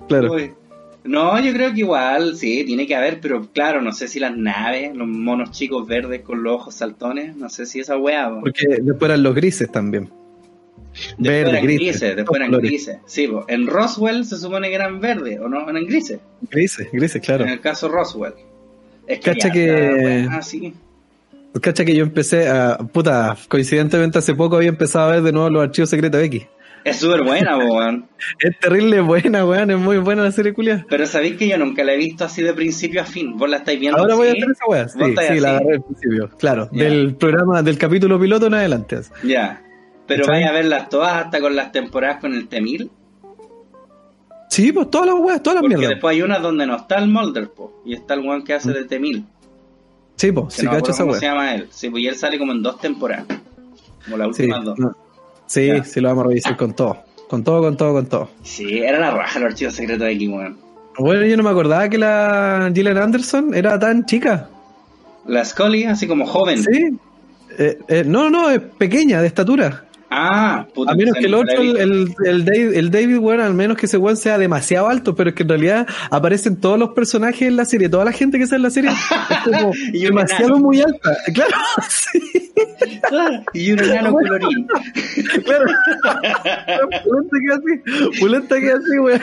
Claro. 0.07 0.33
Uy. 0.33 0.51
No, 1.03 1.39
yo 1.39 1.51
creo 1.53 1.73
que 1.73 1.79
igual, 1.79 2.35
sí, 2.35 2.63
tiene 2.63 2.85
que 2.85 2.95
haber, 2.95 3.19
pero 3.19 3.47
claro, 3.51 3.81
no 3.81 3.91
sé 3.91 4.07
si 4.07 4.19
las 4.19 4.37
naves, 4.37 4.95
los 4.95 5.07
monos 5.07 5.49
chicos 5.51 5.87
verdes 5.87 6.21
con 6.21 6.43
los 6.43 6.53
ojos 6.53 6.75
saltones, 6.75 7.35
no 7.35 7.49
sé 7.49 7.65
si 7.65 7.79
esa 7.79 7.97
weá. 7.97 8.29
po. 8.29 8.41
Porque 8.41 8.67
después 8.81 9.09
eran 9.09 9.23
los 9.23 9.33
grises 9.33 9.71
también. 9.71 10.09
Después 10.93 11.17
Verde, 11.19 11.49
eran 11.51 11.63
gris. 11.63 11.79
grises, 11.79 12.15
después 12.15 12.35
eran 12.37 12.49
colores. 12.51 12.69
grises. 12.69 12.97
Sí, 13.05 13.29
en 13.47 13.65
Roswell 13.67 14.25
se 14.25 14.37
supone 14.37 14.69
que 14.69 14.75
eran 14.75 14.99
verdes, 14.99 15.39
¿o 15.39 15.47
no? 15.49 15.67
Eran 15.69 15.85
grises. 15.85 16.19
Grises, 16.49 16.87
grises, 16.91 17.21
claro. 17.21 17.45
En 17.45 17.49
el 17.49 17.61
caso 17.61 17.87
Roswell. 17.87 18.33
Es 19.07 19.19
Cacha 19.21 19.47
ya, 19.47 19.53
que- 19.53 20.27
Ah, 20.29 20.41
sí. 20.41 20.73
Cacha 21.61 21.83
que 21.83 21.95
yo 21.95 22.03
empecé 22.03 22.47
a. 22.47 22.77
Puta, 22.77 23.35
coincidentemente 23.47 24.19
hace 24.19 24.35
poco 24.35 24.55
había 24.57 24.69
empezado 24.69 25.09
a 25.09 25.13
ver 25.13 25.21
de 25.23 25.31
nuevo 25.31 25.49
los 25.49 25.63
archivos 25.63 25.89
secretos 25.89 26.21
X. 26.23 26.43
Es 26.83 26.97
súper 26.97 27.23
buena, 27.23 27.57
weón. 27.57 28.07
Es 28.39 28.57
terrible 28.59 29.01
buena, 29.01 29.45
weón. 29.45 29.69
Es 29.71 29.77
muy 29.77 29.97
buena 29.97 30.23
la 30.23 30.31
serie 30.31 30.53
culia. 30.53 30.85
Pero 30.89 31.05
sabéis 31.05 31.37
que 31.37 31.47
yo 31.47 31.57
nunca 31.57 31.83
la 31.83 31.93
he 31.93 31.97
visto 31.97 32.25
así 32.25 32.41
de 32.41 32.53
principio 32.53 33.01
a 33.01 33.05
fin. 33.05 33.37
Vos 33.37 33.49
la 33.49 33.57
estáis 33.57 33.79
viendo 33.79 33.99
Ahora 33.99 34.15
voy 34.15 34.29
a 34.29 34.31
hacer 34.31 34.49
esa 34.51 34.65
weá. 34.67 34.83
¿Vos 34.83 34.93
Sí, 34.93 35.15
sí, 35.35 35.39
la 35.39 35.49
agarré 35.51 35.75
al 35.75 35.83
principio. 35.83 36.29
Claro, 36.39 36.69
del 36.71 37.15
programa, 37.15 37.61
del 37.61 37.77
capítulo 37.77 38.19
piloto 38.19 38.47
en 38.47 38.53
adelante. 38.55 38.99
Ya. 39.23 39.61
Pero 40.07 40.25
vais 40.27 40.45
a 40.45 40.51
verlas 40.51 40.89
todas 40.89 41.13
hasta 41.25 41.39
con 41.39 41.55
las 41.55 41.71
temporadas 41.71 42.17
con 42.19 42.33
el 42.33 42.47
Temil. 42.47 42.89
Sí, 44.49 44.71
pues 44.73 44.89
todas 44.89 45.07
las 45.07 45.15
weas, 45.15 45.41
todas 45.41 45.55
las 45.55 45.61
Porque 45.61 45.77
mierdas. 45.77 45.95
después 45.95 46.13
hay 46.15 46.21
unas 46.23 46.41
donde 46.41 46.65
no 46.67 46.75
está 46.75 46.97
el 46.99 47.07
Mulder, 47.07 47.51
po, 47.51 47.81
y 47.85 47.93
está 47.93 48.15
el 48.15 48.27
one 48.27 48.43
que 48.43 48.53
hace 48.53 48.71
de 48.73 48.83
Temil. 48.83 49.25
Sí, 50.17 50.31
pues, 50.33 50.53
sí, 50.53 50.65
no 50.65 50.71
cacho 50.71 50.91
esa 50.91 51.03
cómo 51.03 51.15
se 51.15 51.21
wea. 51.21 51.31
llama 51.33 51.55
él. 51.55 51.67
Sí, 51.69 51.89
pues 51.89 52.03
y 52.03 52.07
él 52.07 52.15
sale 52.15 52.37
como 52.37 52.51
en 52.51 52.61
dos 52.61 52.77
temporadas. 52.79 53.25
Como 54.03 54.17
las 54.17 54.35
Sí, 54.35 54.43
últimas 54.43 54.65
dos. 54.65 54.77
no. 54.79 54.91
Sí, 55.51 55.67
Ya. 55.67 55.83
sí, 55.83 55.99
lo 56.01 56.09
vamos 56.09 56.25
a 56.25 56.27
revisar 56.29 56.57
con 56.57 56.73
todo. 56.73 56.97
Con 57.29 57.43
todo, 57.43 57.61
con 57.61 57.77
todo, 57.77 57.93
con 57.93 58.05
todo. 58.07 58.29
Sí, 58.43 58.79
era 58.79 58.99
la 58.99 59.11
raja 59.11 59.39
el 59.39 59.45
archivo 59.45 59.71
secreto 59.71 60.03
de 60.03 60.13
aquí, 60.15 60.27
weón. 60.27 60.57
Bueno, 60.97 61.25
yo 61.25 61.37
no 61.37 61.43
me 61.43 61.49
acordaba 61.49 61.87
que 61.89 61.97
la 61.97 62.69
Gillian 62.73 62.97
Anderson 62.97 63.53
era 63.53 63.79
tan 63.79 64.05
chica. 64.05 64.49
La 65.25 65.45
Scully, 65.45 65.85
así 65.85 66.07
como 66.07 66.25
joven. 66.25 66.61
Sí. 66.61 66.97
Eh, 67.57 67.77
eh, 67.87 68.03
no, 68.05 68.29
no, 68.29 68.49
es 68.49 68.59
pequeña, 68.59 69.21
de 69.21 69.27
estatura. 69.27 69.85
Ah, 70.13 70.67
puta. 70.73 70.91
A 70.91 70.95
menos 70.95 71.15
que 71.15 71.25
el 71.25 71.33
otro, 71.33 71.61
el, 71.61 71.77
el, 71.77 72.15
el 72.25 72.43
David, 72.45 72.73
el 72.73 72.91
David, 72.91 73.17
bueno, 73.19 73.43
al 73.43 73.53
menos 73.53 73.77
que 73.77 73.85
ese 73.85 73.95
weón 73.97 74.17
sea 74.17 74.37
demasiado 74.37 74.89
alto, 74.89 75.15
pero 75.15 75.29
es 75.29 75.35
que 75.37 75.43
en 75.43 75.49
realidad 75.49 75.87
aparecen 76.09 76.59
todos 76.59 76.77
los 76.77 76.89
personajes 76.89 77.43
en 77.43 77.55
la 77.55 77.63
serie, 77.63 77.87
toda 77.87 78.03
la 78.03 78.11
gente 78.11 78.37
que 78.37 78.45
sale 78.45 78.57
en 78.57 78.63
la 78.63 78.69
serie 78.71 78.91
es 78.91 79.37
como 79.45 79.71
Y 79.93 79.99
un 80.07 80.15
demasiado 80.15 80.47
enano. 80.47 80.59
muy 80.65 80.81
alta. 80.81 81.17
Claro, 81.33 81.55
sí, 81.87 82.51
y 83.53 83.71
un 83.71 83.79
enano 83.79 84.11
colorín. 84.11 84.67
claro. 85.45 85.65
Pulenta 87.03 87.37
que 87.41 87.53
así, 87.53 88.19
pulenta 88.19 88.59
que 88.59 88.71
así, 88.71 88.99
weón. 88.99 89.21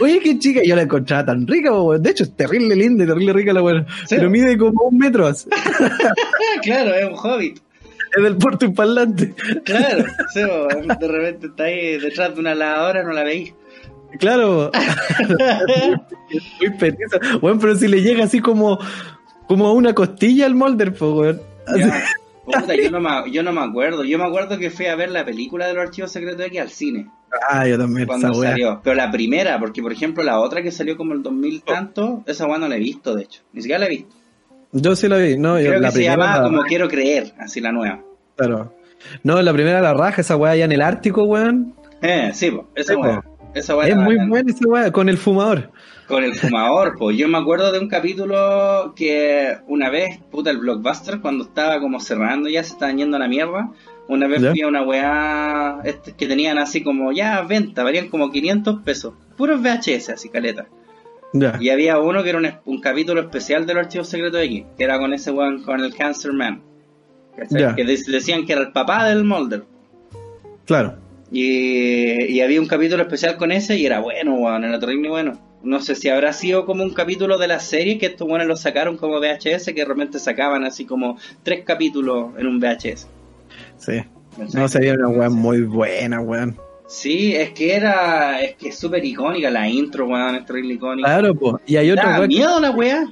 Oye, 0.00 0.20
qué 0.20 0.38
chica, 0.38 0.60
yo 0.64 0.76
la 0.76 0.82
encontraba 0.82 1.26
tan 1.26 1.46
rica, 1.46 1.72
weón. 1.72 2.02
De 2.02 2.10
hecho, 2.10 2.24
es 2.24 2.34
terrible 2.36 2.74
linda 2.74 3.06
terrible 3.06 3.32
rica 3.34 3.52
la 3.52 3.62
weón. 3.62 3.86
Sí. 4.06 4.16
Pero 4.16 4.30
mide 4.30 4.56
como 4.56 4.84
un 4.84 4.98
metro, 4.98 5.26
así. 5.26 5.48
Claro, 6.62 6.94
es 6.94 7.04
un 7.06 7.14
hobbit. 7.16 7.58
Es 8.16 8.22
del 8.22 8.36
puerto 8.36 8.72
parlante. 8.72 9.34
Claro, 9.64 10.04
sí, 10.32 10.40
de 10.40 11.08
repente 11.08 11.46
está 11.48 11.64
ahí 11.64 11.98
detrás 11.98 12.34
de 12.34 12.40
una 12.40 12.54
lavadora, 12.54 13.02
no 13.02 13.12
la 13.12 13.22
veis. 13.22 13.54
Claro. 14.18 14.70
Muy 16.60 16.70
petiza. 16.78 17.18
Bueno, 17.40 17.58
pero 17.60 17.74
si 17.74 17.88
le 17.88 18.00
llega 18.00 18.24
así 18.24 18.40
como, 18.40 18.78
como 19.48 19.72
una 19.72 19.92
costilla 19.92 20.46
al 20.46 20.54
molder, 20.54 20.94
pues, 20.94 21.10
weón. 21.12 21.40
Puta, 22.44 22.76
yo 22.76 22.90
no, 22.90 23.00
me, 23.00 23.32
yo 23.32 23.42
no 23.42 23.52
me 23.52 23.62
acuerdo. 23.62 24.04
Yo 24.04 24.18
me 24.18 24.24
acuerdo 24.24 24.58
que 24.58 24.70
fui 24.70 24.86
a 24.86 24.94
ver 24.94 25.10
la 25.10 25.24
película 25.24 25.66
de 25.66 25.74
los 25.74 25.84
archivos 25.84 26.12
secretos 26.12 26.38
de 26.38 26.46
aquí 26.46 26.58
al 26.58 26.70
cine. 26.70 27.10
Ah, 27.48 27.66
yo 27.66 27.78
también, 27.78 28.06
Cuando 28.06 28.34
salió. 28.34 28.80
Pero 28.84 28.94
la 28.94 29.10
primera, 29.10 29.58
porque 29.58 29.82
por 29.82 29.92
ejemplo 29.92 30.22
la 30.22 30.38
otra 30.38 30.62
que 30.62 30.70
salió 30.70 30.96
como 30.96 31.14
el 31.14 31.22
2000 31.22 31.62
tanto, 31.62 32.22
esa 32.26 32.46
weá 32.46 32.58
no 32.58 32.68
la 32.68 32.76
he 32.76 32.80
visto, 32.80 33.14
de 33.14 33.24
hecho. 33.24 33.42
Ni 33.52 33.62
siquiera 33.62 33.80
la 33.80 33.86
he 33.86 33.90
visto. 33.90 34.14
Yo 34.74 34.94
sí 34.96 35.08
la 35.08 35.16
vi, 35.18 35.38
no, 35.38 35.58
yo 35.58 35.68
Creo 35.68 35.80
la 35.80 35.88
que 35.88 35.92
se 35.92 35.98
primera. 36.00 36.16
llamaba 36.16 36.36
la- 36.42 36.44
como 36.48 36.62
Quiero 36.64 36.88
Creer, 36.88 37.32
así 37.38 37.60
la 37.60 37.72
nueva. 37.72 38.00
Claro. 38.36 38.74
No, 39.22 39.40
la 39.40 39.52
primera 39.52 39.80
la 39.80 39.94
raja, 39.94 40.20
esa 40.20 40.36
weá 40.36 40.52
allá 40.52 40.64
en 40.64 40.72
el 40.72 40.82
Ártico, 40.82 41.22
weón. 41.24 41.74
Eh, 42.02 42.30
sí, 42.34 42.50
po, 42.50 42.68
esa 42.74 42.96
weá. 42.96 43.20
po. 43.22 43.50
Esa 43.54 43.76
weá 43.76 43.88
Es 43.88 43.96
muy 43.96 44.16
bacán. 44.16 44.30
buena 44.30 44.50
esa 44.50 44.68
weá, 44.68 44.90
con 44.92 45.08
el 45.08 45.16
fumador. 45.16 45.70
Con 46.08 46.22
el 46.24 46.34
fumador, 46.34 46.96
pues 46.98 47.16
yo 47.16 47.28
me 47.28 47.38
acuerdo 47.38 47.70
de 47.72 47.78
un 47.78 47.88
capítulo 47.88 48.92
que 48.96 49.56
una 49.68 49.88
vez, 49.90 50.18
puta, 50.30 50.50
el 50.50 50.58
blockbuster, 50.58 51.20
cuando 51.20 51.44
estaba 51.44 51.80
como 51.80 52.00
cerrando 52.00 52.48
ya, 52.50 52.62
se 52.64 52.72
estaban 52.72 52.98
yendo 52.98 53.16
a 53.16 53.20
la 53.20 53.28
mierda. 53.28 53.70
Una 54.08 54.26
vez 54.26 54.42
¿Ya? 54.42 54.50
fui 54.50 54.60
a 54.60 54.66
una 54.68 54.82
weá 54.82 55.78
este, 55.84 56.12
que 56.12 56.26
tenían 56.26 56.58
así 56.58 56.82
como 56.82 57.12
ya 57.12 57.40
venta, 57.42 57.84
valían 57.84 58.08
como 58.08 58.30
500 58.30 58.82
pesos. 58.82 59.14
Puros 59.36 59.62
VHS, 59.62 60.10
así 60.10 60.28
caleta. 60.28 60.66
Y 61.60 61.68
había 61.70 61.98
uno 61.98 62.22
que 62.22 62.30
era 62.30 62.38
un, 62.38 62.48
un 62.64 62.80
capítulo 62.80 63.20
especial 63.20 63.66
de 63.66 63.74
los 63.74 63.84
archivos 63.84 64.08
secretos 64.08 64.38
de 64.40 64.46
aquí, 64.46 64.66
que 64.78 64.84
era 64.84 64.98
con 64.98 65.12
ese 65.12 65.30
weón, 65.32 65.62
con 65.62 65.80
el 65.80 65.94
Cancer 65.94 66.32
Man. 66.32 66.62
Que 67.74 67.84
de- 67.84 67.98
decían 68.06 68.46
que 68.46 68.52
era 68.52 68.62
el 68.62 68.72
papá 68.72 69.08
del 69.08 69.24
Mulder. 69.24 69.64
Claro. 70.64 70.96
Y, 71.32 72.24
y 72.32 72.40
había 72.40 72.60
un 72.60 72.68
capítulo 72.68 73.02
especial 73.02 73.36
con 73.36 73.50
ese 73.50 73.76
y 73.76 73.84
era 73.86 73.98
bueno, 74.00 74.36
weón, 74.36 74.62
era 74.64 74.78
terrible 74.78 75.08
bueno. 75.08 75.40
No 75.64 75.80
sé 75.80 75.94
si 75.94 76.08
habrá 76.10 76.32
sido 76.32 76.66
como 76.66 76.82
un 76.84 76.92
capítulo 76.92 77.38
de 77.38 77.48
la 77.48 77.58
serie 77.58 77.98
que 77.98 78.06
estos 78.06 78.28
buenos 78.28 78.46
lo 78.46 78.54
sacaron 78.56 78.96
como 78.96 79.18
VHS, 79.18 79.64
que 79.66 79.72
de 79.74 79.84
repente 79.86 80.18
sacaban 80.18 80.62
así 80.64 80.84
como 80.84 81.18
tres 81.42 81.64
capítulos 81.64 82.32
en 82.38 82.46
un 82.46 82.60
VHS. 82.60 83.08
Sí. 83.78 84.04
No, 84.52 84.68
sería 84.68 84.94
una 84.94 85.08
weá 85.08 85.30
muy 85.30 85.62
buena, 85.62 86.20
weón. 86.20 86.56
Sí, 86.86 87.34
es 87.34 87.50
que 87.50 87.74
era, 87.74 88.40
es 88.40 88.56
que 88.56 88.68
es 88.68 88.78
súper 88.78 89.04
icónica 89.04 89.50
la 89.50 89.68
intro, 89.68 90.06
weón, 90.06 90.34
es 90.36 90.44
terrible 90.44 90.74
icónica. 90.74 91.08
Claro, 91.08 91.34
pues. 91.34 91.54
Y 91.66 91.76
hay 91.76 91.90
otros 91.90 92.06
Da 92.06 92.26
miedo 92.26 92.60
la 92.60 92.70
weá. 92.70 93.04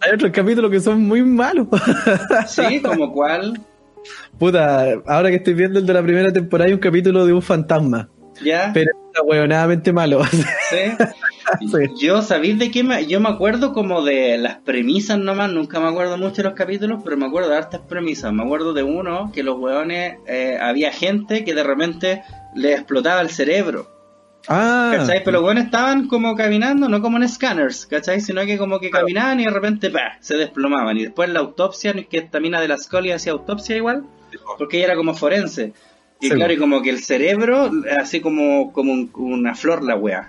hay 0.00 0.12
otros 0.14 0.32
capítulos 0.32 0.70
que 0.70 0.80
son 0.80 1.06
muy 1.06 1.22
malos. 1.22 1.68
Sí, 2.48 2.80
como 2.80 3.12
cuál. 3.12 3.60
Puta, 4.38 4.86
ahora 5.06 5.28
que 5.30 5.36
estoy 5.36 5.54
viendo 5.54 5.78
el 5.78 5.86
de 5.86 5.92
la 5.92 6.02
primera 6.02 6.32
temporada 6.32 6.68
hay 6.68 6.74
un 6.74 6.80
capítulo 6.80 7.24
de 7.26 7.32
un 7.32 7.42
fantasma. 7.42 8.08
¿Ya? 8.42 8.70
Pero 8.72 8.90
está 9.06 9.22
huevonadamente 9.22 9.92
malo. 9.92 10.24
¿Sí? 10.24 10.76
Sí. 11.62 11.78
Yo, 12.00 12.22
¿sabéis 12.22 12.60
de 12.60 12.70
qué? 12.70 12.84
Me, 12.84 13.06
yo 13.06 13.18
me 13.18 13.28
acuerdo 13.28 13.72
como 13.72 14.02
de 14.02 14.38
las 14.38 14.58
premisas 14.58 15.18
nomás, 15.18 15.50
nunca 15.50 15.80
me 15.80 15.88
acuerdo 15.88 16.16
mucho 16.16 16.42
de 16.42 16.44
los 16.44 16.52
capítulos, 16.54 17.00
pero 17.02 17.16
me 17.16 17.26
acuerdo 17.26 17.48
de 17.50 17.56
hartas 17.56 17.80
premisas. 17.88 18.32
Me 18.32 18.44
acuerdo 18.44 18.72
de 18.72 18.84
uno 18.84 19.32
que 19.34 19.42
los 19.42 19.58
hueones, 19.58 20.18
eh, 20.28 20.58
había 20.60 20.92
gente 20.92 21.44
que 21.44 21.52
de 21.52 21.64
repente 21.64 22.22
le 22.54 22.72
explotaba 22.74 23.20
el 23.20 23.30
cerebro. 23.30 23.86
ah, 24.48 24.92
¿Cachai? 24.96 25.22
Pero 25.24 25.32
los 25.38 25.42
hueones 25.44 25.64
estaban 25.66 26.08
como 26.08 26.34
caminando, 26.34 26.88
no 26.88 27.00
como 27.02 27.16
en 27.18 27.28
scanners, 27.28 27.86
¿cachai? 27.86 28.20
Sino 28.20 28.44
que 28.46 28.58
como 28.58 28.80
que 28.80 28.90
caminaban 28.90 29.40
y 29.40 29.44
de 29.44 29.50
repente 29.50 29.90
¡pah! 29.90 30.16
se 30.20 30.36
desplomaban. 30.36 30.96
Y 30.98 31.02
después 31.04 31.28
la 31.30 31.40
autopsia, 31.40 31.92
que 32.08 32.18
esta 32.18 32.40
mina 32.40 32.60
de 32.60 32.68
la 32.68 32.76
Scully 32.78 33.12
hacía 33.12 33.32
autopsia 33.32 33.76
igual, 33.76 34.04
porque 34.58 34.78
ella 34.78 34.86
era 34.86 34.96
como 34.96 35.14
forense. 35.14 35.72
Y 36.20 36.28
Sí, 36.28 36.34
claro, 36.34 36.52
y 36.52 36.58
como 36.58 36.82
que 36.82 36.90
el 36.90 36.98
cerebro, 37.00 37.70
así 37.98 38.20
como, 38.20 38.72
como 38.72 38.92
un- 38.92 39.10
una 39.14 39.54
flor 39.54 39.82
la 39.82 39.96
wea. 39.96 40.28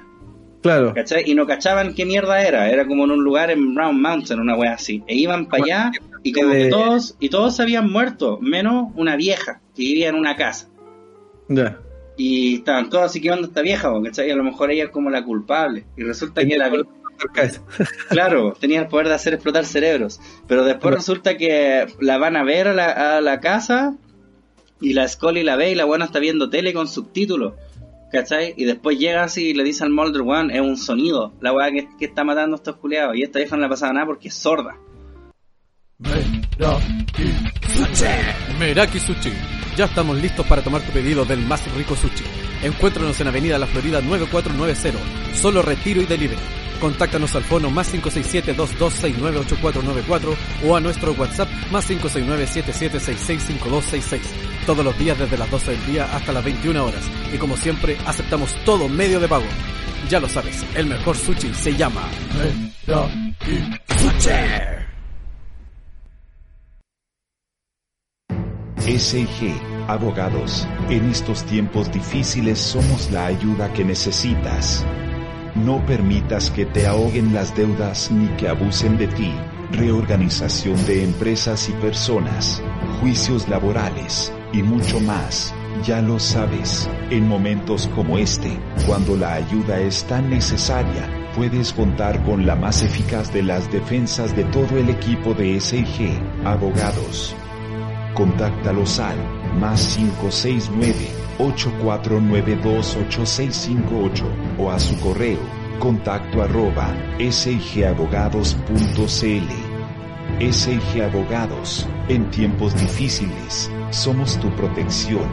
claro. 0.61 0.93
¿Cachai? 0.93 1.23
Y 1.29 1.33
no 1.35 1.45
cachaban 1.47 1.93
qué 1.95 2.05
mierda 2.05 2.41
era. 2.45 2.69
Era 2.69 2.85
como 2.87 3.03
en 3.05 3.11
un 3.11 3.23
lugar 3.23 3.49
en 3.51 3.73
Brown 3.75 3.99
Mountain, 4.01 4.39
una 4.39 4.55
wea 4.55 4.73
así. 4.73 5.03
E 5.07 5.15
iban 5.15 5.47
para 5.47 5.63
allá 5.63 5.91
y 6.23 6.31
como 6.33 6.51
que 6.53 6.69
todos, 6.69 7.15
y 7.19 7.29
todos 7.29 7.59
habían 7.59 7.91
muerto, 7.91 8.37
menos 8.41 8.89
una 8.95 9.15
vieja 9.15 9.59
que 9.75 9.81
vivía 9.81 10.09
en 10.09 10.15
una 10.15 10.35
casa. 10.35 10.67
Ya. 11.49 11.77
Y 12.17 12.55
estaban 12.57 12.89
todos 12.89 13.05
así, 13.05 13.21
¿qué 13.21 13.31
onda 13.31 13.47
esta 13.47 13.61
vieja? 13.61 13.91
¿Cachai? 14.03 14.27
Y 14.27 14.31
a 14.31 14.35
lo 14.35 14.43
mejor 14.43 14.69
ella 14.71 14.85
es 14.85 14.89
como 14.89 15.09
la 15.09 15.23
culpable. 15.23 15.85
Y 15.97 16.03
resulta 16.03 16.45
que 16.45 16.57
la 16.57 16.69
vi- 16.69 16.83
Claro, 18.09 18.53
tenía 18.59 18.81
el 18.81 18.87
poder 18.87 19.07
de 19.07 19.13
hacer 19.13 19.33
explotar 19.33 19.65
cerebros. 19.65 20.19
Pero 20.47 20.63
después 20.63 20.93
resulta 20.95 21.37
que 21.37 21.87
la 21.99 22.17
van 22.17 22.35
a 22.35 22.43
ver 22.43 22.67
a 22.67 22.73
la, 22.73 23.17
a 23.17 23.21
la 23.21 23.39
casa 23.39 23.95
y 24.79 24.93
la 24.93 25.07
Scully 25.07 25.43
la 25.43 25.55
ve 25.55 25.71
y 25.71 25.75
la 25.75 25.85
buena 25.85 26.05
está 26.05 26.19
viendo 26.19 26.49
tele 26.49 26.73
con 26.73 26.87
subtítulos. 26.87 27.53
¿Cachai? 28.11 28.53
Y 28.57 28.65
después 28.65 28.99
llega 28.99 29.23
así 29.23 29.49
y 29.49 29.53
le 29.53 29.63
dice 29.63 29.83
al 29.85 29.89
Mulder, 29.91 30.23
weón, 30.23 30.51
es 30.51 30.59
un 30.59 30.75
sonido. 30.77 31.31
La 31.39 31.53
weá 31.53 31.71
que, 31.71 31.87
que 31.97 32.05
está 32.05 32.23
matando 32.25 32.55
a 32.55 32.57
estos 32.57 32.75
culiados. 32.75 33.15
Y 33.15 33.23
esta 33.23 33.39
vieja 33.39 33.55
no 33.55 33.61
le 33.61 33.69
pasaba 33.69 33.93
nada 33.93 34.05
porque 34.05 34.27
es 34.27 34.33
sorda. 34.35 34.75
Meraki 38.59 38.99
Sushi. 38.99 39.31
Ya 39.77 39.85
estamos 39.85 40.21
listos 40.21 40.45
para 40.47 40.61
tomar 40.61 40.81
tu 40.81 40.91
pedido 40.91 41.23
del 41.25 41.45
más 41.45 41.63
rico 41.73 41.95
sushi. 41.95 42.25
Encuéntranos 42.61 43.19
en 43.21 43.27
Avenida 43.27 43.57
La 43.57 43.67
Florida 43.67 44.01
9490. 44.01 44.99
Solo 45.35 45.61
retiro 45.61 46.01
y 46.01 46.05
delivery. 46.05 46.41
Contáctanos 46.81 47.33
al 47.35 47.43
fono 47.43 47.69
más 47.69 47.93
567-2269-8494 47.93 50.35
o 50.65 50.75
a 50.75 50.81
nuestro 50.81 51.13
WhatsApp 51.13 51.47
más 51.71 51.87
569-7766-5266. 51.89 54.19
Todos 54.65 54.83
los 54.83 54.97
días 54.97 55.19
desde 55.19 55.37
las 55.37 55.49
12 55.49 55.71
del 55.71 55.85
día 55.85 56.13
hasta 56.15 56.33
las 56.33 56.43
21 56.43 56.83
horas. 56.83 57.03
Y 57.33 57.37
como 57.37 57.55
siempre, 57.55 57.97
aceptamos 58.05 58.53
todo 58.65 58.89
medio 58.89 59.19
de 59.19 59.27
pago. 59.27 59.45
Ya 60.09 60.19
lo 60.19 60.27
sabes, 60.27 60.65
el 60.75 60.87
mejor 60.87 61.15
sushi 61.15 61.53
se 61.53 61.75
llama 61.75 62.01
Sushi. 63.97 64.80
SIG, 68.85 69.53
abogados, 69.87 70.67
en 70.89 71.09
estos 71.09 71.43
tiempos 71.43 71.91
difíciles 71.91 72.57
somos 72.57 73.11
la 73.11 73.27
ayuda 73.27 73.71
que 73.73 73.85
necesitas. 73.85 74.83
No 75.55 75.85
permitas 75.85 76.49
que 76.49 76.65
te 76.65 76.87
ahoguen 76.87 77.33
las 77.33 77.55
deudas 77.55 78.09
ni 78.09 78.27
que 78.37 78.47
abusen 78.47 78.97
de 78.97 79.07
ti. 79.07 79.31
Reorganización 79.71 80.83
de 80.87 81.03
empresas 81.03 81.69
y 81.69 81.73
personas, 81.73 82.61
juicios 82.99 83.47
laborales 83.47 84.33
y 84.51 84.63
mucho 84.63 84.99
más. 84.99 85.53
Ya 85.85 86.01
lo 86.01 86.19
sabes, 86.19 86.89
en 87.11 87.27
momentos 87.27 87.87
como 87.95 88.17
este, 88.17 88.59
cuando 88.87 89.15
la 89.15 89.35
ayuda 89.35 89.79
es 89.79 90.03
tan 90.05 90.29
necesaria, 90.29 91.07
puedes 91.35 91.71
contar 91.71 92.21
con 92.23 92.45
la 92.45 92.55
más 92.55 92.81
eficaz 92.81 93.31
de 93.31 93.43
las 93.43 93.71
defensas 93.71 94.35
de 94.35 94.43
todo 94.45 94.77
el 94.77 94.89
equipo 94.89 95.33
de 95.33 95.61
SIG, 95.61 96.19
abogados. 96.43 97.35
Contáctalos 98.13 98.99
al 98.99 99.17
más 99.59 99.99
569-8492-8658 101.39 104.23
o 104.57 104.71
a 104.71 104.79
su 104.79 104.97
correo 104.99 105.61
contacto 105.81 106.43
arroba 106.43 106.95
sigabogados.cl. 107.17 109.71
SIG 110.39 111.03
Abogados, 111.03 111.87
en 112.07 112.29
tiempos 112.29 112.79
difíciles, 112.79 113.69
somos 113.89 114.39
tu 114.39 114.55
protección. 114.55 115.27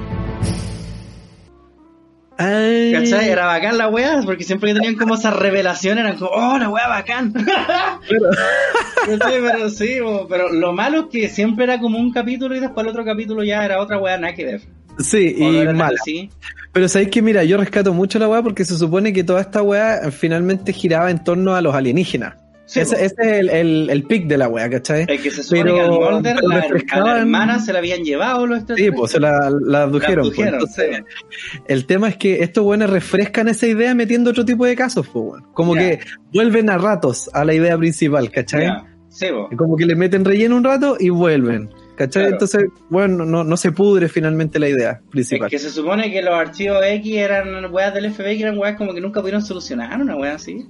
Ay. 2.38 2.92
¿Cachai? 2.92 3.30
Era 3.30 3.46
bacán 3.46 3.76
la 3.76 3.88
weá, 3.88 4.22
porque 4.24 4.44
siempre 4.44 4.72
que 4.72 4.78
tenían 4.78 4.94
como 4.94 5.16
esa 5.16 5.32
revelación 5.32 5.98
eran 5.98 6.16
como, 6.16 6.30
oh, 6.30 6.56
la 6.56 6.68
weá 6.68 6.86
bacán. 6.86 7.32
¿Cachai? 9.06 9.42
pero 9.42 9.68
sí, 9.68 9.98
pero 10.28 10.52
lo 10.52 10.72
malo 10.72 11.00
es 11.00 11.06
que 11.10 11.28
siempre 11.28 11.64
era 11.64 11.80
como 11.80 11.98
un 11.98 12.12
capítulo 12.12 12.54
y 12.54 12.60
después 12.60 12.84
el 12.84 12.90
otro 12.90 13.04
capítulo 13.04 13.42
ya 13.42 13.64
era 13.64 13.80
otra 13.80 13.98
weá, 13.98 14.16
nada 14.18 14.34
que 14.34 14.44
ver. 14.44 14.60
Sí, 14.98 15.34
O 15.40 15.52
y 15.52 15.66
así. 15.66 16.30
Pero 16.72 16.88
sabéis 16.88 17.10
que, 17.10 17.22
mira, 17.22 17.42
yo 17.42 17.56
rescato 17.56 17.92
mucho 17.92 18.20
la 18.20 18.28
weá 18.28 18.40
porque 18.42 18.64
se 18.64 18.76
supone 18.76 19.12
que 19.12 19.24
toda 19.24 19.40
esta 19.40 19.62
weá 19.62 20.10
finalmente 20.12 20.72
giraba 20.72 21.10
en 21.10 21.24
torno 21.24 21.56
a 21.56 21.60
los 21.60 21.74
alienígenas. 21.74 22.34
Sí, 22.68 22.80
ese, 22.80 23.02
ese 23.02 23.14
es 23.18 23.28
el, 23.38 23.48
el, 23.48 23.88
el 23.90 24.02
pic 24.02 24.26
de 24.26 24.36
la 24.36 24.46
weá, 24.46 24.68
¿cachai? 24.68 25.06
El 25.08 25.22
que 25.22 25.30
se 25.30 25.42
supone 25.42 25.62
Pero- 25.62 25.74
que 25.74 25.80
al 25.80 25.90
Mulder, 26.14 26.36
pero 26.36 26.48
la, 26.48 26.66
a 26.92 27.00
la 27.00 27.18
hermana 27.20 27.58
se 27.60 27.72
la 27.72 27.78
habían 27.78 28.02
llevado 28.04 28.46
los 28.46 28.62
Sí, 28.76 28.90
pues 28.90 29.12
se 29.12 29.18
la, 29.20 29.50
la 29.64 29.84
abdujeron. 29.84 30.28
La 30.28 30.34
pues. 30.34 30.48
Entonces, 30.52 30.96
sí. 30.98 31.58
el 31.66 31.86
tema 31.86 32.10
es 32.10 32.16
que 32.18 32.42
estos 32.42 32.62
buenos 32.64 32.90
refrescan 32.90 33.48
esa 33.48 33.66
idea 33.66 33.94
metiendo 33.94 34.30
otro 34.30 34.44
tipo 34.44 34.66
de 34.66 34.76
casos, 34.76 35.08
pues. 35.08 35.42
Como 35.54 35.74
que 35.74 36.00
vuelven 36.34 36.68
a 36.68 36.76
ratos 36.76 37.30
a 37.32 37.42
la 37.44 37.54
idea 37.54 37.78
principal, 37.78 38.30
¿cachai? 38.30 38.68
Sí. 39.08 39.28
Como 39.56 39.74
que 39.76 39.86
le 39.86 39.96
meten 39.96 40.24
relleno 40.24 40.54
un 40.56 40.64
rato 40.64 40.96
y 41.00 41.08
vuelven. 41.08 41.70
¿Cachai? 41.96 42.24
Claro. 42.24 42.34
Entonces, 42.34 42.64
bueno, 42.90 43.24
no, 43.24 43.42
no 43.44 43.56
se 43.56 43.72
pudre 43.72 44.08
finalmente 44.08 44.58
la 44.60 44.68
idea 44.68 45.00
Es 45.02 45.10
principal. 45.10 45.48
que 45.50 45.58
se 45.58 45.70
supone 45.70 46.12
que 46.12 46.22
los 46.22 46.34
archivos 46.34 46.84
X 46.84 47.16
eran 47.16 47.72
weas 47.72 47.92
del 47.94 48.12
FBI 48.12 48.36
que 48.36 48.42
eran 48.44 48.58
weas 48.58 48.76
como 48.76 48.92
que 48.94 49.00
nunca 49.00 49.20
pudieron 49.20 49.42
solucionar 49.42 50.00
una 50.00 50.14
wea 50.16 50.34
así. 50.34 50.66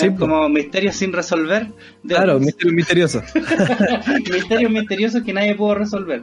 Sí, 0.00 0.10
como 0.18 0.48
misterios 0.48 0.96
sin 0.96 1.12
resolver. 1.12 1.66
de 2.02 2.14
Claro, 2.14 2.32
otros. 2.34 2.46
misterio 2.46 2.72
misterioso. 2.74 3.22
misterios 4.32 4.70
misteriosos 4.70 5.22
que 5.22 5.32
nadie 5.32 5.54
pudo 5.54 5.74
resolver. 5.74 6.22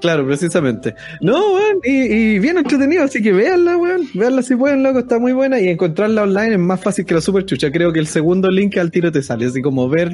Claro, 0.00 0.26
precisamente. 0.26 0.94
No, 1.22 1.54
weón, 1.54 1.78
y, 1.82 1.90
y 1.90 2.38
bien 2.38 2.58
entretenido, 2.58 3.04
así 3.04 3.22
que 3.22 3.32
véanla, 3.32 3.76
weón. 3.78 4.02
Véanla 4.12 4.42
si 4.42 4.54
pueden, 4.54 4.82
loco, 4.82 4.98
está 4.98 5.18
muy 5.18 5.32
buena. 5.32 5.58
Y 5.60 5.68
encontrarla 5.68 6.24
online 6.24 6.52
es 6.54 6.58
más 6.58 6.80
fácil 6.82 7.06
que 7.06 7.14
la 7.14 7.20
super 7.22 7.46
chucha. 7.46 7.70
Creo 7.72 7.90
que 7.92 8.00
el 8.00 8.06
segundo 8.06 8.50
link 8.50 8.76
al 8.76 8.90
tiro 8.90 9.10
te 9.10 9.22
sale, 9.22 9.46
así 9.46 9.62
como 9.62 9.88
ver 9.88 10.12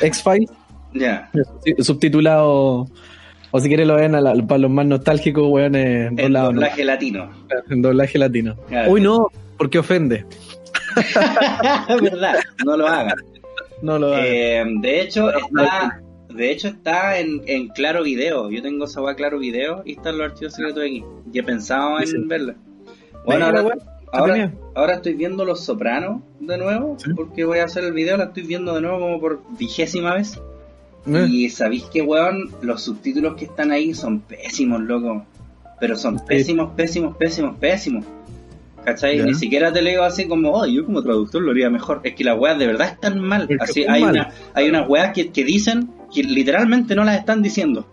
X-Files, 0.00 0.50
Ya. 0.94 1.30
subtitulado. 1.78 2.88
O 3.52 3.60
si 3.60 3.68
quieres 3.68 3.86
lo 3.86 3.96
ven 3.96 4.14
a 4.14 4.20
la- 4.20 4.34
para 4.46 4.58
los 4.58 4.70
más 4.70 4.86
nostálgicos, 4.86 5.44
weón, 5.48 5.74
en 5.76 6.16
doblaje 6.16 6.84
latino. 6.84 7.30
en 7.68 7.82
doblaje 7.82 8.18
latino. 8.18 8.56
Uy, 8.88 9.00
no, 9.00 9.28
porque 9.58 9.78
ofende. 9.78 10.24
verdad, 12.02 12.34
no 12.64 12.76
lo 12.76 12.86
hagan. 12.86 13.16
No 13.82 13.98
lo 13.98 14.08
hagan. 14.14 14.24
Eh, 14.26 14.64
de 14.80 15.00
hecho, 15.02 15.30
está. 15.30 16.00
De 16.28 16.52
hecho 16.52 16.68
está 16.68 17.18
en, 17.18 17.42
en 17.46 17.68
Claro 17.68 18.04
Video. 18.04 18.50
Yo 18.50 18.62
tengo 18.62 18.84
esa 18.84 19.00
Claro 19.16 19.38
Video 19.38 19.82
y 19.84 19.92
están 19.92 20.16
los 20.18 20.30
archivos 20.30 20.54
secretos 20.54 20.84
aquí. 20.84 21.04
Y 21.32 21.38
he 21.38 21.42
pensado 21.42 21.98
en 21.98 22.06
Sí. 22.06 22.16
verla. 22.26 22.54
Bueno, 23.24 23.46
ahora, 24.12 24.52
ahora, 24.74 24.94
estoy 24.94 25.14
viendo 25.14 25.44
Los 25.44 25.64
Sopranos 25.64 26.22
de 26.38 26.56
nuevo. 26.56 26.96
Sí. 26.98 27.12
Porque 27.14 27.44
voy 27.44 27.58
a 27.58 27.64
hacer 27.64 27.84
el 27.84 27.92
video, 27.92 28.16
la 28.16 28.24
estoy 28.24 28.44
viendo 28.44 28.74
de 28.74 28.80
nuevo 28.80 28.98
como 29.00 29.20
por 29.20 29.42
vigésima 29.58 30.14
vez. 30.14 30.40
Eh, 31.06 31.26
Y 31.28 31.48
sabéis 31.50 31.84
que, 31.84 32.02
weón, 32.02 32.50
los 32.62 32.82
subtítulos 32.82 33.34
que 33.34 33.46
están 33.46 33.70
ahí 33.72 33.92
son 33.94 34.20
pésimos, 34.20 34.80
loco. 34.82 35.24
Pero 35.80 35.96
son 35.96 36.18
pésimos, 36.26 36.72
pésimos, 36.74 37.16
pésimos, 37.16 37.56
pésimos. 37.58 38.04
¿Cachai? 38.84 39.22
Ni 39.22 39.34
siquiera 39.34 39.72
te 39.72 39.82
leo 39.82 40.02
así 40.02 40.26
como, 40.26 40.52
oh, 40.52 40.66
yo 40.66 40.84
como 40.84 41.02
traductor 41.02 41.42
lo 41.42 41.50
haría 41.50 41.68
mejor. 41.70 42.00
Es 42.02 42.14
que 42.14 42.24
las 42.24 42.38
weas 42.38 42.58
de 42.58 42.66
verdad 42.66 42.88
están 42.88 43.20
mal. 43.20 43.48
Así, 43.60 43.84
hay, 43.86 44.02
mal. 44.02 44.12
Una, 44.12 44.30
hay 44.54 44.68
unas 44.68 44.88
weas 44.88 45.12
que, 45.12 45.30
que 45.30 45.44
dicen 45.44 45.90
que 46.12 46.22
literalmente 46.22 46.94
no 46.94 47.04
las 47.04 47.18
están 47.18 47.42
diciendo. 47.42 47.86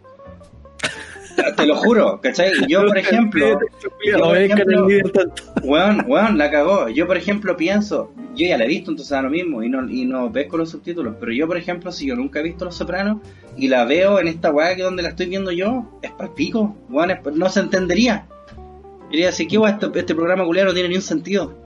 Te 1.56 1.66
lo 1.66 1.76
juro, 1.76 2.20
¿cachai? 2.22 2.52
Yo, 2.68 2.86
por 2.86 2.98
ejemplo, 2.98 3.60
yo, 4.06 4.20
por 4.20 4.38
ejemplo-. 4.38 4.88
Weón, 5.64 6.06
weón, 6.08 6.38
la 6.38 6.50
cagó. 6.50 6.90
Yo, 6.90 7.06
por 7.06 7.18
ejemplo, 7.18 7.56
pienso, 7.56 8.12
yo 8.36 8.48
ya 8.48 8.58
la 8.58 8.66
he 8.66 8.68
visto, 8.68 8.92
entonces 8.92 9.12
da 9.12 9.22
lo 9.22 9.30
mismo, 9.30 9.62
y 9.64 9.70
no, 9.70 9.88
y 9.90 10.06
no 10.06 10.32
pesco 10.32 10.58
los 10.58 10.70
subtítulos, 10.70 11.16
pero 11.20 11.32
yo, 11.32 11.48
por 11.48 11.58
ejemplo, 11.58 11.92
si 11.92 12.08
yo 12.08 12.16
nunca 12.16 12.40
he 12.40 12.44
visto 12.44 12.66
Los 12.66 12.76
Sopranos 12.76 13.20
y 13.56 13.68
la 13.68 13.86
veo 13.86 14.20
en 14.20 14.28
esta 14.28 14.52
weá 14.52 14.76
que 14.76 14.84
donde 14.84 15.04
la 15.04 15.10
estoy 15.10 15.28
viendo 15.28 15.52
yo, 15.52 16.00
es 16.02 16.12
para 16.12 16.34
pico, 16.34 16.76
weón, 16.90 17.12
es 17.12 17.20
no 17.34 17.50
se 17.50 17.60
entendería. 17.60 18.26
Diría 19.10 19.30
así, 19.30 19.48
que 19.48 19.58
weón, 19.58 19.74
este, 19.82 20.00
este 20.00 20.16
programa 20.16 20.46
culiado 20.46 20.70
no 20.70 20.74
tiene 20.74 20.90
ni 20.90 20.96
un 20.96 21.02
sentido. 21.02 21.66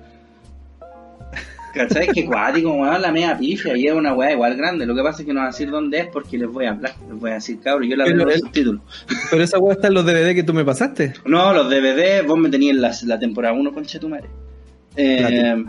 ¿Cachai? 1.73 2.07
Que 2.09 2.25
cuático, 2.25 2.73
weón, 2.73 3.01
la 3.01 3.11
media 3.11 3.37
pifia, 3.37 3.77
y 3.77 3.87
es 3.87 3.93
una 3.93 4.13
weá 4.13 4.33
igual 4.33 4.55
grande. 4.57 4.85
Lo 4.85 4.93
que 4.93 5.01
pasa 5.01 5.21
es 5.21 5.25
que 5.25 5.33
no 5.33 5.39
voy 5.39 5.47
a 5.47 5.51
decir 5.51 5.69
dónde 5.69 5.99
es 5.99 6.07
porque 6.07 6.37
les 6.37 6.49
voy 6.49 6.65
a 6.65 6.71
hablar, 6.71 6.93
les 7.09 7.19
voy 7.19 7.31
a 7.31 7.35
decir, 7.35 7.59
cabrón, 7.61 7.89
yo 7.89 7.95
la 7.95 8.05
veo 8.05 8.29
en 8.29 8.39
subtítulos. 8.39 8.81
Pero 9.29 9.43
esa 9.43 9.57
weá 9.57 9.73
está 9.75 9.87
en 9.87 9.93
los 9.93 10.05
DVD 10.05 10.35
que 10.35 10.43
tú 10.43 10.53
me 10.53 10.65
pasaste. 10.65 11.13
No, 11.25 11.53
los 11.53 11.69
DVD, 11.69 12.25
vos 12.25 12.37
me 12.37 12.49
tenías 12.49 12.75
la, 12.75 12.91
la 13.05 13.19
temporada 13.19 13.53
1 13.53 13.73
con 13.73 13.85
Chetumare. 13.85 14.27
Eh, 14.97 15.63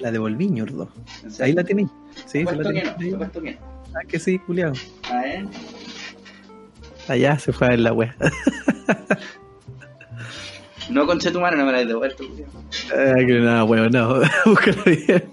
La 0.00 0.10
devolví, 0.10 0.48
ñordo. 0.48 0.88
¿en 1.22 1.30
serio? 1.30 1.44
Ahí 1.44 1.52
la 1.52 1.64
tenéis. 1.64 1.88
Sí, 2.26 2.42
la 2.42 2.50
Supuesto 2.50 2.72
que 2.72 2.82
no, 3.12 3.30
que 3.42 3.52
no. 3.52 3.58
Ah, 3.94 4.04
que 4.08 4.18
sí, 4.18 4.40
culiao. 4.40 4.72
A 5.12 5.20
ver. 5.22 5.44
Allá 7.06 7.38
se 7.38 7.52
fue 7.52 7.68
a 7.68 7.70
ver 7.70 7.80
la 7.80 7.92
wea. 7.92 8.16
No 10.90 11.06
con 11.06 11.18
Chetumare 11.18 11.56
no 11.56 11.64
me 11.64 11.72
la 11.72 11.80
he 11.80 11.86
devuelto. 11.86 12.24
tío. 12.24 12.46
Ah, 12.92 13.14
que 13.16 13.40
nada, 13.40 13.64
weón, 13.64 13.90
no. 13.90 14.20
Búscalo 14.44 14.82
bien. 14.84 15.24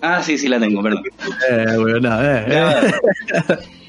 Ah, 0.00 0.20
sí, 0.22 0.36
sí 0.36 0.48
la 0.48 0.58
tengo, 0.58 0.82
perdón. 0.82 1.04
Eh, 1.48 1.64
weón, 1.78 2.02
no, 2.02 2.22
eh. 2.24 2.44
Ya, 2.48 2.90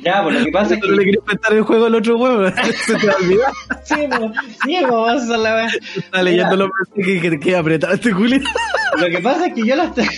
ya 0.04 0.24
pues 0.24 0.38
lo 0.38 0.46
que 0.46 0.52
pasa 0.52 0.76
es 0.76 0.80
¿Tú 0.80 0.88
no 0.88 0.94
le 0.94 1.00
que. 1.00 1.06
querías 1.06 1.24
prestar 1.26 1.54
el 1.54 1.62
juego 1.64 1.86
al 1.88 1.96
otro 1.96 2.18
weón? 2.18 2.54
Se 2.86 2.96
te 2.96 3.10
olvidar. 3.10 3.52
Sí, 3.84 3.96
pues, 4.10 4.32
sí, 4.64 4.78
pues, 4.88 5.28
la 5.28 5.56
wea. 5.56 5.68
Está 5.96 6.22
leyendo 6.22 6.56
los 6.56 6.70
mensajes 6.96 7.22
que 7.32 7.40
queda 7.40 7.60
apretado 7.60 7.94
este 7.94 8.12
culio. 8.14 8.40
Lo 8.98 9.08
que 9.08 9.20
pasa 9.20 9.48
es 9.48 9.54
que 9.56 9.66
yo 9.66 9.76
las 9.76 9.94
tengo. 9.96 10.12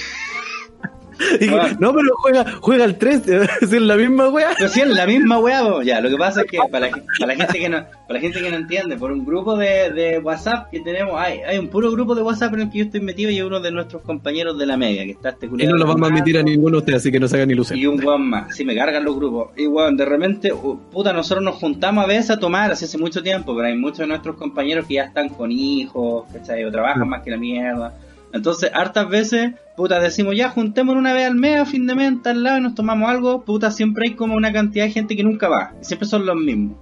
Y 1.39 1.47
que, 1.49 1.55
Ah. 1.55 1.75
No, 1.79 1.93
pero 1.93 2.09
juega, 2.15 2.45
juega 2.61 2.83
al 2.83 2.97
3, 2.97 3.21
es 3.61 3.71
la 3.73 3.95
misma 3.95 4.29
wea. 4.29 4.49
Pero 4.57 4.69
sí, 4.69 4.81
es 4.81 4.87
la 4.87 5.05
misma 5.05 5.39
weá, 5.39 5.61
ya. 5.83 6.01
Lo 6.01 6.09
que 6.09 6.17
pasa 6.17 6.41
es 6.41 6.47
que 6.47 6.57
para 6.69 6.89
la, 6.89 7.01
para 7.19 7.33
la 7.33 7.35
gente 7.35 7.59
que 7.59 7.69
no, 7.69 7.77
para 8.07 8.13
la 8.13 8.19
gente 8.19 8.41
que 8.41 8.49
no 8.49 8.57
entiende, 8.57 8.97
por 8.97 9.11
un 9.11 9.25
grupo 9.25 9.55
de, 9.55 9.91
de 9.91 10.19
WhatsApp 10.19 10.69
que 10.69 10.79
tenemos, 10.81 11.19
hay, 11.19 11.39
hay 11.39 11.57
un 11.57 11.69
puro 11.69 11.91
grupo 11.91 12.15
de 12.15 12.21
WhatsApp 12.21 12.53
en 12.55 12.61
el 12.61 12.69
que 12.69 12.79
yo 12.79 12.83
estoy 12.85 13.01
metido 13.01 13.31
y 13.31 13.41
uno 13.41 13.59
de 13.59 13.71
nuestros 13.71 14.01
compañeros 14.01 14.57
de 14.57 14.65
la 14.65 14.77
media, 14.77 15.03
que 15.05 15.11
está 15.11 15.29
este 15.29 15.45
Y 15.45 15.67
no 15.67 15.77
lo 15.77 15.85
vamos 15.85 16.09
a 16.09 16.11
admitir 16.13 16.37
a 16.37 16.43
ninguno 16.43 16.71
de 16.77 16.79
ustedes, 16.79 16.97
así 17.01 17.11
que 17.11 17.19
no 17.19 17.27
se 17.27 17.35
hagan 17.37 17.51
ilusión. 17.51 17.79
y 17.79 17.85
un 17.85 18.03
weón 18.03 18.29
más. 18.29 18.55
Si 18.55 18.65
me 18.65 18.75
cargan 18.75 19.03
los 19.03 19.15
grupos. 19.15 19.49
Y 19.57 19.67
weón, 19.67 19.97
de 19.97 20.05
repente, 20.05 20.51
puta, 20.91 21.13
nosotros 21.13 21.43
nos 21.43 21.55
juntamos 21.55 22.03
a 22.03 22.07
veces 22.07 22.31
a 22.31 22.39
tomar, 22.39 22.71
así 22.71 22.85
hace 22.85 22.97
mucho 22.97 23.21
tiempo, 23.23 23.55
pero 23.55 23.67
hay 23.67 23.77
muchos 23.77 23.99
de 23.99 24.07
nuestros 24.07 24.35
compañeros 24.35 24.85
que 24.87 24.95
ya 24.95 25.03
están 25.03 25.29
con 25.29 25.51
hijos, 25.51 26.25
¿cachai? 26.33 26.63
O 26.65 26.71
trabajan 26.71 27.07
más 27.07 27.21
que 27.23 27.31
la 27.31 27.37
mierda. 27.37 27.93
Entonces, 28.35 28.69
hartas 28.73 29.07
veces, 29.07 29.53
puta, 29.77 29.97
decimos 30.01 30.35
ya, 30.35 30.49
juntémonos 30.49 30.99
una 30.99 31.13
vez 31.13 31.25
al 31.25 31.35
mes, 31.35 31.57
a 31.57 31.65
fin 31.65 31.87
de 31.87 31.95
mes, 31.95 32.09
en 32.09 32.21
tal 32.21 32.43
lado, 32.43 32.57
y 32.57 32.61
nos 32.61 32.75
tomamos 32.75 33.09
algo, 33.09 33.45
puta, 33.45 33.71
siempre 33.71 34.09
hay 34.09 34.15
como 34.15 34.35
una 34.35 34.51
cantidad 34.51 34.83
de 34.83 34.91
gente 34.91 35.15
que 35.15 35.23
nunca 35.23 35.47
va. 35.47 35.73
Siempre 35.79 36.05
son 36.05 36.25
los 36.25 36.35
mismos. 36.35 36.77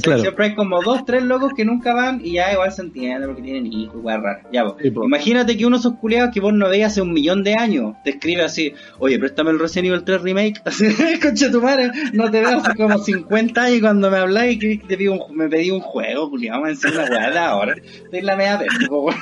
Siempre 0.00 0.46
hay 0.46 0.54
como 0.54 0.82
dos, 0.82 1.04
tres 1.04 1.22
locos 1.22 1.52
que 1.54 1.64
nunca 1.64 1.94
van 1.94 2.20
y 2.24 2.34
ya 2.34 2.52
igual 2.52 2.72
se 2.72 2.82
entiende 2.82 3.26
porque 3.26 3.42
tienen 3.42 3.66
hijos, 3.66 3.96
igual 3.96 4.22
raro. 4.22 4.48
Ya, 4.52 4.64
vos. 4.64 4.74
Sí. 4.80 4.92
Imagínate 4.94 5.56
que 5.56 5.66
uno 5.66 5.76
de 5.76 5.80
esos 5.80 5.94
culiados 5.94 6.32
que 6.32 6.40
vos 6.40 6.52
no 6.52 6.68
veías 6.68 6.92
hace 6.92 7.02
un 7.02 7.12
millón 7.12 7.42
de 7.44 7.54
años 7.54 7.94
te 8.04 8.10
escribe 8.10 8.42
así, 8.42 8.74
oye, 8.98 9.18
préstame 9.18 9.50
el 9.50 9.58
Resident 9.58 9.88
Evil 9.88 10.04
3 10.04 10.22
Remake, 10.22 10.60
así, 10.64 10.86
concha 11.20 11.50
tu 11.50 11.60
madre, 11.60 11.90
no 12.12 12.30
te 12.30 12.40
veo 12.40 12.58
hace 12.58 12.74
como 12.74 12.98
50 12.98 13.62
años 13.62 13.78
y 13.78 13.80
cuando 13.80 14.10
me 14.10 14.18
habláis 14.18 14.58
que 14.58 14.80
te 14.86 14.96
pido 14.96 15.14
un, 15.14 15.36
me 15.36 15.48
pedí 15.48 15.70
un 15.70 15.80
juego, 15.80 16.30
culiado, 16.30 16.62
me 16.62 16.70
encima 16.70 16.92
una 16.92 17.04
weá 17.04 17.30
de 17.30 17.38
ahora, 17.38 17.74
estoy 17.74 18.20
la 18.22 18.36
media 18.36 18.60
po, 18.88 19.04
weón. 19.04 19.18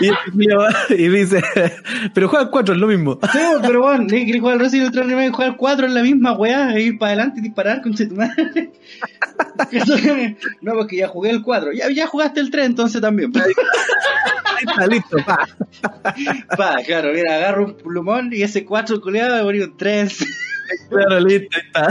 Y, 0.00 0.94
y 0.94 1.08
dice, 1.08 1.42
pero 2.12 2.28
juega 2.28 2.50
4, 2.50 2.74
es 2.74 2.80
lo 2.80 2.86
mismo. 2.86 3.18
Sí, 3.32 3.38
pero 3.62 3.82
bueno, 3.82 4.04
ni 4.04 4.26
que 4.26 4.38
jugar 4.38 4.54
el 4.54 4.60
Resident 4.60 4.88
Evil 4.88 4.92
3 4.92 5.06
Remake, 5.06 5.32
jugar 5.32 5.56
4 5.56 5.86
es 5.86 5.92
la 5.92 6.02
misma 6.02 6.32
weá, 6.32 6.78
ir 6.78 6.98
para 6.98 7.12
adelante 7.12 7.40
y 7.40 7.42
disparar, 7.42 7.82
concha 7.82 8.08
tu 8.08 8.16
madre. 8.16 8.70
no, 10.60 10.74
porque 10.74 10.96
ya 10.96 11.08
jugué 11.08 11.30
el 11.30 11.42
4, 11.42 11.72
ya, 11.72 11.90
ya 11.90 12.06
jugaste 12.06 12.40
el 12.40 12.50
3 12.50 12.66
entonces 12.66 13.00
también. 13.00 13.32
Está, 14.66 14.86
listo, 14.86 15.16
pa. 15.26 15.46
Pa, 16.56 16.76
claro, 16.86 17.12
mira, 17.12 17.36
agarro 17.36 17.66
un 17.66 17.74
plumón 17.76 18.30
y 18.32 18.42
ese 18.42 18.64
4 18.64 19.00
culiado 19.00 19.36
me 19.36 19.42
ponía 19.42 19.64
un 19.64 19.76
3. 19.76 20.18
Claro, 20.88 21.20
listo, 21.20 21.58
está. 21.58 21.88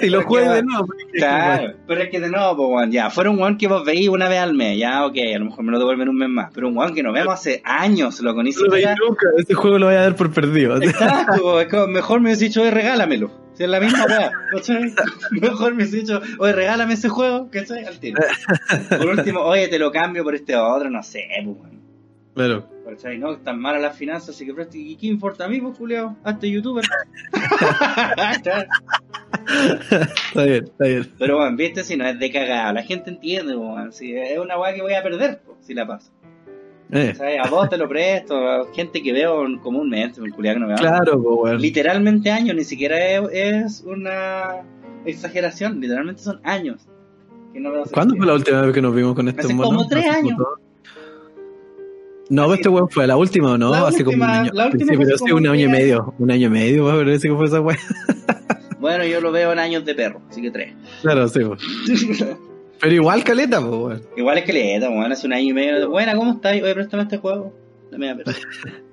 y 0.02 0.10
lo 0.10 0.22
juegas 0.22 0.56
de 0.56 0.62
nuevo. 0.62 0.88
Claro, 1.12 1.74
pero 1.86 2.02
es 2.02 2.10
que 2.10 2.20
de 2.20 2.28
nuevo, 2.28 2.56
pues, 2.56 2.68
weón, 2.70 2.92
ya, 2.92 3.10
fuera 3.10 3.30
un 3.30 3.38
weón 3.38 3.58
que 3.58 3.68
vos 3.68 3.84
veis 3.84 4.08
una 4.08 4.28
vez 4.28 4.38
al 4.40 4.54
mes, 4.54 4.78
ya, 4.78 5.04
ok, 5.06 5.16
a 5.34 5.38
lo 5.38 5.46
mejor 5.46 5.64
me 5.64 5.72
lo 5.72 5.78
devuelven 5.78 6.08
un 6.08 6.16
mes 6.16 6.28
más, 6.28 6.50
pero 6.54 6.68
un 6.68 6.76
weón 6.76 6.94
que 6.94 7.02
nos 7.02 7.14
vemos 7.14 7.34
hace 7.34 7.62
años, 7.64 8.20
lo 8.20 8.34
conocí 8.34 8.58
No 8.58 8.66
lo 8.66 8.72
veis 8.72 8.88
nunca, 8.98 9.26
ese 9.38 9.54
juego 9.54 9.78
lo 9.78 9.86
voy 9.86 9.94
a 9.94 10.02
dar 10.02 10.16
por 10.16 10.32
perdido. 10.32 10.76
Exacto, 10.82 11.60
es 11.60 11.68
como, 11.68 11.86
mejor 11.86 12.20
me 12.20 12.28
hubiese 12.28 12.46
dicho, 12.46 12.62
oye, 12.62 12.70
regálamelo. 12.70 13.30
Si 13.54 13.64
es 13.64 13.68
la 13.68 13.80
misma 13.80 14.06
weá. 14.06 14.32
Mejor 15.32 15.74
me 15.74 15.82
hubiese 15.82 15.96
dicho, 15.98 16.22
oye, 16.38 16.52
regálame 16.52 16.94
ese 16.94 17.10
juego, 17.10 17.50
¿cachai? 17.50 17.84
Al 17.84 17.98
tiro. 17.98 18.22
Por 18.88 19.06
último, 19.06 19.40
oye, 19.40 19.68
te 19.68 19.78
lo 19.78 19.92
cambio 19.92 20.24
por 20.24 20.34
este 20.34 20.56
otro, 20.56 20.88
no 20.88 21.02
sé, 21.02 21.28
pues, 21.44 21.56
weón. 21.58 21.80
Claro. 22.34 22.66
¿Cachai? 22.90 23.18
No, 23.18 23.32
están 23.32 23.60
malas 23.60 23.80
las 23.80 23.96
finanzas, 23.96 24.30
así 24.30 24.44
que. 24.44 24.52
¿Y 24.72 24.96
qué 24.96 25.06
importa 25.06 25.44
a 25.44 25.48
mí, 25.48 25.60
pues, 25.60 25.78
Julio? 25.78 26.16
Hazte 26.24 26.50
youtuber. 26.50 26.84
Está 29.52 30.44
bien, 30.44 30.64
está 30.64 30.84
bien. 30.84 31.12
Pero 31.18 31.36
bueno, 31.36 31.56
viste, 31.56 31.84
si 31.84 31.96
no 31.96 32.06
es 32.06 32.18
de 32.18 32.30
cagada, 32.30 32.72
la 32.72 32.82
gente 32.82 33.10
entiende, 33.10 33.56
weón. 33.56 33.92
Si 33.92 34.12
es 34.14 34.38
una 34.38 34.58
weá 34.58 34.74
que 34.74 34.82
voy 34.82 34.94
a 34.94 35.02
perder, 35.02 35.40
si 35.60 35.74
la 35.74 35.86
paso. 35.86 36.10
Eh. 36.90 37.14
A 37.42 37.48
vos 37.48 37.68
te 37.68 37.76
lo 37.76 37.88
presto, 37.88 38.36
a 38.36 38.72
gente 38.74 39.02
que 39.02 39.12
veo 39.12 39.44
comúnmente, 39.62 40.20
el 40.20 40.32
culiado 40.32 40.56
que 40.56 40.60
no 40.60 40.66
veo. 40.66 40.76
claro, 40.76 41.22
pues, 41.22 41.38
weón. 41.42 41.60
Literalmente 41.60 42.30
años, 42.30 42.56
ni 42.56 42.64
siquiera 42.64 42.98
es, 42.98 43.84
una 43.86 44.62
exageración, 45.04 45.80
literalmente 45.80 46.22
son 46.22 46.40
años. 46.42 46.88
Que 47.52 47.60
no 47.60 47.70
¿Cuándo 47.92 48.16
fue 48.16 48.26
la 48.26 48.34
última 48.34 48.62
vez 48.62 48.74
que 48.74 48.82
nos 48.82 48.94
vimos 48.94 49.14
con 49.14 49.28
este 49.28 49.42
Hace 49.42 49.54
mono? 49.54 49.68
como 49.68 49.88
tres 49.88 50.06
años. 50.06 50.36
No, 52.30 52.46
pues 52.46 52.60
este 52.60 52.68
weón 52.68 52.88
fue 52.88 53.08
la 53.08 53.16
última, 53.16 53.52
¿o 53.52 53.58
no? 53.58 53.72
La 53.72 53.88
hace 53.88 54.04
como 54.04 54.16
un 54.16 54.30
año. 54.30 54.52
la 54.54 54.66
última 54.66 54.92
sí, 54.92 54.98
pero 54.98 55.18
como 55.18 55.34
un 55.34 55.48
año 55.48 55.66
y 55.66 55.68
medio. 55.68 56.14
Un 56.16 56.30
año 56.30 56.46
y 56.46 56.50
medio, 56.50 56.86
weón, 56.86 56.98
parece 56.98 57.28
que 57.28 57.34
fue 57.34 57.46
esa 57.46 57.60
weón. 57.60 57.78
Bueno, 58.78 59.04
yo 59.04 59.20
lo 59.20 59.30
veo 59.30 59.52
en 59.52 59.58
años 59.58 59.84
de 59.84 59.94
perro, 59.94 60.22
así 60.30 60.40
que 60.40 60.50
tres. 60.50 60.72
Claro, 61.02 61.28
sí, 61.28 61.40
weón. 61.40 61.58
Pero 62.80 62.94
igual 62.94 63.24
caleta, 63.24 63.60
pues, 63.60 63.72
weón. 63.72 64.02
Igual 64.16 64.38
es 64.38 64.54
le 64.54 64.78
weón, 64.78 65.12
hace 65.12 65.26
un 65.26 65.34
año 65.34 65.50
y 65.50 65.52
medio. 65.52 65.90
Buena, 65.90 66.14
¿cómo 66.16 66.32
estás? 66.32 66.54
Oye, 66.54 66.72
préstame 66.72 67.02
este 67.02 67.18
juego. 67.18 67.52
Dame 67.90 68.08
a 68.08 68.14
ver. 68.14 68.26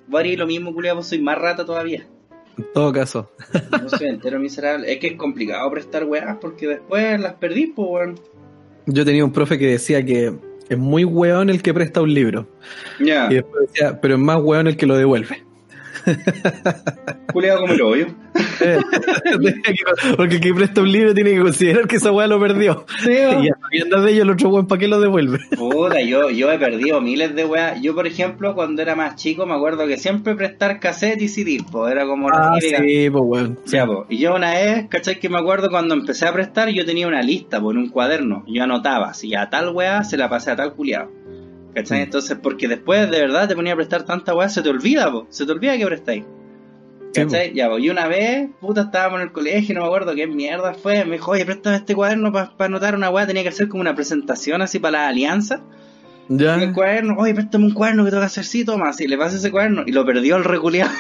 Voy 0.08 0.20
a 0.20 0.24
hacer 0.24 0.40
lo 0.40 0.48
mismo, 0.48 0.74
culiado, 0.74 0.98
vos 0.98 1.08
soy 1.08 1.22
más 1.22 1.38
rata 1.38 1.64
todavía. 1.64 2.06
En 2.58 2.66
todo 2.74 2.92
caso. 2.92 3.32
No 3.72 3.88
soy 3.88 4.08
entero 4.10 4.40
miserable. 4.40 4.92
Es 4.92 5.00
que 5.00 5.08
es 5.08 5.16
complicado 5.16 5.70
prestar 5.72 6.04
weas 6.04 6.38
porque 6.42 6.68
después 6.68 7.20
las 7.20 7.36
perdí, 7.36 7.68
pues, 7.68 7.88
weón. 7.88 8.20
Yo 8.88 9.06
tenía 9.06 9.24
un 9.24 9.32
profe 9.32 9.58
que 9.58 9.68
decía 9.68 10.04
que 10.04 10.34
es 10.70 10.78
muy 10.78 11.06
weón 11.06 11.50
el 11.50 11.62
que 11.62 11.74
presta 11.74 12.02
un 12.02 12.14
libro. 12.14 12.48
Ya, 13.00 13.28
Y 13.32 13.36
después 13.36 13.68
decía, 13.68 14.00
pero 14.02 14.16
es 14.16 14.20
más 14.20 14.42
weón 14.42 14.68
el 14.68 14.78
que 14.78 14.86
lo 14.86 14.98
devuelve. 14.98 15.47
culiado 17.34 17.62
como 17.62 17.74
el 17.74 17.82
hoyo. 17.82 18.08
Eh, 18.62 18.78
Porque 20.18 20.36
el 20.36 20.42
que 20.42 20.54
presta 20.54 20.82
un 20.82 20.92
libro 20.92 21.14
tiene 21.14 21.32
que 21.32 21.42
considerar 21.42 21.88
que 21.88 21.98
esa 21.98 22.12
weá 22.12 22.28
lo 22.28 22.40
perdió. 22.40 22.86
Sí, 23.04 23.10
weón. 23.10 23.46
Y 23.46 23.50
a 23.82 24.00
de 24.00 24.12
ello, 24.12 24.24
el 24.24 24.30
otro 24.32 24.50
weón, 24.50 24.68
¿para 24.68 24.80
qué 24.80 24.88
lo 24.88 25.00
devuelve? 25.00 25.40
Puta, 25.56 26.02
yo, 26.02 26.30
yo 26.30 26.52
he 26.52 26.60
perdido 26.60 27.02
miles 27.02 27.36
de 27.36 27.46
weas. 27.46 27.82
Yo, 27.82 27.96
por 27.96 28.08
ejemplo, 28.08 28.56
cuando 28.56 28.82
era 28.82 28.96
más 28.96 29.16
chico, 29.16 29.46
me 29.46 29.56
acuerdo 29.56 29.88
que 29.88 29.98
siempre 29.98 30.36
prestar 30.36 30.80
cassette 30.80 31.22
y 31.22 31.28
CD, 31.28 31.64
pues 31.72 31.92
era 31.92 32.06
como 32.06 32.30
Ah, 32.30 32.58
sí, 32.60 33.10
pues 33.10 33.24
weón. 33.26 33.56
Po. 33.88 34.06
Y 34.10 34.18
yo 34.18 34.36
una 34.36 34.52
vez, 34.52 34.88
¿cachai? 34.90 35.20
Que 35.20 35.30
me 35.30 35.40
acuerdo 35.40 35.70
cuando 35.70 35.94
empecé 35.94 36.28
a 36.28 36.34
prestar, 36.34 36.70
yo 36.70 36.86
tenía 36.86 37.08
una 37.08 37.22
lista, 37.22 37.62
por 37.62 37.76
en 37.76 37.82
un 37.84 37.90
cuaderno. 37.90 38.44
Yo 38.48 38.64
anotaba, 38.64 39.14
si 39.14 39.36
a 39.36 39.50
tal 39.50 39.70
weá 39.70 40.04
se 40.04 40.18
la 40.18 40.30
pasé 40.30 40.52
a 40.52 40.56
tal 40.56 40.74
culiado. 40.74 41.12
¿Cachai? 41.78 42.02
Entonces, 42.02 42.36
porque 42.42 42.68
después 42.68 43.12
de 43.12 43.20
verdad 43.20 43.48
te 43.48 43.56
ponía 43.56 43.74
a 43.74 43.76
prestar 43.76 44.02
tanta 44.04 44.34
weá, 44.34 44.50
se 44.50 44.64
te 44.64 44.70
olvida, 44.70 45.12
po. 45.12 45.28
Se 45.30 45.46
te 45.46 45.52
olvida 45.52 45.78
que 45.78 45.86
prestáis. 45.86 46.24
Sí, 47.14 47.22
¿Cachai? 47.22 47.54
Ya, 47.54 47.70
po. 47.70 47.78
Y 47.78 47.92
una 47.92 48.08
vez, 48.08 48.50
puta, 48.60 48.82
estábamos 48.82 49.20
en 49.20 49.28
el 49.28 49.32
colegio, 49.32 49.76
no 49.76 49.82
me 49.82 49.86
acuerdo 49.86 50.16
qué 50.16 50.26
mierda 50.26 50.74
fue. 50.74 51.06
Me 51.06 51.18
dijo, 51.18 51.30
oye, 51.30 51.46
préstame 51.46 51.76
este 51.76 51.94
cuaderno 51.94 52.32
para 52.34 52.52
anotar 52.58 52.96
una 52.96 53.12
weá. 53.12 53.28
Tenía 53.28 53.44
que 53.44 53.50
hacer 53.50 53.68
como 53.68 53.82
una 53.82 53.94
presentación 53.94 54.64
así 54.64 54.80
para 54.80 55.02
la 55.04 55.08
alianza. 55.10 55.62
Ya. 56.30 56.56
El 56.56 56.74
cuaderno, 56.74 57.16
oye, 57.18 57.34
préstame 57.34 57.66
un 57.66 57.74
cuaderno 57.74 58.04
que 58.04 58.12
tengo 58.12 58.22
que 58.22 58.28
hacer, 58.28 58.44
sí, 58.44 58.66
toma, 58.66 58.90
así, 58.90 59.08
le 59.08 59.18
pasé 59.18 59.38
ese 59.38 59.52
cuaderno 59.52 59.84
y 59.86 59.92
lo 59.92 60.06
perdió 60.06 60.36
el 60.36 60.44
reculeado. 60.44 60.92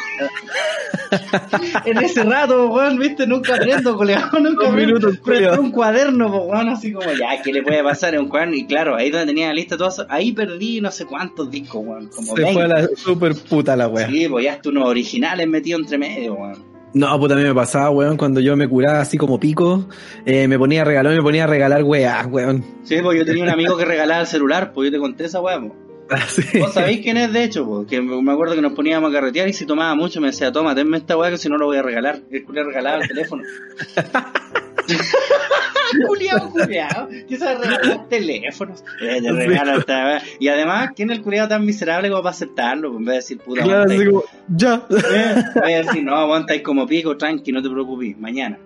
en 1.86 1.98
ese 1.98 2.24
rato, 2.24 2.70
weón, 2.70 2.98
viste, 2.98 3.28
nunca 3.28 3.56
aprendo, 3.56 3.98
culeado, 3.98 4.40
nunca 4.40 4.70
aprendo. 4.70 5.12
culiao. 5.22 5.62
un 5.62 5.72
cuaderno, 5.72 6.28
weón, 6.28 6.70
así 6.70 6.94
como, 6.94 7.12
ya, 7.12 7.42
¿qué 7.42 7.52
le 7.52 7.62
puede 7.62 7.84
pasar 7.84 8.16
en 8.16 8.22
un 8.22 8.30
cuaderno? 8.30 8.56
Y 8.56 8.66
claro, 8.66 8.96
ahí 8.96 9.10
donde 9.10 9.28
tenía 9.28 9.48
la 9.48 9.54
lista, 9.54 9.78
todo 9.78 9.90
eso, 9.90 10.06
ahí 10.10 10.32
perdí 10.32 10.82
no 10.82 10.92
sé 10.92 11.06
cuántos 11.06 11.52
discos, 11.52 11.82
weón, 11.86 12.08
como 12.08 12.36
Se 12.36 12.42
20. 12.42 12.54
fue 12.54 12.68
la 12.68 12.88
super 12.96 13.36
puta 13.36 13.76
la 13.76 13.88
weá. 13.88 14.08
Sí, 14.08 14.28
pues 14.30 14.46
ya 14.46 14.60
unos 14.66 14.88
originales 14.88 15.48
metidos 15.48 15.82
entre 15.82 15.98
medio, 15.98 16.34
weón. 16.36 16.67
No, 16.94 17.20
pues 17.20 17.30
también 17.30 17.50
me 17.50 17.56
pasaba, 17.56 17.90
weón, 17.90 18.18
cuando 18.18 18.40
yo 18.40 18.56
me 18.56 18.68
curaba 18.68 19.02
así 19.02 19.18
como 19.18 19.40
pico, 19.40 19.88
eh, 20.26 20.48
me 20.48 20.58
ponía 20.58 20.82
a 20.82 20.86
regalar, 20.86 21.14
me 21.14 21.22
ponía 21.22 21.44
a 21.44 21.48
regalar 21.48 21.84
weá, 21.84 22.26
weón. 22.26 22.64
Sí, 22.84 22.98
pues 23.02 23.20
yo 23.20 23.26
tenía 23.26 23.44
un 23.44 23.50
amigo 23.50 23.78
que 23.78 23.86
regalaba 23.86 24.22
el 24.22 24.28
celular, 24.28 24.72
pues 24.74 24.88
yo 24.88 24.98
te 24.98 25.00
conté 25.00 25.26
esa 25.26 25.42
weá, 25.42 25.60
pues. 25.60 25.74
Así. 26.10 26.60
¿Vos 26.60 26.74
sabéis 26.74 27.02
quién 27.02 27.18
es, 27.18 27.34
de 27.34 27.44
hecho? 27.44 27.66
po? 27.66 27.86
Que 27.86 28.02
me 28.02 28.32
acuerdo 28.32 28.56
que 28.56 28.62
nos 28.62 28.72
poníamos 28.72 29.10
a 29.10 29.14
carretear 29.14 29.50
y 29.50 29.54
si 29.54 29.66
tomaba 29.66 29.94
mucho 29.94 30.22
me 30.22 30.28
decía, 30.28 30.52
toma, 30.54 30.74
tenme 30.74 30.98
esta 30.98 31.18
weá 31.18 31.30
que 31.30 31.38
si 31.38 31.50
no 31.50 31.58
lo 31.58 31.66
voy 31.66 31.78
a 31.78 31.82
regalar. 31.82 32.22
El 32.32 32.46
culiao 32.46 32.66
regalaba 32.66 33.02
el 33.02 33.08
teléfono. 33.10 33.44
culiao, 36.08 36.50
culiao. 36.50 37.08
¿Qué 37.28 37.38
sabe 37.38 37.66
regalar 37.66 38.08
teléfonos? 38.10 38.84
Eh, 39.02 39.22
te 39.22 39.32
weá. 39.32 40.22
Y 40.40 40.48
además, 40.48 40.92
¿quién 40.96 41.12
es 41.12 41.18
el 41.18 41.24
culiao 41.24 41.48
tan 41.48 41.66
miserable 41.66 42.10
como 42.10 42.22
para 42.24 42.32
aceptarlo? 42.32 42.90
En 42.98 43.06
vez 43.06 43.08
de 43.08 43.16
decir, 43.16 43.38
puta, 43.40 43.64
Claro, 43.64 43.84
así 43.92 44.06
como, 44.06 44.24
ya. 44.50 44.86
eh, 44.90 45.44
voy 45.56 45.74
a 45.74 45.84
decir, 45.84 46.04
no, 46.04 46.16
aguantáis 46.16 46.62
como 46.62 46.86
pico, 46.86 47.18
tranqui, 47.18 47.52
no 47.52 47.62
te 47.62 47.70
preocupes, 47.70 48.18
mañana. 48.18 48.58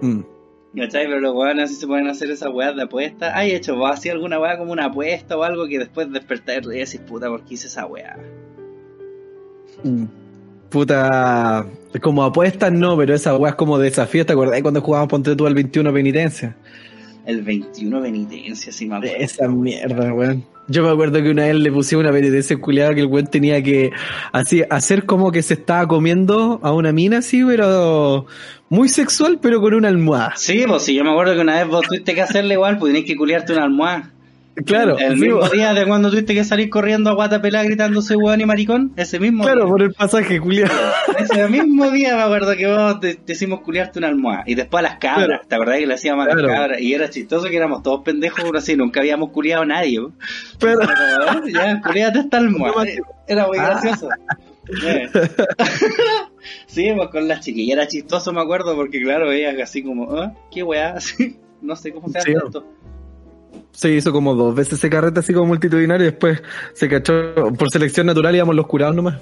Mm. 0.00 0.20
¿Cachai? 0.76 1.06
Pero 1.06 1.20
los 1.20 1.34
weones 1.34 1.64
así 1.70 1.74
se 1.74 1.86
pueden 1.86 2.06
hacer 2.08 2.30
esas 2.30 2.50
weas 2.52 2.76
de 2.76 2.82
apuesta. 2.82 3.36
¿Hay 3.36 3.52
hecho 3.52 3.76
vos 3.76 3.90
así 3.92 4.10
alguna 4.10 4.38
wea 4.38 4.58
como 4.58 4.72
una 4.72 4.86
apuesta 4.86 5.36
o 5.36 5.42
algo 5.42 5.66
que 5.66 5.78
después 5.78 6.12
despertar 6.12 6.62
y 6.64 6.78
decís, 6.78 7.00
puta, 7.00 7.28
¿por 7.28 7.44
qué 7.44 7.54
hice 7.54 7.68
esa 7.68 7.86
wea? 7.86 8.18
Mm. 9.82 10.04
Puta, 10.70 11.66
como 12.02 12.24
apuestas 12.24 12.72
no, 12.72 12.96
pero 12.96 13.14
esa 13.14 13.36
weá 13.36 13.50
es 13.50 13.56
como 13.56 13.78
desafío, 13.78 14.26
¿te 14.26 14.32
acordás 14.32 14.60
cuando 14.62 14.80
jugábamos 14.80 15.10
Ponte 15.10 15.36
tú 15.36 15.46
al 15.46 15.54
21 15.54 15.92
penitencia? 15.92 16.56
El 17.24 17.42
21 17.42 18.02
penitencia, 18.02 18.72
si 18.72 18.86
me 18.86 18.96
acuerdo. 18.96 19.16
Esa 19.18 19.48
mierda, 19.48 20.12
weón. 20.12 20.44
Yo 20.68 20.82
me 20.82 20.90
acuerdo 20.90 21.22
que 21.22 21.30
una 21.30 21.44
vez 21.44 21.54
le 21.54 21.70
pusieron 21.70 22.06
una 22.06 22.12
penitencia 22.12 22.56
culiada 22.56 22.94
que 22.94 23.00
el 23.00 23.06
weón 23.06 23.28
tenía 23.28 23.62
que 23.62 23.92
así, 24.32 24.62
hacer 24.68 25.06
como 25.06 25.30
que 25.30 25.42
se 25.42 25.54
estaba 25.54 25.86
comiendo 25.86 26.58
a 26.62 26.72
una 26.72 26.92
mina 26.92 27.18
así, 27.18 27.44
pero 27.44 28.26
muy 28.68 28.88
sexual, 28.88 29.38
pero 29.40 29.60
con 29.60 29.74
una 29.74 29.88
almohada. 29.88 30.32
Sí, 30.36 30.64
pues 30.66 30.82
si 30.82 30.94
yo 30.94 31.04
me 31.04 31.10
acuerdo 31.10 31.34
que 31.34 31.40
una 31.40 31.56
vez 31.56 31.68
vos 31.68 31.86
tuviste 31.86 32.14
que 32.14 32.22
hacerle 32.22 32.54
igual, 32.54 32.78
pues 32.78 32.92
tenés 32.92 33.06
que 33.06 33.16
culiarte 33.16 33.52
una 33.52 33.64
almohada. 33.64 34.12
Claro, 34.64 34.98
El 34.98 35.16
mismo 35.18 35.46
día 35.50 35.74
de 35.74 35.86
cuando 35.86 36.10
tuviste 36.10 36.32
que 36.34 36.42
salir 36.42 36.70
corriendo 36.70 37.10
a 37.10 37.14
guata 37.14 37.42
pelada 37.42 37.64
gritándose 37.64 38.16
weón 38.16 38.40
y 38.40 38.46
maricón, 38.46 38.92
ese 38.96 39.20
mismo 39.20 39.44
claro, 39.44 39.60
día. 39.64 39.68
por 39.70 39.82
el 39.82 39.92
pasaje 39.92 40.40
culiado. 40.40 40.72
Ese 41.18 41.48
mismo 41.48 41.90
día 41.90 42.16
me 42.16 42.22
acuerdo 42.22 42.56
que 42.56 42.66
vos 42.66 43.00
te, 43.00 43.14
te 43.16 43.32
hicimos 43.34 43.60
culiarte 43.60 43.98
una 43.98 44.08
almohada. 44.08 44.44
Y 44.46 44.54
después 44.54 44.80
a 44.80 44.88
las 44.88 44.98
cabras, 44.98 45.26
Claro. 45.26 45.42
¿te 45.48 45.54
acordás 45.54 45.78
que 45.78 45.86
le 45.86 45.94
hacíamos 45.94 46.24
a 46.24 46.28
las 46.28 46.36
Claro. 46.36 46.48
cabras? 46.54 46.80
Y 46.80 46.94
era 46.94 47.10
chistoso 47.10 47.48
que 47.48 47.56
éramos 47.56 47.82
todos 47.82 48.02
pendejos, 48.02 48.40
pero 48.44 48.58
así, 48.58 48.76
nunca 48.76 49.00
habíamos 49.00 49.30
culiado 49.30 49.62
a 49.62 49.66
nadie. 49.66 50.00
Pero, 50.58 50.78
Pero, 50.80 51.46
ya, 51.48 51.80
culiate 51.82 52.18
esta 52.20 52.36
almohada. 52.38 52.84
Era 53.28 53.46
muy 53.46 53.58
gracioso. 53.58 54.08
Eh. 54.84 55.08
sí, 56.66 56.90
pues 56.96 57.08
con 57.10 57.28
las 57.28 57.40
chiquillas 57.40 57.76
era 57.78 57.86
chistoso, 57.86 58.32
me 58.32 58.40
acuerdo, 58.40 58.74
porque 58.74 59.00
claro, 59.00 59.30
ellas 59.30 59.54
así 59.62 59.82
como, 59.82 60.10
¿ah? 60.18 60.32
¿Qué 60.50 60.62
weá? 60.64 60.94
Así, 60.96 61.38
no 61.60 61.76
sé 61.76 61.92
cómo 61.92 62.08
se 62.08 62.18
hace 62.18 62.32
Sí. 62.32 62.36
esto. 62.44 62.66
Se 63.76 63.90
hizo 63.90 64.10
como 64.10 64.34
dos 64.34 64.54
veces 64.54 64.74
ese 64.74 64.88
carrete 64.88 65.20
así 65.20 65.34
como 65.34 65.48
multitudinario 65.48 66.06
y 66.06 66.10
después 66.10 66.42
se 66.72 66.88
cachó 66.88 67.34
por 67.58 67.70
selección 67.70 68.06
natural 68.06 68.34
íbamos 68.34 68.56
los 68.56 68.66
curados 68.66 68.96
nomás. 68.96 69.20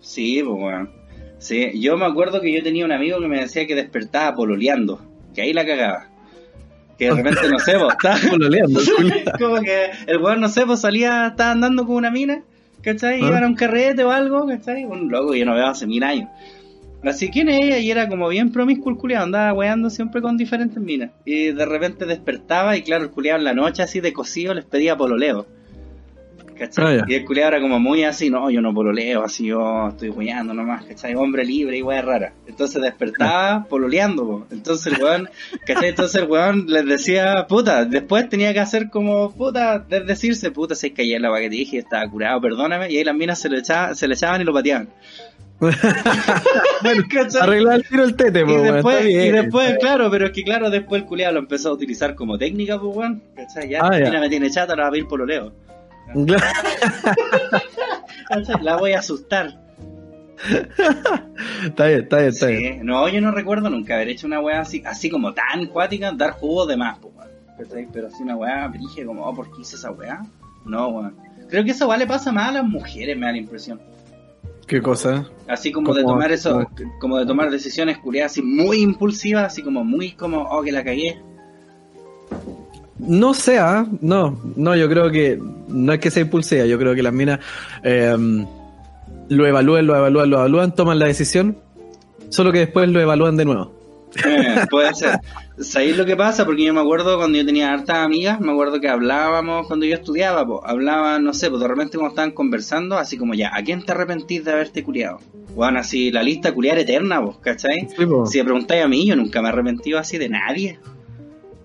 Sí, 0.00 0.42
pues 0.44 0.56
weón. 0.60 0.90
Sí, 1.38 1.80
yo 1.80 1.96
me 1.96 2.04
acuerdo 2.04 2.42
que 2.42 2.52
yo 2.52 2.62
tenía 2.62 2.84
un 2.84 2.92
amigo 2.92 3.18
que 3.18 3.28
me 3.28 3.40
decía 3.40 3.66
que 3.66 3.74
despertaba 3.74 4.34
pololeando, 4.36 5.00
que 5.34 5.40
ahí 5.40 5.54
la 5.54 5.64
cagaba. 5.64 6.06
Que 6.98 7.06
de 7.06 7.14
repente, 7.14 7.48
no 7.48 7.58
sé, 7.60 7.78
vos, 7.78 7.94
estaba... 7.94 8.18
Pololeando, 8.30 8.80
como 9.38 9.62
que 9.62 9.90
el 10.06 10.18
weón, 10.18 10.40
no 10.40 10.48
sé, 10.48 10.66
pues 10.66 10.80
salía, 10.80 11.28
estaba 11.28 11.52
andando 11.52 11.86
con 11.86 11.96
una 11.96 12.10
mina, 12.10 12.42
¿cachai? 12.82 13.22
Ah. 13.22 13.28
Iban 13.28 13.44
a 13.44 13.46
un 13.46 13.54
carrete 13.54 14.04
o 14.04 14.10
algo, 14.10 14.46
¿cachai? 14.46 14.84
Un 14.84 15.10
loco 15.10 15.32
que 15.32 15.38
yo 15.38 15.46
no 15.46 15.54
veo 15.54 15.66
hace 15.66 15.86
mil 15.86 16.02
años. 16.02 16.28
Así, 17.04 17.30
¿quién 17.30 17.48
es 17.48 17.60
ella? 17.60 17.78
Y 17.78 17.90
era 17.90 18.08
como 18.08 18.28
bien 18.28 18.50
promiscuo 18.50 18.90
el 18.90 18.98
culiao, 18.98 19.22
andaba 19.22 19.52
weando 19.52 19.88
siempre 19.88 20.20
con 20.20 20.36
diferentes 20.36 20.82
minas. 20.82 21.10
Y 21.24 21.52
de 21.52 21.64
repente 21.64 22.06
despertaba 22.06 22.76
y 22.76 22.82
claro, 22.82 23.04
el 23.04 23.10
culiao 23.10 23.38
en 23.38 23.44
la 23.44 23.54
noche 23.54 23.82
así 23.82 24.00
de 24.00 24.12
cocido 24.12 24.52
les 24.54 24.64
pedía 24.64 24.96
pololeo. 24.96 25.46
¿Cachai? 26.58 26.98
Ah, 26.98 27.04
y 27.06 27.14
el 27.14 27.24
culiao 27.24 27.46
era 27.46 27.60
como 27.60 27.78
muy 27.78 28.02
así, 28.02 28.30
no, 28.30 28.50
yo 28.50 28.60
no 28.60 28.74
pololeo, 28.74 29.22
así 29.22 29.46
yo 29.46 29.86
estoy 29.90 30.08
weando 30.08 30.52
nomás, 30.54 30.84
¿cachai? 30.86 31.14
Hombre 31.14 31.44
libre 31.44 31.78
y 31.78 31.82
weá 31.82 32.02
rara. 32.02 32.32
Entonces 32.48 32.82
despertaba 32.82 33.64
pololeando, 33.68 34.26
po. 34.26 34.46
Entonces 34.50 34.92
el 34.92 35.00
weón, 35.00 35.28
¿cachai? 35.64 35.90
Entonces 35.90 36.20
el 36.20 36.28
weón 36.28 36.66
les 36.66 36.84
decía, 36.84 37.46
puta, 37.48 37.84
después 37.84 38.28
tenía 38.28 38.52
que 38.52 38.58
hacer 38.58 38.90
como, 38.90 39.30
puta, 39.32 39.78
de- 39.78 40.00
decirse, 40.00 40.50
puta, 40.50 40.74
se 40.74 40.92
cayó 40.92 41.16
la 41.20 41.30
weá 41.30 41.42
que 41.42 41.50
te 41.50 41.54
dije, 41.54 41.78
estaba 41.78 42.10
curado, 42.10 42.40
perdóname, 42.40 42.90
y 42.90 42.96
ahí 42.96 43.04
las 43.04 43.14
minas 43.14 43.38
se 43.40 43.48
le, 43.48 43.58
echaban, 43.60 43.94
se 43.94 44.08
le 44.08 44.14
echaban 44.14 44.40
y 44.40 44.44
lo 44.44 44.52
pateaban. 44.52 44.88
arreglar 47.40 47.76
el 47.76 47.88
tiro 47.88 48.04
el 48.04 48.14
tete, 48.16 48.40
Y 48.40 48.44
po, 48.44 48.60
después, 48.62 49.04
bien. 49.04 49.26
y 49.26 49.30
después, 49.30 49.76
claro, 49.80 50.10
pero 50.10 50.26
es 50.26 50.32
que 50.32 50.44
claro, 50.44 50.70
después 50.70 51.02
el 51.02 51.08
culiado 51.08 51.34
lo 51.34 51.40
empezó 51.40 51.70
a 51.70 51.72
utilizar 51.72 52.14
como 52.14 52.38
técnica, 52.38 52.78
pues. 52.80 53.10
Ya, 53.68 53.80
Ah, 53.82 53.98
ya. 53.98 54.20
me 54.20 54.28
tiene 54.28 54.50
chata, 54.50 54.76
la 54.76 54.82
va 54.84 54.88
a 54.88 54.92
pedir 54.92 55.06
pololeo. 55.08 55.52
La 58.62 58.76
voy 58.76 58.92
a 58.92 58.98
asustar. 59.00 59.58
está 61.64 61.86
bien, 61.86 62.00
está 62.02 62.18
bien, 62.18 62.28
está 62.28 62.46
bien. 62.46 62.86
No, 62.86 63.08
yo 63.08 63.20
no 63.20 63.30
recuerdo 63.30 63.68
nunca 63.70 63.94
haber 63.96 64.08
hecho 64.10 64.26
una 64.26 64.40
weá 64.40 64.60
así, 64.60 64.82
así 64.86 65.10
como 65.10 65.34
tan 65.34 65.66
cuática, 65.66 66.12
dar 66.12 66.32
jugo 66.32 66.66
de 66.66 66.76
más, 66.76 66.98
pues. 66.98 67.12
Pero 67.92 68.06
así 68.06 68.22
una 68.22 68.36
weá, 68.36 68.68
dije 68.68 69.04
como, 69.04 69.24
oh, 69.24 69.34
¿por 69.34 69.50
qué 69.50 69.62
hice 69.62 69.76
esa 69.76 69.90
weá? 69.90 70.22
No, 70.64 70.88
weón. 70.88 71.16
Creo 71.48 71.64
que 71.64 71.70
esa 71.72 71.86
weá 71.86 71.98
le 71.98 72.06
pasa 72.06 72.30
más 72.30 72.50
a 72.50 72.52
las 72.52 72.64
mujeres, 72.64 73.16
me 73.16 73.26
da 73.26 73.32
la 73.32 73.38
impresión. 73.38 73.80
¿Qué 74.68 74.80
cosa? 74.82 75.26
Así 75.48 75.72
como 75.72 75.94
de 75.94 76.02
tomar 76.02 76.30
eso, 76.30 76.52
como- 76.76 76.98
como 77.00 77.18
de 77.18 77.26
tomar 77.26 77.50
decisiones 77.50 77.98
curiosas 77.98 78.32
así 78.32 78.42
muy 78.42 78.82
impulsivas, 78.82 79.46
así 79.46 79.62
como 79.62 79.82
muy 79.82 80.12
como, 80.12 80.42
oh, 80.42 80.62
que 80.62 80.70
la 80.70 80.84
cagué. 80.84 81.18
No 82.98 83.32
sea, 83.32 83.86
no, 84.00 84.38
no, 84.56 84.76
yo 84.76 84.88
creo 84.88 85.10
que 85.10 85.40
no 85.68 85.92
es 85.92 86.00
que 86.00 86.10
sea 86.10 86.22
impulsiva, 86.22 86.66
yo 86.66 86.78
creo 86.78 86.94
que 86.94 87.02
las 87.02 87.12
minas 87.12 87.38
eh, 87.82 88.14
lo 89.28 89.46
evalúan, 89.46 89.86
lo 89.86 89.96
evalúan, 89.96 90.28
lo 90.30 90.36
evalúan, 90.38 90.74
toman 90.74 90.98
la 90.98 91.06
decisión, 91.06 91.56
solo 92.28 92.52
que 92.52 92.58
después 92.58 92.88
lo 92.90 93.00
evalúan 93.00 93.36
de 93.36 93.44
nuevo. 93.44 93.72
Eh, 94.26 94.64
puede 94.70 94.94
ser. 94.94 95.18
¿Sabéis 95.60 95.96
lo 95.96 96.06
que 96.06 96.16
pasa? 96.16 96.44
Porque 96.44 96.64
yo 96.64 96.72
me 96.72 96.80
acuerdo 96.80 97.16
cuando 97.16 97.36
yo 97.36 97.44
tenía 97.44 97.72
hartas 97.72 97.98
amigas, 97.98 98.40
me 98.40 98.52
acuerdo 98.52 98.80
que 98.80 98.88
hablábamos 98.88 99.66
cuando 99.66 99.86
yo 99.86 99.94
estudiaba, 99.94 100.46
pues, 100.46 100.60
hablaban, 100.64 101.24
no 101.24 101.34
sé, 101.34 101.50
pues 101.50 101.60
de 101.60 101.68
repente 101.68 101.98
cuando 101.98 102.10
estaban 102.10 102.30
conversando, 102.30 102.96
así 102.96 103.16
como 103.16 103.34
ya, 103.34 103.50
¿a 103.52 103.62
quién 103.62 103.84
te 103.84 103.92
arrepentís 103.92 104.44
de 104.44 104.52
haberte 104.52 104.84
culiado? 104.84 105.18
Bueno, 105.54 105.80
así 105.80 106.12
la 106.12 106.22
lista 106.22 106.54
culiar 106.54 106.78
eterna, 106.78 107.18
vos, 107.18 107.38
¿cachai? 107.38 107.88
Sí, 107.96 108.06
po. 108.06 108.24
Si 108.26 108.38
me 108.38 108.44
preguntáis 108.44 108.84
a 108.84 108.88
mí, 108.88 109.06
yo 109.06 109.16
nunca 109.16 109.42
me 109.42 109.48
he 109.48 109.52
arrepentido 109.52 109.98
así 109.98 110.16
de 110.16 110.28
nadie. 110.28 110.78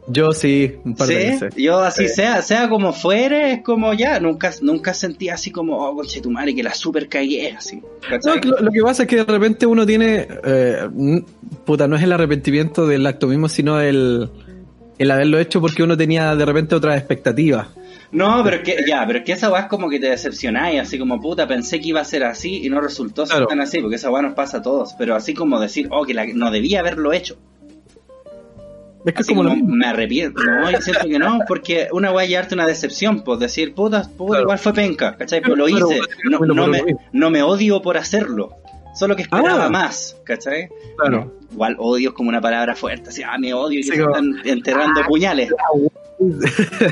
Yo 0.08 0.34
sí, 0.34 0.76
un 0.84 0.96
par 0.96 1.08
de 1.08 1.16
veces. 1.16 1.56
yo 1.56 1.80
así 1.80 2.08
Sí. 2.08 2.16
sea, 2.16 2.42
sea 2.42 2.68
como 2.68 2.92
fuere, 2.92 3.54
es 3.54 3.62
como 3.62 3.94
ya, 3.94 4.20
nunca, 4.20 4.52
nunca 4.62 4.94
sentí 4.94 5.30
así 5.30 5.50
como, 5.50 5.78
oh, 5.78 5.96
conche 5.96 6.20
tu 6.20 6.30
madre, 6.30 6.54
que 6.54 6.64
la 6.64 6.74
super 6.74 7.08
cagué, 7.08 7.52
así. 7.58 7.82
No, 8.26 8.36
lo, 8.36 8.60
lo 8.60 8.72
que 8.72 8.82
pasa 8.82 9.04
es 9.04 9.10
que 9.10 9.16
de 9.18 9.24
repente 9.24 9.66
uno 9.66 9.86
tiene, 9.86 10.28
eh, 10.44 10.90
puta, 11.66 11.88
no 11.88 11.96
es 11.96 12.04
el 12.04 12.12
arrepentimiento 12.12 12.86
del 12.86 13.06
acto 13.08 13.28
mismo, 13.28 13.48
sino 13.48 13.80
el, 13.80 14.30
el 14.98 15.12
haberlo 15.12 15.40
hecho 15.40 15.62
porque 15.62 15.84
uno 15.84 15.96
tenía 15.96 16.36
de 16.36 16.46
repente 16.46 16.76
otras 16.76 16.98
expectativas. 16.98 17.68
No, 18.12 18.44
pero 18.44 18.58
es 18.58 18.62
que, 18.64 18.86
ya, 18.88 19.04
pero 19.08 19.20
es 19.20 19.26
que 19.26 19.32
esa 19.32 19.50
weá 19.52 19.62
es 19.62 19.68
como 19.68 19.90
que 19.90 20.00
te 20.00 20.08
decepcionáis, 20.08 20.80
así 20.80 21.00
como 21.00 21.20
puta, 21.20 21.48
pensé 21.48 21.80
que 21.80 21.90
iba 21.90 22.02
a 22.02 22.06
ser 22.06 22.24
así 22.26 22.64
y 22.64 22.70
no 22.70 22.80
resultó 22.80 23.26
ser 23.26 23.48
tan 23.48 23.60
así, 23.60 23.80
porque 23.80 23.96
esa 23.96 24.12
weá 24.12 24.22
nos 24.22 24.36
pasa 24.36 24.58
a 24.58 24.62
todos, 24.62 24.94
pero 25.00 25.16
así 25.16 25.34
como 25.34 25.60
decir, 25.60 25.88
oh, 25.92 26.06
que 26.06 26.14
la, 26.14 26.26
no 26.28 26.52
debía 26.52 26.82
haberlo 26.82 27.12
hecho. 27.12 27.38
Es 29.06 29.14
que 29.14 29.22
es 29.22 29.28
Así 29.28 29.36
como, 29.36 29.44
como 29.44 29.50
lo 29.50 29.56
mismo. 29.62 29.76
me 29.76 29.86
arrepiento, 29.86 30.42
no, 30.44 30.72
yo 30.72 30.80
siento 30.82 31.06
que 31.08 31.20
no, 31.20 31.40
porque 31.48 31.90
una 31.92 32.12
weá 32.12 32.26
llevarte 32.26 32.56
una 32.56 32.66
decepción, 32.66 33.22
pues 33.24 33.40
decir, 33.40 33.74
puta, 33.74 34.04
puta, 34.18 34.30
Claro. 34.32 34.44
igual 34.44 34.60
fue 34.60 34.74
penca, 34.74 35.16
¿cachai? 35.18 35.42
Pero 35.42 35.56
lo 35.58 35.66
Pero, 35.66 35.92
hice, 35.92 36.00
no, 36.30 36.40
me, 36.40 36.48
lo 36.48 36.68
no 37.12 37.30
me 37.30 37.44
odio 37.44 37.82
por 37.82 37.98
hacerlo, 37.98 38.56
solo 38.96 39.16
que 39.16 39.24
esperaba 39.24 39.66
Ah. 39.66 39.70
más, 39.70 40.16
¿cachai? 40.24 40.70
Claro. 40.98 41.34
Igual 41.52 41.76
odio 41.80 42.10
es 42.10 42.16
como 42.16 42.30
una 42.30 42.40
palabra 42.42 42.76
fuerte, 42.76 43.10
así, 43.10 43.22
ah, 43.24 43.38
me 43.38 43.54
odio 43.54 43.84
Sí, 43.84 43.90
se 43.90 44.00
como- 44.02 44.16
están 44.16 44.32
enterrando 44.46 45.02
puñales. 45.08 45.52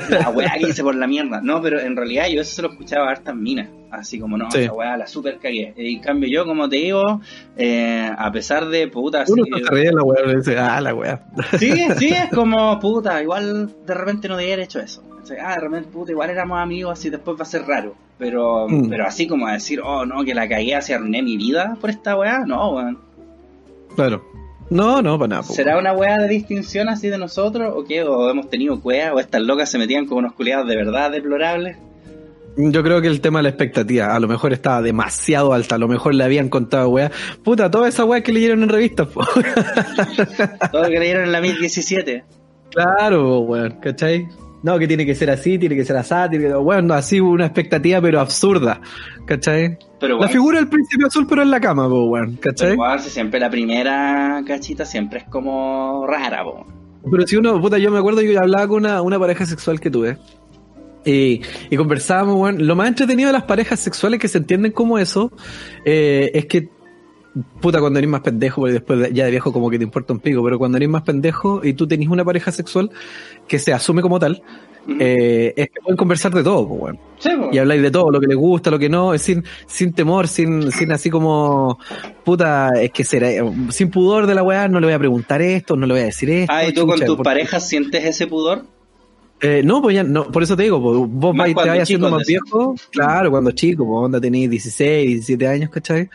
La 0.09 0.30
weá 0.30 0.53
que 0.59 0.69
hice 0.69 0.84
por 0.84 0.95
la 0.95 1.07
mierda. 1.07 1.41
No, 1.41 1.61
pero 1.61 1.80
en 1.80 1.95
realidad 1.95 2.28
yo 2.28 2.41
eso 2.41 2.55
se 2.55 2.61
lo 2.61 2.69
escuchaba 2.72 3.07
a 3.07 3.11
hartas 3.11 3.36
minas. 3.36 3.69
Así 3.91 4.19
como, 4.19 4.38
no, 4.38 4.49
Sí. 4.51 4.59
esa 4.59 4.74
weá 4.74 4.95
la 4.97 5.05
super 5.07 5.38
cagué. 5.38 5.74
En 5.76 5.99
cambio 5.99 6.30
yo, 6.30 6.45
como 6.45 6.69
te 6.69 6.78
digo, 6.78 7.19
eh, 7.57 8.09
a 8.17 8.32
pesar 8.32 8.67
de 8.69 8.88
puta, 8.88 9.26
Uno 9.28 9.43
sí, 9.43 9.51
se 9.63 9.69
ríe 9.69 9.91
la 9.91 10.03
weá 10.03 10.34
dice, 10.36 10.57
ah, 10.57 10.80
la 10.80 10.93
weá. 10.95 11.22
sí, 11.59 11.72
sí, 11.97 12.09
es 12.09 12.30
como, 12.34 12.80
puta, 12.80 13.22
igual 13.22 13.69
de 13.86 13.93
repente 13.93 14.30
no 14.30 14.38
debía 14.38 14.53
haber 14.53 14.65
hecho 14.65 14.80
eso. 14.80 15.03
O 15.22 15.26
sea, 15.26 15.49
ah, 15.49 15.55
de 15.55 15.61
repente, 15.61 15.89
puta, 15.89 16.11
igual 16.11 16.30
éramos 16.30 16.59
amigos, 16.59 16.93
así 16.97 17.09
después 17.09 17.38
va 17.38 17.43
a 17.43 17.45
ser 17.45 17.63
raro. 17.67 17.95
Pero, 18.17 18.67
Mm. 18.69 18.89
pero 18.89 19.05
así 19.05 19.28
como 19.28 19.47
a 19.47 19.53
decir, 19.53 19.82
oh, 19.84 20.05
no, 20.05 20.24
que 20.24 20.34
la 20.36 20.47
cagué, 20.47 20.76
así 20.76 20.93
arruiné 20.93 21.22
mi 21.22 21.38
vida 21.38 21.76
por 21.82 21.89
esta 21.89 22.15
weá, 22.15 22.39
no, 22.45 22.72
weón. 22.76 22.99
Claro. 23.95 24.24
No, 24.72 25.01
no, 25.01 25.19
para 25.19 25.28
nada. 25.28 25.41
po. 25.43 25.53
¿Será 25.53 25.78
una 25.78 25.91
weá 25.91 26.17
de 26.17 26.30
distinción 26.30 26.88
así 26.88 27.09
de 27.09 27.17
nosotros? 27.17 27.74
¿O 27.76 27.84
qué? 27.84 28.03
¿O 28.03 28.30
hemos 28.30 28.49
tenido 28.49 28.80
cuea? 28.80 29.13
¿O 29.13 29.19
estas 29.19 29.41
locas 29.41 29.69
se 29.69 29.78
metían 29.78 30.05
con 30.05 30.19
unos 30.19 30.34
culiados 30.34 30.65
de 30.67 30.78
verdad 30.78 31.11
deplorables? 31.11 31.78
Yo 32.55 32.82
creo 32.82 33.01
que 33.01 33.07
el 33.07 33.19
tema 33.19 33.39
de 33.39 33.43
la 33.43 33.49
expectativa, 33.49 34.15
a 34.15 34.19
lo 34.19 34.28
mejor 34.30 34.53
estaba 34.53 34.82
demasiado 34.82 35.53
alta, 35.53 35.76
a 35.76 35.78
lo 35.78 35.88
mejor 35.89 36.15
le 36.15 36.24
habían 36.24 36.47
contado 36.47 36.89
weá. 36.89 37.11
Puta, 37.43 37.69
toda 37.69 37.89
esa 37.89 38.05
weá 38.05 38.22
que 38.22 38.32
leyeron 38.32 38.63
en 38.63 38.69
revistas, 38.69 39.07
po. 39.07 39.26
Todo 40.72 40.84
lo 40.84 40.89
que 40.89 40.99
leyeron 40.99 41.26
en 41.26 41.32
la 41.34 41.41
1017. 41.41 42.24
Claro, 42.72 43.39
weón, 43.39 43.78
¿cachai? 43.82 44.28
No, 44.64 44.78
que 44.78 44.88
tiene 44.88 45.05
que 45.05 45.16
ser 45.16 45.30
así, 45.32 45.57
tiene 45.57 45.76
que 45.76 45.86
ser 45.86 45.97
así, 45.97 46.14
tiene 46.30 46.47
que... 46.47 46.53
Bueno, 46.53 46.93
así 46.93 47.20
una 47.20 47.45
expectativa, 47.45 47.99
pero 47.99 48.20
absurda, 48.20 48.80
¿cachai? 49.26 49.78
Pero 49.99 50.14
La 50.14 50.18
bueno, 50.18 50.32
figura 50.32 50.57
del 50.59 50.68
príncipe 50.68 51.05
azul, 51.05 51.26
pero 51.28 51.41
en 51.41 51.49
la 51.49 51.59
cama, 51.59 51.89
po, 51.89 52.12
pero 52.12 52.32
¿cachai? 52.39 52.78
si 52.99 53.09
siempre 53.09 53.39
la 53.39 53.49
primera 53.49 54.43
cachita 54.45 54.86
siempre 54.86 55.20
es 55.20 55.26
como 55.26 56.05
rara, 56.07 56.43
po. 56.43 56.66
Pero 57.09 57.26
si 57.26 57.38
uno, 57.38 57.59
puta, 57.59 57.80
yo 57.80 57.89
me 57.89 57.97
acuerdo 57.97 58.22
que 58.22 58.34
yo 58.34 58.39
hablaba 58.39 58.68
con 58.68 58.86
una, 58.86 59.01
una 59.01 59.18
pareja 59.18 59.45
sexual 59.45 59.80
que 59.80 59.89
tuve. 59.89 60.18
Y, 61.03 61.41
y 61.72 61.78
conversábamos, 61.78 62.36
weón. 62.36 62.68
Lo 62.68 62.76
más 62.76 62.88
entretenido 62.88 63.28
de 63.28 63.34
las 63.34 63.43
parejas 63.43 63.80
sexuales 63.80 64.20
que 64.20 64.28
se 64.28 64.38
entienden 64.38 64.72
como 64.72 64.99
eso, 64.99 65.32
eh, 65.86 66.30
es 66.36 66.45
que, 66.45 66.70
puta, 67.61 67.79
cuando 67.79 67.99
eres 67.99 68.09
más 68.09 68.21
pendejo, 68.21 68.61
porque 68.61 68.73
después 68.73 68.99
de- 68.99 69.13
ya 69.13 69.25
de 69.25 69.32
viejo 69.32 69.53
como 69.53 69.69
que 69.69 69.77
te 69.77 69.84
importa 69.84 70.13
un 70.13 70.19
pico, 70.19 70.43
pero 70.43 70.57
cuando 70.57 70.77
eres 70.77 70.89
más 70.89 71.03
pendejo 71.03 71.61
y 71.63 71.73
tú 71.73 71.88
tenés 71.88 72.09
una 72.09 72.25
pareja 72.25 72.51
sexual 72.51 72.91
que 73.47 73.57
se 73.59 73.71
asume 73.73 74.01
como 74.01 74.19
tal, 74.19 74.41
eh, 74.99 75.53
es 75.55 75.69
que 75.69 75.79
pueden 75.82 75.95
conversar 75.97 76.34
de 76.34 76.43
todo, 76.43 76.67
pues. 76.67 76.95
Sí. 77.19 77.29
Y 77.51 77.57
habláis 77.59 77.82
de 77.84 77.91
todo, 77.91 78.09
lo 78.11 78.19
que 78.19 78.27
les 78.27 78.36
gusta, 78.36 78.71
lo 78.71 78.79
que 78.79 78.89
no, 78.89 79.13
es 79.13 79.21
sin, 79.21 79.43
sin 79.67 79.93
temor, 79.93 80.27
sin, 80.27 80.71
sin 80.71 80.91
así 80.91 81.09
como, 81.09 81.77
puta, 82.23 82.71
es 82.82 82.91
que 82.91 83.03
será, 83.03 83.29
eh, 83.32 83.43
sin 83.69 83.91
pudor 83.91 84.25
de 84.27 84.34
la 84.36 84.43
weá, 84.43 84.67
no 84.67 84.79
le 84.79 84.88
voy 84.88 84.93
a 84.95 84.99
preguntar 84.99 85.41
esto, 85.41 85.75
no 85.75 85.86
le 85.86 85.93
voy 85.93 86.01
a 86.01 86.05
decir 86.05 86.29
esto. 86.32 86.51
Ah, 86.53 86.65
¿y 86.65 86.73
tú 86.73 86.86
con 86.88 86.99
tus 86.99 87.07
porque- 87.09 87.23
parejas 87.23 87.67
sientes 87.69 88.03
ese 88.03 88.25
pudor? 88.27 88.63
Eh, 89.43 89.61
no, 89.63 89.82
pues 89.82 89.95
ya, 89.95 90.03
no, 90.03 90.25
por 90.32 90.43
eso 90.43 90.55
te 90.55 90.63
digo, 90.63 90.82
pues, 90.82 90.97
vos 91.11 91.36
vais, 91.36 91.55
te 91.55 91.67
vais 91.67 91.82
haciendo 91.84 92.09
más 92.11 92.25
viejo, 92.27 92.75
claro, 92.91 93.32
cuando 93.32 93.51
chico, 93.51 93.86
pues 93.86 94.05
onda 94.05 94.19
tenéis 94.21 94.49
16, 94.49 95.07
17 95.07 95.47
años, 95.47 95.69
¿cachai? 95.71 96.09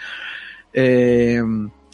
Eh, 0.78 1.40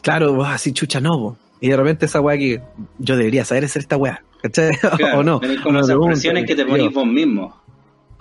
claro, 0.02 0.34
vos 0.34 0.48
así 0.48 0.72
chucha 0.72 1.00
no, 1.00 1.36
y 1.60 1.68
de 1.68 1.76
repente 1.76 2.06
esa 2.06 2.20
weá 2.20 2.36
que 2.36 2.60
yo 2.98 3.16
debería 3.16 3.44
saber 3.44 3.64
hacer 3.64 3.82
esta 3.82 3.96
weá, 3.96 4.24
¿cachai? 4.42 4.72
Claro, 4.98 5.20
o 5.20 5.22
no. 5.22 5.38
Me 5.38 5.54
esas 5.54 5.62
pregunto, 5.62 6.06
presiones 6.06 6.44
que 6.44 6.56
te 6.56 6.66
ponís 6.66 6.92
vos 6.92 7.06
mismo. 7.06 7.61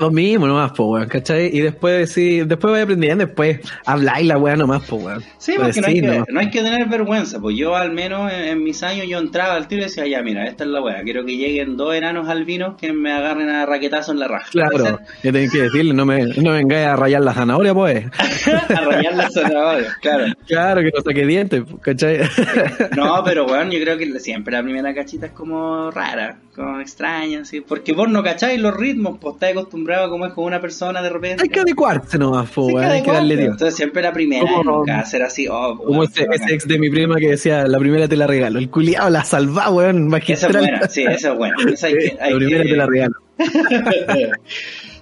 Lo 0.02 0.12
mismo 0.12 0.48
nomás, 0.48 0.72
pues 0.76 0.88
weón, 0.90 1.08
¿cachai? 1.08 1.50
Y 1.56 1.62
después 1.62 2.12
sí, 2.12 2.42
después 2.42 2.72
vais 2.72 2.84
aprendiendo, 2.84 3.26
después 3.26 3.60
habláis 3.86 4.26
la 4.28 4.38
weá 4.38 4.56
nomás, 4.56 4.84
pues 4.90 5.04
weón. 5.04 5.24
Sí, 5.38 5.54
Pues 5.56 5.68
porque 5.68 5.82
no, 5.82 5.88
hay 5.88 5.94
que, 6.02 6.08
nomás. 6.08 6.28
no 6.30 6.40
hay 6.40 6.50
que 6.50 6.62
tener 6.64 6.90
vergüenza. 6.90 7.40
Pues 7.40 7.56
yo, 7.56 7.76
al 7.76 7.92
menos 7.92 8.32
en, 8.34 8.46
en 8.46 8.64
mis 8.64 8.82
años, 8.84 9.06
yo 9.08 9.20
entraba 9.20 9.54
al 9.56 9.68
tiro 9.68 9.82
y 9.82 9.86
decía, 9.86 10.08
ya, 10.08 10.22
mira, 10.24 10.46
esta 10.48 10.64
es 10.64 10.70
la 10.72 10.82
weá. 10.82 11.02
Quiero 11.04 11.24
que 11.24 11.38
lleguen 11.38 11.78
dos 11.78 11.94
enanos 11.96 12.28
albinos 12.28 12.76
que 12.80 12.92
me 12.94 13.12
agarren 13.14 13.50
a 13.50 13.66
raquetazo 13.66 14.12
en 14.12 14.20
la 14.20 14.28
raja. 14.28 14.48
Claro, 14.52 15.00
yo 15.24 15.32
tengo 15.32 15.52
que 15.52 15.62
decirle, 15.62 15.94
no 15.94 16.06
me, 16.06 16.26
no 16.26 16.52
vengáis 16.52 16.88
a 16.88 16.96
rayar 16.96 17.22
la 17.22 17.34
zanahoria, 17.34 17.74
pues. 17.74 18.06
a 18.70 18.82
rayar 18.82 19.16
las 19.16 19.34
zanahorias, 19.34 19.96
claro. 19.98 20.26
Claro, 20.48 20.82
que 20.82 20.92
no 20.96 21.02
saque 21.04 21.26
dientes, 21.26 21.64
¿cachai? 21.82 22.22
No, 22.96 23.22
pero 23.26 23.46
bueno, 23.46 23.72
yo 23.72 23.80
creo 23.80 23.98
que 23.98 24.20
siempre 24.20 24.54
la 24.56 24.64
primera 24.64 24.94
cachita 24.94 25.28
es 25.28 25.32
como 25.32 25.92
rara, 25.92 26.38
como 26.56 26.80
extraña, 26.80 27.42
así. 27.42 27.62
Porque 27.62 27.94
vos 27.94 28.10
no 28.10 28.24
cacháis 28.24 28.60
los 28.60 28.76
ritmos, 28.76 29.18
pues 29.20 29.36
estás 29.36 29.50
acostumbrado 29.96 30.06
a 30.06 30.10
cómo 30.10 30.26
es 30.26 30.34
con 30.34 30.44
una 30.46 30.62
persona 30.62 31.02
de 31.02 31.10
repente. 31.10 31.44
Hay 31.44 31.50
que 31.50 31.60
adecuarse 31.60 32.18
nomás, 32.18 32.50
pues, 32.54 32.68
Sí, 32.70 32.76
hay 32.78 33.04
que 33.04 33.12
darle 33.12 33.36
tiempo. 33.36 33.52
Entonces 33.54 33.76
siempre 33.76 34.02
la 34.02 34.14
primera, 34.14 34.46
nunca 34.64 35.00
hacer 35.00 35.24
así, 35.24 35.48
oh, 35.50 35.78
Como 35.78 36.04
ese, 36.04 36.26
bacán. 36.26 36.50
ex 36.50 36.68
de 36.68 36.80
mi 36.80 36.90
prima 36.90 37.16
que 37.16 37.30
decía, 37.30 37.68
la 37.68 37.78
primera 37.80 38.08
te 38.08 38.16
la 38.16 38.28
regalo. 38.28 38.60
El 38.60 38.70
culiado 38.70 39.10
la 39.10 39.24
salva, 39.24 39.70
weón, 39.70 39.96
Esa 39.98 40.04
es 40.06 40.10
magistral. 40.12 40.54
buena, 40.64 40.88
sí, 40.88 41.04
esa 41.04 41.32
es 41.32 41.38
buena. 41.38 41.56
Esa 41.72 41.88
hay 41.88 41.94
que, 41.94 42.18
hay 42.20 42.32
la 42.34 42.38
primera 42.38 42.64
que- 42.64 42.70
te 42.70 42.76
la 42.78 42.86
regalo. 42.86 43.14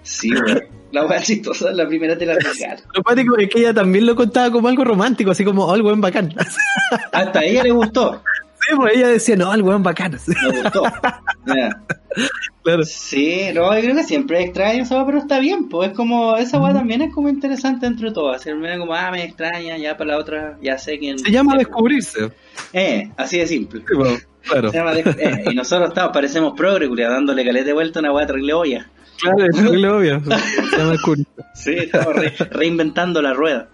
sí, 0.04 0.32
weón. 0.34 0.64
La 0.92 1.06
weá 1.06 1.22
chistosa, 1.22 1.72
la 1.72 1.88
primera 1.88 2.18
te 2.18 2.26
la 2.26 2.34
regalo. 2.34 2.82
Lo 2.96 3.04
pático 3.04 3.38
es 3.38 3.48
que 3.50 3.60
ella 3.60 3.76
también 3.76 4.08
lo 4.08 4.16
contaba 4.16 4.50
como 4.50 4.68
algo 4.70 4.84
romántico, 4.84 5.30
así 5.30 5.46
como, 5.46 5.66
oh, 5.66 5.76
el 5.76 5.84
weón 5.84 6.02
bacán. 6.02 6.34
Hasta 7.12 7.40
a 7.40 7.44
ella 7.44 7.62
le 7.62 7.72
gustó. 7.72 8.24
Sí, 8.68 8.76
pues 8.76 8.95
ella 8.95 9.07
decía, 9.07 9.36
no, 9.36 9.53
el 9.53 9.62
weón 9.62 9.84
bacán. 9.84 10.12
Me 10.28 10.62
gustó. 10.62 10.84
Claro. 12.64 12.84
Sí, 12.84 13.45
no, 13.53 13.74
yo 13.76 13.82
creo 13.82 13.95
que 13.95 14.03
siempre 14.03 14.39
es 14.39 14.45
extraño 14.45 14.84
esa 14.84 14.95
weá, 14.97 15.05
pero 15.05 15.18
está 15.20 15.39
bien, 15.39 15.70
pues 15.70 15.89
es 15.91 15.95
como, 15.95 16.36
esa 16.38 16.60
weá 16.60 16.74
también 16.74 17.01
es 17.01 17.14
como 17.14 17.30
interesante 17.30 17.88
entre 17.88 18.12
todas. 18.12 18.41
Si 18.41 18.53
me 18.53 18.78
como, 18.78 18.93
ah, 18.93 19.10
me 19.12 19.24
extraña, 19.24 19.78
ya 19.78 19.95
para 19.97 20.12
la 20.12 20.18
otra, 20.18 20.57
ya 20.62 20.78
sé 20.78 20.99
quién. 20.99 21.18
Se 21.20 21.32
llama 21.32 21.55
descubrirse. 21.57 22.32
Eh, 22.74 23.10
así 23.18 23.38
de 23.39 23.47
simple. 23.47 23.80
Sí, 23.88 23.93
pues, 23.95 24.28
claro. 24.43 24.72
Se 24.72 24.78
llama 24.78 24.93
de- 24.93 25.01
eh, 25.18 25.43
y 25.51 25.55
nosotros 25.55 25.89
estamos, 25.89 26.12
parecemos 26.12 26.53
progre, 26.55 26.88
dándole 27.03 27.45
caleta 27.45 27.66
de 27.68 27.74
vuelta 27.74 27.99
a 27.99 28.01
una 28.01 28.12
weá 28.14 28.28
terrible 28.28 28.53
olla. 28.53 28.89
Claro, 29.22 29.45
es 29.45 29.55
terrible. 29.55 30.20
Se 30.72 30.78
llama 30.78 30.91
descubrirse. 30.91 31.32
Sí, 31.55 31.74
estamos 31.78 32.14
re- 32.16 32.36
reinventando 32.51 33.22
la 33.22 33.34
rueda. 33.34 33.70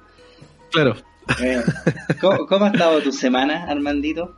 Claro. 0.71 0.95
Eh, 1.41 1.61
¿cómo, 2.21 2.45
cómo 2.45 2.65
ha 2.65 2.69
estado 2.69 3.01
tu 3.01 3.11
semana, 3.11 3.65
Armandito? 3.67 4.35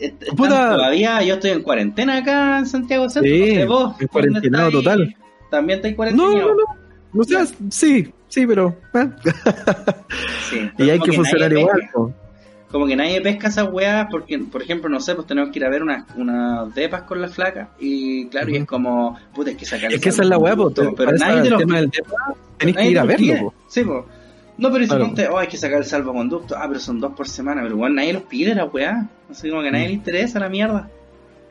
¿Est- 0.00 0.22
están 0.22 0.36
Puta. 0.36 0.70
Todavía 0.76 1.22
yo 1.22 1.34
estoy 1.34 1.50
en 1.50 1.62
cuarentena 1.62 2.16
acá 2.18 2.58
en 2.58 2.66
Santiago 2.66 3.08
Centro. 3.08 3.30
Sí, 3.32 3.40
no 3.54 3.60
sé 3.60 3.64
vos, 3.66 3.82
en 3.82 3.88
¿dónde 3.90 4.08
cuarentenado 4.08 4.70
total. 4.70 5.16
También 5.50 5.78
estáis 5.78 5.92
No, 5.92 5.96
cuarentena. 5.96 6.30
no, 6.40 6.48
no. 6.48 7.20
O 7.20 7.24
sea, 7.24 7.44
sí, 7.70 8.12
sí, 8.28 8.46
pero. 8.46 8.76
eh. 8.94 9.08
Sí, 10.50 10.70
Y 10.78 10.90
hay 10.90 11.00
que 11.00 11.12
funcionar 11.12 11.52
igual. 11.52 11.80
pesca. 11.80 11.98
Como 12.70 12.86
que 12.86 12.94
nadie 12.94 13.20
pesca 13.20 13.48
esas 13.48 13.68
weas 13.72 14.06
porque, 14.12 14.38
por 14.38 14.62
ejemplo, 14.62 14.88
no 14.88 15.00
sé, 15.00 15.16
pues 15.16 15.26
tenemos 15.26 15.50
que 15.50 15.58
ir 15.58 15.64
a 15.64 15.68
ver 15.70 15.82
unas 15.82 16.04
unas 16.16 16.72
depas 16.72 17.02
con 17.02 17.20
la 17.20 17.26
flaca 17.26 17.70
y 17.80 18.26
claro, 18.28 18.48
y 18.50 18.58
es 18.58 18.64
como, 18.64 19.18
puta, 19.34 19.50
hay 19.50 19.56
que 19.56 19.66
sacar 19.66 19.92
Es 19.92 20.00
que 20.00 20.10
esa 20.10 20.22
es 20.22 20.28
la 20.28 20.38
po. 20.38 20.94
Pero 20.96 21.10
nadie 21.12 21.42
te 21.42 21.50
lo 21.50 21.58
tema 21.58 21.76
del 21.80 21.90
tenés 22.58 22.76
que 22.76 22.90
ir 22.90 22.98
a 23.00 23.04
verlo, 23.04 23.34
po. 23.40 23.54
Sí, 23.66 23.82
po. 23.82 24.06
No, 24.60 24.70
pero 24.70 24.84
si 24.84 24.88
Claro. 24.90 25.06
ponte, 25.06 25.26
oh, 25.28 25.38
hay 25.38 25.48
que 25.48 25.56
sacar 25.56 25.78
el 25.78 25.84
salvoconducto, 25.84 26.56
ah, 26.56 26.66
pero 26.68 26.78
son 26.78 27.00
dos 27.00 27.12
por 27.16 27.26
semana, 27.28 27.62
pero 27.62 27.74
igual 27.74 27.94
nadie 27.94 28.12
los 28.12 28.22
pide 28.24 28.54
la 28.54 28.66
weá. 28.66 29.08
Así 29.30 29.48
como 29.50 29.62
que 29.62 29.68
a 29.68 29.70
Mm. 29.70 29.74
nadie 29.74 29.88
le 29.88 29.94
interesa 29.94 30.38
la 30.38 30.48
mierda. 30.48 30.88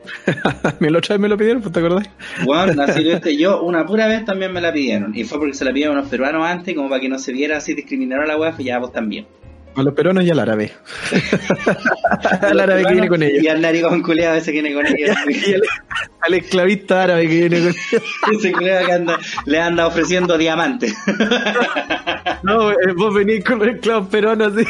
Me 0.80 0.88
lo 0.90 0.98
otra 0.98 1.14
vez 1.16 1.20
me 1.20 1.28
lo 1.28 1.36
pidieron, 1.36 1.60
pues, 1.60 1.72
¿te 1.74 1.80
acordás? 1.80 2.08
Bueno, 2.44 2.82
así 2.82 3.02
lo 3.04 3.12
este, 3.12 3.36
yo 3.36 3.62
una 3.62 3.84
pura 3.84 4.06
vez 4.06 4.24
también 4.24 4.52
me 4.52 4.60
la 4.60 4.72
pidieron. 4.72 5.14
Y 5.14 5.24
fue 5.24 5.38
porque 5.38 5.52
se 5.54 5.64
la 5.64 5.72
pidieron 5.72 5.98
unos 5.98 6.08
peruanos 6.08 6.46
antes, 6.46 6.74
como 6.74 6.88
para 6.88 7.00
que 7.02 7.08
no 7.08 7.18
se 7.18 7.32
viera 7.32 7.58
así 7.58 7.74
discriminar 7.74 8.20
a 8.20 8.26
la 8.26 8.38
weá, 8.38 8.52
pues 8.52 8.64
ya 8.64 8.78
vos 8.78 8.92
también. 8.92 9.26
A 9.76 9.82
los 9.82 9.94
peruanos 9.94 10.24
y 10.24 10.30
al 10.30 10.38
árabe. 10.40 10.72
al 12.42 12.60
árabe 12.60 12.84
que 12.84 12.92
viene 12.92 13.08
con 13.08 13.22
Y 13.22 13.26
ellos. 13.26 13.54
al 13.54 13.60
narigón 13.60 14.02
culeado 14.02 14.36
ese 14.36 14.52
que 14.52 14.62
viene 14.62 14.74
con 14.74 14.86
ellos. 14.86 15.16
Y 15.28 15.54
al, 15.54 15.62
al 16.22 16.34
esclavista 16.34 17.04
árabe 17.04 17.22
que 17.28 17.34
viene 17.48 17.58
con 17.60 17.68
ellos. 17.68 18.02
ese 18.38 18.52
culeado 18.52 18.86
que 18.86 18.92
anda, 18.92 19.18
le 19.46 19.60
anda 19.60 19.86
ofreciendo 19.86 20.36
diamantes. 20.36 20.94
No, 22.42 22.70
eh, 22.72 22.76
vos 22.96 23.14
venís 23.14 23.44
con 23.44 23.60
los 23.60 23.68
esclavos 23.68 24.08
peruanos. 24.08 24.52
¿sí? 24.56 24.64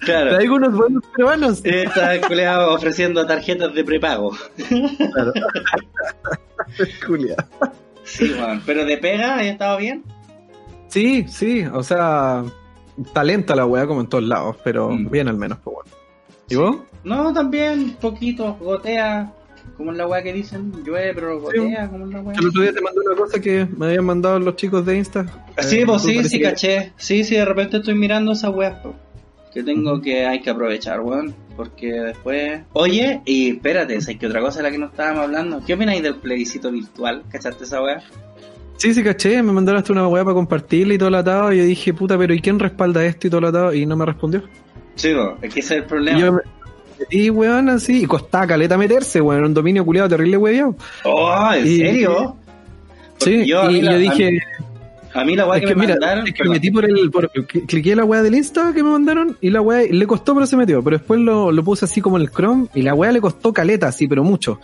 Claro. 0.00 0.36
Unos 0.52 0.74
buenos 0.74 1.02
peruanos. 1.16 1.60
Está 1.64 2.20
culeado 2.20 2.74
ofreciendo 2.74 3.24
tarjetas 3.26 3.72
de 3.74 3.84
prepago. 3.84 4.36
Claro. 4.66 5.32
Julia. 7.06 7.36
Sí, 8.04 8.32
weón. 8.38 8.62
Pero 8.66 8.84
de 8.84 8.96
pega, 8.98 9.42
¿he 9.42 9.50
estado 9.50 9.78
bien? 9.78 10.02
Sí, 10.88 11.24
sí, 11.28 11.64
o 11.72 11.82
sea, 11.82 12.44
talenta 13.12 13.54
la 13.56 13.66
weá 13.66 13.86
como 13.86 14.00
en 14.00 14.06
todos 14.08 14.24
lados, 14.24 14.56
pero 14.64 14.90
Mm. 14.90 15.10
bien 15.10 15.28
al 15.28 15.36
menos, 15.36 15.58
pues 15.62 15.74
bueno. 15.76 15.90
¿Y 16.48 16.56
vos? 16.56 16.76
No, 17.04 17.32
también, 17.32 17.96
poquito, 18.00 18.54
gotea. 18.60 19.32
Como 19.78 19.92
en 19.92 19.96
la 19.98 20.06
weá 20.06 20.22
que 20.22 20.32
dicen, 20.32 20.72
llueve, 20.84 21.14
pero 21.14 21.40
gotea, 21.40 21.88
como 21.88 22.04
en 22.04 22.10
la 22.12 22.20
weá. 22.20 22.36
El 22.38 22.46
otro 22.48 22.62
día 22.62 22.72
te 22.72 22.80
mandé 22.82 23.00
una 23.06 23.16
cosa 23.16 23.40
que 23.40 23.66
me 23.76 23.86
habían 23.86 24.04
mandado 24.04 24.38
los 24.38 24.56
chicos 24.56 24.84
de 24.84 24.96
Insta. 24.98 25.24
Sí, 25.58 25.80
Eh, 25.80 25.86
pues 25.86 26.02
sí, 26.02 26.22
sí, 26.24 26.38
que- 26.38 26.44
caché. 26.44 26.92
Sí, 26.96 27.24
sí, 27.24 27.34
de 27.34 27.44
repente 27.46 27.78
estoy 27.78 27.94
mirando 27.94 28.32
esa 28.32 28.50
weá, 28.50 28.82
po, 28.82 28.94
que 29.54 29.62
tengo 29.62 30.00
que, 30.02 30.26
hay 30.26 30.42
que 30.42 30.50
aprovechar, 30.50 31.00
weón. 31.00 31.34
Porque 31.56 31.92
después. 31.92 32.60
Oye, 32.72 33.22
y 33.24 33.52
espérate, 33.52 34.00
¿sabes 34.00 34.18
que 34.18 34.26
otra 34.26 34.40
cosa 34.40 34.58
de 34.58 34.64
la 34.64 34.70
que 34.72 34.78
no 34.78 34.86
estábamos 34.86 35.22
hablando? 35.24 35.62
¿Qué 35.64 35.74
opináis 35.74 36.02
del 36.02 36.16
plebiscito 36.16 36.70
virtual? 36.72 37.22
¿Cachaste 37.30 37.62
esa 37.64 37.80
weá? 37.82 38.02
Sí, 38.76 38.92
sí, 38.92 39.02
caché, 39.02 39.42
me 39.42 39.52
mandaron 39.52 39.78
hasta 39.80 39.92
una 39.92 40.06
weá 40.08 40.24
para 40.24 40.34
compartirla 40.34 40.94
y 40.94 40.98
todo 40.98 41.10
latado. 41.10 41.52
Y 41.52 41.58
yo 41.58 41.64
dije, 41.64 41.94
puta, 41.94 42.18
pero 42.18 42.34
¿y 42.34 42.40
quién 42.40 42.58
respalda 42.58 43.04
esto 43.04 43.26
y 43.26 43.30
todo 43.30 43.40
latado? 43.40 43.72
Y 43.72 43.86
no 43.86 43.96
me 43.96 44.04
respondió. 44.04 44.42
Sí, 44.96 45.12
po, 45.14 45.36
es 45.42 45.54
que 45.54 45.60
ese 45.60 45.74
es 45.76 45.78
el 45.80 45.84
Y 45.84 45.88
problema. 45.88 46.18
yo 46.18 46.32
me 46.32 46.40
metí, 46.98 47.30
weón, 47.30 47.68
así, 47.68 48.02
y 48.02 48.06
costaba 48.06 48.46
caleta 48.48 48.76
meterse, 48.76 49.20
weón, 49.20 49.38
era 49.38 49.46
un 49.46 49.54
dominio 49.54 49.84
culiado 49.84 50.08
terrible, 50.08 50.36
weón. 50.36 50.76
Oh, 51.04 51.50
¿en 51.54 51.66
Y- 51.66 51.76
serio? 51.78 52.36
Sí, 53.18 53.46
yo, 53.46 53.70
y 53.70 53.80
la- 53.80 53.92
yo 53.92 53.96
a 53.96 54.00
dije, 54.00 54.30
mí- 54.32 54.38
A 55.16 55.24
mí 55.24 55.36
la 55.36 55.46
weá 55.46 55.58
es 55.58 55.62
que, 55.62 55.68
que 55.68 55.74
me 55.76 55.80
mira, 55.82 55.94
mandaron. 55.94 56.26
es 56.26 56.34
que 56.34 56.42
me 56.42 56.50
metí 56.50 56.70
por 56.72 56.84
el, 56.84 57.08
por, 57.12 57.30
cl- 57.30 57.66
cliqué 57.66 57.94
la 57.94 58.04
weá 58.04 58.20
del 58.22 58.34
Insta 58.34 58.72
que 58.74 58.82
me 58.82 58.90
mandaron 58.90 59.36
y 59.40 59.50
la 59.50 59.60
weá 59.60 59.82
le 59.88 60.06
costó 60.08 60.34
pero 60.34 60.44
se 60.44 60.56
metió, 60.56 60.82
pero 60.82 60.98
después 60.98 61.20
lo, 61.20 61.52
lo 61.52 61.62
puse 61.62 61.84
así 61.84 62.00
como 62.00 62.16
en 62.16 62.22
el 62.24 62.30
Chrome 62.30 62.66
y 62.74 62.82
la 62.82 62.94
weá 62.94 63.12
le 63.12 63.20
costó 63.20 63.52
caleta, 63.52 63.86
así, 63.86 64.08
pero 64.08 64.24
mucho. 64.24 64.60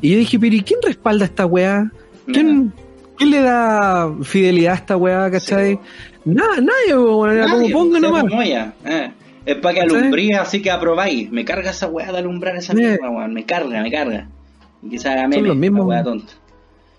Y 0.00 0.12
yo 0.12 0.16
dije, 0.16 0.38
pero 0.38 0.54
¿y 0.56 0.62
quién 0.62 0.80
respalda 0.82 1.26
esta 1.26 1.44
weá? 1.44 1.92
¿Quién, 2.26 2.72
¿quién 3.20 3.30
le 3.30 3.42
da 3.42 4.14
fidelidad 4.22 4.72
a 4.72 4.76
esta 4.76 4.96
weá, 4.96 5.30
cachai? 5.30 5.74
Sí, 5.74 5.80
Nada, 6.24 6.56
nadie, 6.56 6.96
weón, 6.98 7.30
era 7.30 7.46
como 7.50 7.70
ponga 7.70 8.00
nomás. 8.00 8.24
eh. 8.84 9.12
Es 9.46 9.56
para 9.56 9.74
que 9.74 9.80
alumbree, 9.82 10.34
así 10.34 10.60
que 10.62 10.70
aprobáis. 10.70 11.30
Me 11.30 11.44
carga 11.44 11.70
esa 11.70 11.86
weá 11.86 12.10
de 12.12 12.18
alumbrar 12.18 12.56
esa 12.56 12.74
mierda, 12.74 13.10
weón. 13.10 13.32
Me 13.34 13.44
carga, 13.44 13.82
me 13.82 13.90
carga. 13.90 14.26
Y 14.82 14.98
se 14.98 15.08
haga 15.08 15.22
Son 15.22 15.30
meme, 15.30 15.48
los 15.48 15.56
mismos, 15.56 15.86
weá 15.86 16.02
tonta. 16.02 16.32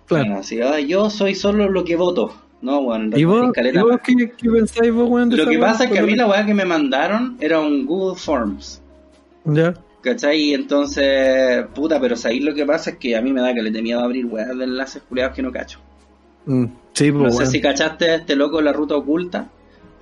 Claro. 0.07 0.25
Bueno, 0.25 0.39
así, 0.41 0.61
ah, 0.61 0.79
yo 0.79 1.09
soy 1.09 1.33
solo 1.35 1.69
lo 1.69 1.83
que 1.83 1.95
voto. 1.95 2.35
No, 2.61 2.79
weón. 2.79 3.11
¿Y 3.15 3.23
vos, 3.23 3.41
hay 3.43 3.49
¿y 3.49 3.51
caleta 3.53 3.81
vos 3.83 3.91
más. 3.93 4.01
qué, 4.01 4.31
qué 4.37 4.49
pensáis 4.49 4.91
vos, 4.93 5.09
weón? 5.09 5.29
de 5.29 5.37
Lo 5.37 5.47
que 5.47 5.57
pasa 5.57 5.85
es 5.85 5.91
que 5.91 5.99
a 5.99 6.03
mí 6.03 6.15
la 6.15 6.27
weá 6.27 6.45
que 6.45 6.53
me 6.53 6.65
mandaron 6.65 7.37
era 7.39 7.59
un 7.59 7.85
Google 7.85 8.19
Forms. 8.19 8.81
Ya. 9.45 9.73
¿Cachai? 10.01 10.53
Entonces, 10.53 11.65
puta, 11.75 11.99
pero 11.99 12.15
sabéis 12.15 12.43
lo 12.43 12.53
que 12.55 12.65
pasa 12.65 12.91
es 12.91 12.97
que 12.97 13.15
a 13.15 13.21
mí 13.21 13.31
me 13.33 13.41
da 13.41 13.53
que 13.53 13.61
le 13.61 13.69
tenía 13.71 13.81
miedo 13.95 13.99
a 14.01 14.05
abrir 14.05 14.25
weas 14.25 14.57
de 14.57 14.63
enlaces 14.63 15.01
culiados 15.07 15.35
que 15.35 15.43
no 15.43 15.51
cacho. 15.51 15.79
Mm, 16.45 16.65
sí, 16.93 17.11
pues, 17.11 17.23
No 17.23 17.31
sé 17.31 17.45
si 17.47 17.61
cachaste 17.61 18.09
a 18.09 18.15
este 18.15 18.35
loco 18.35 18.57
de 18.57 18.63
la 18.63 18.73
ruta 18.73 18.95
oculta. 18.95 19.49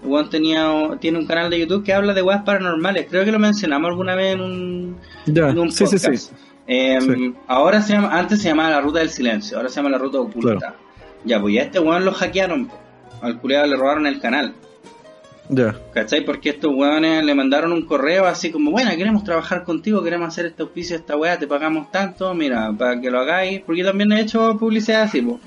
Weón 0.01 0.29
tenía, 0.29 0.65
tiene 1.01 1.19
un 1.19 1.25
canal 1.25 1.49
de 1.49 1.59
YouTube 1.59 1.83
que 1.83 1.93
habla 1.93 2.13
de 2.13 2.21
weas 2.21 2.43
paranormales. 2.43 3.07
Creo 3.09 3.25
que 3.25 3.31
lo 3.31 3.39
mencionamos 3.39 3.89
alguna 3.89 4.15
vez 4.15 4.35
en 4.35 4.41
un, 4.41 4.97
Ya, 5.25 5.49
en 5.49 5.59
un 5.59 5.71
sí, 5.71 5.85
sí, 5.87 5.97
podcast. 5.97 6.29
sí. 6.29 6.35
Eh, 6.67 6.99
Sí. 7.01 7.33
Ahora 7.47 7.81
se 7.81 7.93
llama, 7.93 8.17
antes 8.17 8.41
se 8.41 8.47
llamaba 8.49 8.69
la 8.69 8.81
ruta 8.81 8.99
del 8.99 9.09
silencio, 9.09 9.57
ahora 9.57 9.69
se 9.69 9.75
llama 9.77 9.89
la 9.89 9.97
ruta 9.97 10.19
oculta. 10.19 10.55
Claro. 10.57 10.75
Ya, 11.25 11.41
pues 11.41 11.53
ya 11.55 11.63
este 11.63 11.79
weón 11.79 12.05
lo 12.05 12.13
hackearon. 12.13 12.69
Al 13.21 13.39
culiado 13.41 13.65
le 13.67 13.75
robaron 13.75 14.07
el 14.07 14.21
canal. 14.21 14.53
Ya. 15.49 15.75
¿Cachai? 15.93 16.23
Porque 16.23 16.49
estos 16.51 16.71
weones 16.73 17.25
le 17.25 17.33
mandaron 17.33 17.73
un 17.73 17.81
correo 17.81 18.25
así 18.27 18.51
como, 18.51 18.69
bueno, 18.71 18.91
queremos 18.91 19.23
trabajar 19.23 19.63
contigo, 19.63 20.03
queremos 20.03 20.27
hacer 20.27 20.45
este 20.45 20.61
auspicio, 20.61 20.95
esta 20.95 21.17
weá, 21.17 21.39
te 21.39 21.47
pagamos 21.47 21.91
tanto, 21.91 22.33
mira, 22.35 22.71
para 22.77 23.01
que 23.01 23.09
lo 23.09 23.19
hagáis, 23.19 23.61
porque 23.65 23.81
yo 23.81 23.87
también 23.87 24.11
he 24.11 24.21
hecho 24.21 24.55
publicidad 24.59 25.01
así, 25.01 25.21
po. 25.23 25.39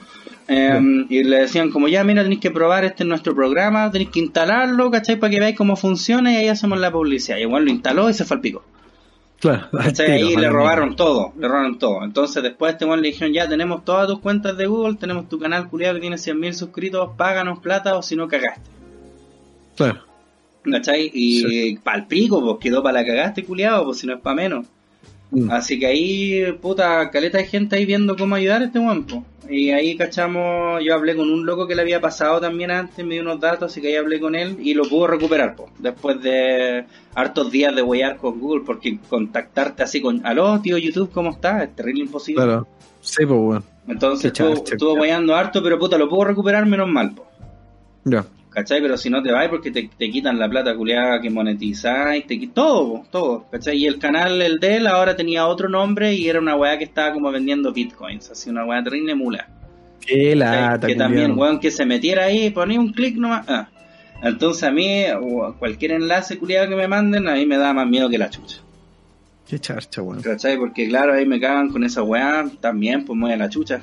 Eh, 0.49 1.07
Y 1.09 1.25
le 1.25 1.41
decían 1.41 1.71
como, 1.71 1.89
ya, 1.89 2.05
mira, 2.05 2.23
tenéis 2.23 2.41
que 2.41 2.51
probar 2.51 2.85
este 2.85 3.03
en 3.03 3.09
nuestro 3.09 3.35
programa, 3.35 3.91
tenéis 3.91 4.11
que 4.11 4.21
instalarlo, 4.21 4.91
¿cachai? 4.91 5.17
Para 5.17 5.31
que 5.31 5.41
veáis 5.41 5.57
cómo 5.57 5.77
funciona 5.77 6.33
y 6.33 6.37
ahí 6.37 6.49
hacemos 6.49 6.79
la 6.79 6.91
publicidad. 6.91 7.39
Y 7.39 7.43
igual 7.43 7.65
lo 7.65 7.71
instaló 7.71 8.11
y 8.11 8.15
se 8.15 8.25
fue 8.25 8.37
al 8.37 8.41
pico. 8.41 8.65
Claro. 9.43 9.67
Ahí 10.07 10.37
le 10.37 10.49
robaron 10.49 10.95
todo, 10.95 11.33
le 11.37 11.49
robaron 11.49 11.77
todo. 11.77 12.05
Entonces 12.05 12.45
después 12.45 12.75
este 12.75 12.87
le 12.87 13.03
dijeron, 13.03 13.35
ya 13.35 13.49
tenemos 13.49 13.85
todas 13.85 14.07
tus 14.07 14.21
cuentas 14.21 14.57
de 14.57 14.67
Google, 14.67 14.95
tenemos 14.95 15.29
tu 15.29 15.41
canal 15.41 15.69
culiado 15.69 15.97
que 15.97 16.01
tiene 16.01 16.15
100.000 16.15 16.53
suscritos, 16.53 17.11
páganos 17.17 17.59
plata 17.59 17.97
o 17.97 18.03
si 18.03 18.15
no 18.15 18.29
cagaste. 18.29 18.71
Claro. 19.77 20.01
¿Cachai? 20.63 21.11
Y 21.13 21.77
pa'l 21.79 22.07
pico, 22.07 22.41
pues 22.41 22.59
quedó 22.61 22.85
para 22.85 23.01
la 23.01 23.07
cagaste, 23.07 23.45
culiado, 23.45 23.85
pues 23.85 23.99
si 23.99 24.07
no 24.07 24.15
es 24.15 24.21
pa' 24.21 24.33
menos. 24.33 24.67
Mm. 25.33 25.51
Así 25.51 25.79
que 25.79 25.87
ahí, 25.87 26.53
puta, 26.61 27.11
caleta 27.11 27.39
de 27.39 27.45
gente 27.45 27.77
ahí 27.77 27.87
viendo 27.87 28.17
cómo 28.17 28.35
ayudar 28.35 28.63
a 28.63 28.67
este 28.67 28.79
guampo. 28.79 29.25
Y 29.49 29.71
ahí 29.71 29.97
cachamos, 29.97 30.83
yo 30.85 30.95
hablé 30.95 31.17
con 31.17 31.29
un 31.29 31.45
loco 31.45 31.67
que 31.67 31.75
le 31.75 31.83
había 31.83 32.01
pasado 32.01 32.41
también 32.41 32.71
antes, 32.71 33.05
me 33.05 33.15
dio 33.15 33.23
unos 33.23 33.41
datos, 33.41 33.73
así 33.73 33.81
que 33.81 33.89
ahí 33.89 33.97
hablé 33.97 34.21
con 34.21 34.35
él 34.35 34.57
y 34.61 34.73
lo 34.75 34.85
pudo 34.85 35.09
recuperar, 35.09 35.57
po, 35.57 35.69
después 35.79 36.23
de 36.23 36.85
hartos 37.15 37.51
días 37.51 37.75
de 37.75 37.83
huellar 37.83 38.19
con 38.19 38.39
Google, 38.39 38.63
porque 38.65 38.99
contactarte 39.09 39.83
así 39.83 40.01
con, 40.01 40.25
aló, 40.25 40.61
tío 40.61 40.79
YouTube, 40.79 41.11
¿cómo 41.11 41.31
estás? 41.31 41.65
Es 41.65 41.75
terrible 41.75 42.05
imposible. 42.05 42.43
Claro. 42.43 42.69
Sí, 43.01 43.27
pues, 43.27 43.41
weón. 43.41 43.65
Entonces 43.89 44.27
estuvo, 44.27 44.53
estuvo 44.53 45.35
harto, 45.35 45.63
pero 45.63 45.79
puta, 45.79 45.99
lo 45.99 46.09
pudo 46.09 46.25
recuperar 46.25 46.65
menos 46.67 46.89
mal, 46.89 47.13
po. 47.13 47.27
Ya. 48.05 48.25
¿Cachai? 48.53 48.83
Pero 48.83 48.97
si 48.99 49.09
no 49.09 49.23
te 49.23 49.33
vas 49.33 49.49
porque 49.49 49.71
te, 49.71 49.89
te 49.97 50.11
quitan 50.11 50.39
la 50.39 50.49
plata 50.49 50.77
culiada 50.77 51.21
que 51.21 51.31
monetizáis, 51.31 52.27
te 52.27 52.39
quitan 52.39 52.55
todo, 52.55 53.05
todo, 53.11 53.47
¿cachai? 53.51 53.79
Y 53.79 53.87
el 53.87 53.99
canal, 53.99 54.43
el 54.43 54.59
de 54.59 54.77
él, 54.77 54.87
ahora 54.87 55.17
tenía 55.17 55.47
otro 55.47 55.69
nombre 55.69 56.13
y 56.15 56.29
era 56.29 56.39
una 56.39 56.55
weá 56.55 56.77
que 56.77 56.85
estaba 56.85 57.15
como 57.15 57.31
vendiendo 57.33 57.73
bitcoins, 57.73 58.31
así 58.31 58.51
una 58.51 58.67
weá 58.67 58.83
terrible 58.83 59.15
mula. 59.15 59.49
Qué 60.05 60.37
lata, 60.37 60.87
que 60.87 60.97
también, 60.97 61.39
weón, 61.39 61.61
que 61.61 61.71
se 61.71 61.87
metiera 61.87 62.25
ahí, 62.25 62.51
ponía 62.51 62.79
un 62.79 62.93
clic 62.93 63.17
nomás. 63.17 63.49
ah. 63.49 63.69
Entonces 64.23 64.65
a 64.65 64.71
mí, 64.71 65.05
cualquier 65.59 65.93
enlace 65.93 66.39
culiado 66.39 66.69
que 66.69 66.77
me 66.77 66.87
manden, 66.87 67.29
a 67.29 67.35
mí 67.35 67.47
me 67.47 67.57
da 67.57 67.73
más 67.73 67.89
miedo 67.89 68.09
que 68.09 68.19
la 68.19 68.31
chucha. 68.31 68.59
Qué 69.49 69.59
charcha, 69.59 70.03
weón. 70.03 70.23
¿Cachai? 70.23 70.57
Porque 70.59 70.89
claro, 70.89 71.15
ahí 71.15 71.27
me 71.27 71.41
cagan 71.41 71.71
con 71.71 71.85
esa 71.85 72.03
weá, 72.03 72.45
también, 72.61 73.05
pues 73.05 73.19
a 73.33 73.37
la 73.37 73.49
chucha. 73.49 73.83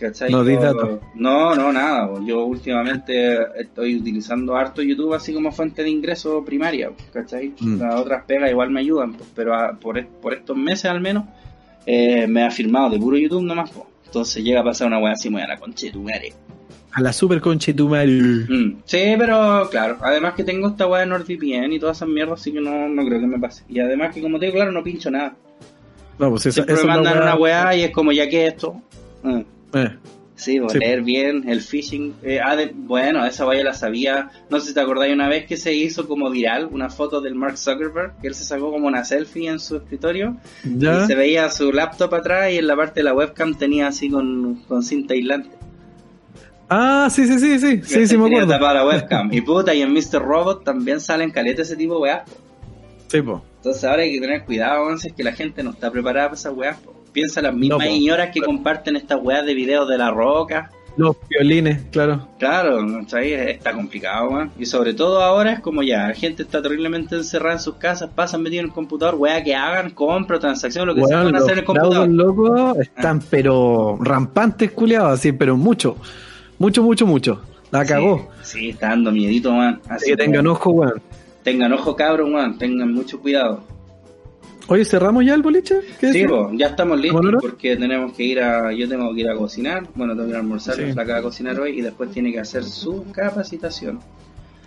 ¿Cachai? 0.00 0.30
No, 0.32 0.42
Yo-. 0.42 1.00
No, 1.14 1.54
no, 1.54 1.72
nada. 1.72 2.08
Yo 2.24 2.44
últimamente 2.44 3.36
estoy 3.60 3.96
utilizando 3.96 4.56
harto 4.56 4.80
YouTube 4.82 5.12
así 5.14 5.34
como 5.34 5.52
fuente 5.52 5.82
de 5.82 5.90
ingreso 5.90 6.42
primaria, 6.44 6.90
¿cachai? 7.12 7.52
Mm. 7.60 7.78
Las 7.80 8.00
otras 8.00 8.24
pegas 8.24 8.50
igual 8.50 8.70
me 8.70 8.80
ayudan, 8.80 9.12
pues, 9.12 9.28
pero 9.34 9.54
a- 9.54 9.72
por, 9.74 9.98
es- 9.98 10.06
por 10.22 10.32
estos 10.32 10.56
meses 10.56 10.86
al 10.86 11.00
menos 11.00 11.24
eh, 11.86 12.26
me 12.26 12.44
ha 12.44 12.50
firmado 12.50 12.88
de 12.90 12.98
puro 12.98 13.16
YouTube 13.18 13.42
nomás. 13.42 13.70
Entonces 14.06 14.42
llega 14.42 14.60
a 14.60 14.64
pasar 14.64 14.86
una 14.88 14.98
weá 14.98 15.12
así 15.12 15.28
muy 15.28 15.42
a 15.42 15.46
la 15.48 15.58
concha 15.58 15.86
de 15.86 15.92
tu 15.92 16.02
madre. 16.02 16.32
A 16.92 17.00
la 17.02 17.12
super 17.12 17.40
concha 17.40 17.70
de 17.70 17.76
tu 17.76 17.88
madre. 17.88 18.08
Mm, 18.20 18.78
Sí, 18.84 19.14
pero 19.18 19.68
claro, 19.70 19.98
además 20.00 20.32
que 20.34 20.44
tengo 20.44 20.68
esta 20.68 20.86
weá 20.86 21.00
de 21.02 21.06
NordVPN 21.08 21.72
y 21.74 21.78
todas 21.78 21.98
esas 21.98 22.08
mierdas, 22.08 22.40
así 22.40 22.52
que 22.52 22.60
no, 22.60 22.88
no 22.88 23.04
creo 23.06 23.20
que 23.20 23.26
me 23.26 23.38
pase. 23.38 23.64
Y 23.68 23.78
además 23.80 24.14
que 24.14 24.22
como 24.22 24.38
te 24.38 24.46
digo, 24.46 24.56
claro, 24.56 24.72
no 24.72 24.82
pincho 24.82 25.10
nada. 25.10 25.36
No, 26.18 26.30
pues 26.30 26.46
esa, 26.46 26.54
Siempre 26.54 26.74
esa 26.74 26.86
me 26.86 26.94
mandan 26.94 27.14
weá- 27.18 27.22
una 27.22 27.36
weá 27.36 27.76
y 27.76 27.82
es 27.82 27.90
como 27.92 28.12
ya 28.12 28.28
que 28.28 28.46
esto. 28.46 28.74
Mm. 29.22 29.40
Eh, 29.74 29.96
Sí, 30.36 30.58
Sí. 30.70 30.78
leer 30.78 31.02
bien, 31.02 31.46
el 31.50 31.60
phishing. 31.60 32.14
eh, 32.22 32.40
ah, 32.42 32.56
de- 32.56 32.72
bueno, 32.74 33.26
esa 33.26 33.44
vaya 33.44 33.62
la 33.62 33.74
sabía. 33.74 34.30
No 34.48 34.58
sé 34.58 34.68
si 34.68 34.74
te 34.74 34.80
acordáis 34.80 35.12
una 35.12 35.28
vez 35.28 35.44
que 35.44 35.58
se 35.58 35.74
hizo 35.74 36.08
como 36.08 36.30
viral 36.30 36.66
una 36.72 36.88
foto 36.88 37.20
del 37.20 37.34
Mark 37.34 37.58
Zuckerberg, 37.58 38.18
que 38.22 38.28
él 38.28 38.34
se 38.34 38.44
sacó 38.44 38.70
como 38.70 38.86
una 38.86 39.04
selfie 39.04 39.50
en 39.50 39.60
su 39.60 39.76
escritorio 39.76 40.38
¿Ya? 40.64 41.02
y 41.04 41.06
se 41.08 41.14
veía 41.14 41.50
su 41.50 41.70
laptop 41.72 42.14
atrás 42.14 42.50
y 42.52 42.56
en 42.56 42.66
la 42.68 42.74
parte 42.74 43.00
de 43.00 43.04
la 43.04 43.12
webcam 43.12 43.54
tenía 43.54 43.88
así 43.88 44.08
con, 44.08 44.62
con 44.66 44.82
cinta 44.82 45.12
aislante. 45.12 45.50
Ah, 46.70 47.08
sí, 47.10 47.26
sí, 47.26 47.38
sí, 47.38 47.58
sí, 47.58 47.82
sí, 47.82 48.06
sí, 48.06 48.16
me 48.16 48.26
acuerdo. 48.26 48.48
tapada 48.48 48.74
la 48.74 48.86
webcam. 48.86 49.30
Y 49.34 49.42
puta, 49.42 49.74
y 49.74 49.82
en 49.82 49.92
Mr. 49.92 50.22
Robot 50.22 50.64
también 50.64 51.00
salen 51.00 51.32
caletas 51.32 51.66
ese 51.66 51.76
tipo 51.76 51.96
de 51.96 52.00
weas. 52.00 52.22
po. 52.30 52.36
Sí, 53.08 53.20
po. 53.20 53.44
Entonces 53.56 53.84
ahora 53.84 54.02
hay 54.04 54.12
que 54.14 54.20
tener 54.20 54.44
cuidado, 54.44 54.86
weón, 54.86 54.98
si 54.98 55.08
es 55.08 55.14
que 55.14 55.22
la 55.24 55.32
gente 55.32 55.62
no 55.62 55.70
está 55.72 55.90
preparada 55.90 56.28
para 56.28 56.38
esas 56.38 56.54
weas. 56.54 56.78
po. 56.78 56.94
Piensa 57.12 57.42
las 57.42 57.54
mismas 57.54 57.78
No, 57.78 57.84
señoras 57.84 58.30
que 58.32 58.40
comparten 58.40 58.96
estas 58.96 59.18
weas 59.22 59.44
de 59.44 59.54
videos 59.54 59.88
de 59.88 59.98
la 59.98 60.10
roca. 60.10 60.70
Los 60.96 61.16
violines, 61.28 61.82
claro. 61.90 62.28
Claro, 62.38 62.80
está 63.00 63.72
complicado, 63.72 64.30
weón. 64.30 64.50
Y 64.58 64.66
sobre 64.66 64.92
todo 64.92 65.22
ahora 65.22 65.52
es 65.52 65.60
como 65.60 65.82
ya, 65.82 66.08
la 66.08 66.14
gente 66.14 66.42
está 66.42 66.60
terriblemente 66.60 67.16
encerrada 67.16 67.54
en 67.54 67.60
sus 67.60 67.76
casas, 67.76 68.10
pasan 68.14 68.42
metidos 68.42 68.64
en 68.64 68.66
el 68.66 68.74
computador, 68.74 69.14
weá 69.14 69.42
que 69.42 69.54
hagan, 69.54 69.90
compra, 69.90 70.38
transacción, 70.38 70.86
lo 70.86 70.94
que 70.94 71.04
sea, 71.04 71.18
van 71.18 71.28
a 71.28 71.30
los 71.30 71.42
hacer 71.42 71.52
en 71.52 71.58
el 71.60 71.64
computador. 71.64 71.94
fraudes 71.94 72.14
locos 72.14 72.78
están 72.78 73.22
pero 73.30 73.98
rampantes, 74.00 74.72
culiados, 74.72 75.12
así, 75.12 75.32
pero 75.32 75.56
mucho. 75.56 75.96
Mucho, 76.58 76.82
mucho, 76.82 77.06
mucho. 77.06 77.40
La 77.70 77.84
cagó. 77.84 78.28
Sí, 78.42 78.58
sí, 78.58 78.68
está 78.70 78.88
dando 78.88 79.12
miedito, 79.12 79.52
weón. 79.52 79.80
Así 79.88 80.10
que 80.10 80.16
tengan 80.16 80.46
ojo, 80.48 80.70
weón. 80.70 81.00
Tengan 81.44 81.72
ojo, 81.72 81.96
cabros, 81.96 82.28
weón. 82.30 82.58
Tengan 82.58 82.92
mucho 82.92 83.20
cuidado. 83.20 83.62
Oye, 84.70 84.84
¿cerramos 84.84 85.24
ya 85.24 85.34
el 85.34 85.42
boliche? 85.42 85.80
¿Qué 86.00 86.12
Sí, 86.12 86.24
po, 86.26 86.50
ya 86.54 86.68
estamos 86.68 86.98
listos 87.00 87.34
porque 87.40 87.76
tenemos 87.76 88.12
que 88.12 88.22
ir 88.22 88.40
a. 88.40 88.72
Yo 88.72 88.88
tengo 88.88 89.12
que 89.12 89.20
ir 89.22 89.28
a 89.28 89.34
cocinar. 89.34 89.82
Bueno, 89.96 90.12
tengo 90.14 90.26
que 90.26 90.30
ir 90.30 90.36
a 90.36 90.40
almorzar. 90.40 90.76
Sí. 90.76 90.82
La 90.82 90.92
flaca 90.92 91.12
va 91.14 91.18
a 91.18 91.22
cocinar 91.22 91.58
hoy 91.58 91.78
y 91.78 91.82
después 91.82 92.10
tiene 92.12 92.30
que 92.32 92.38
hacer 92.38 92.62
su 92.64 93.04
capacitación. 93.10 93.98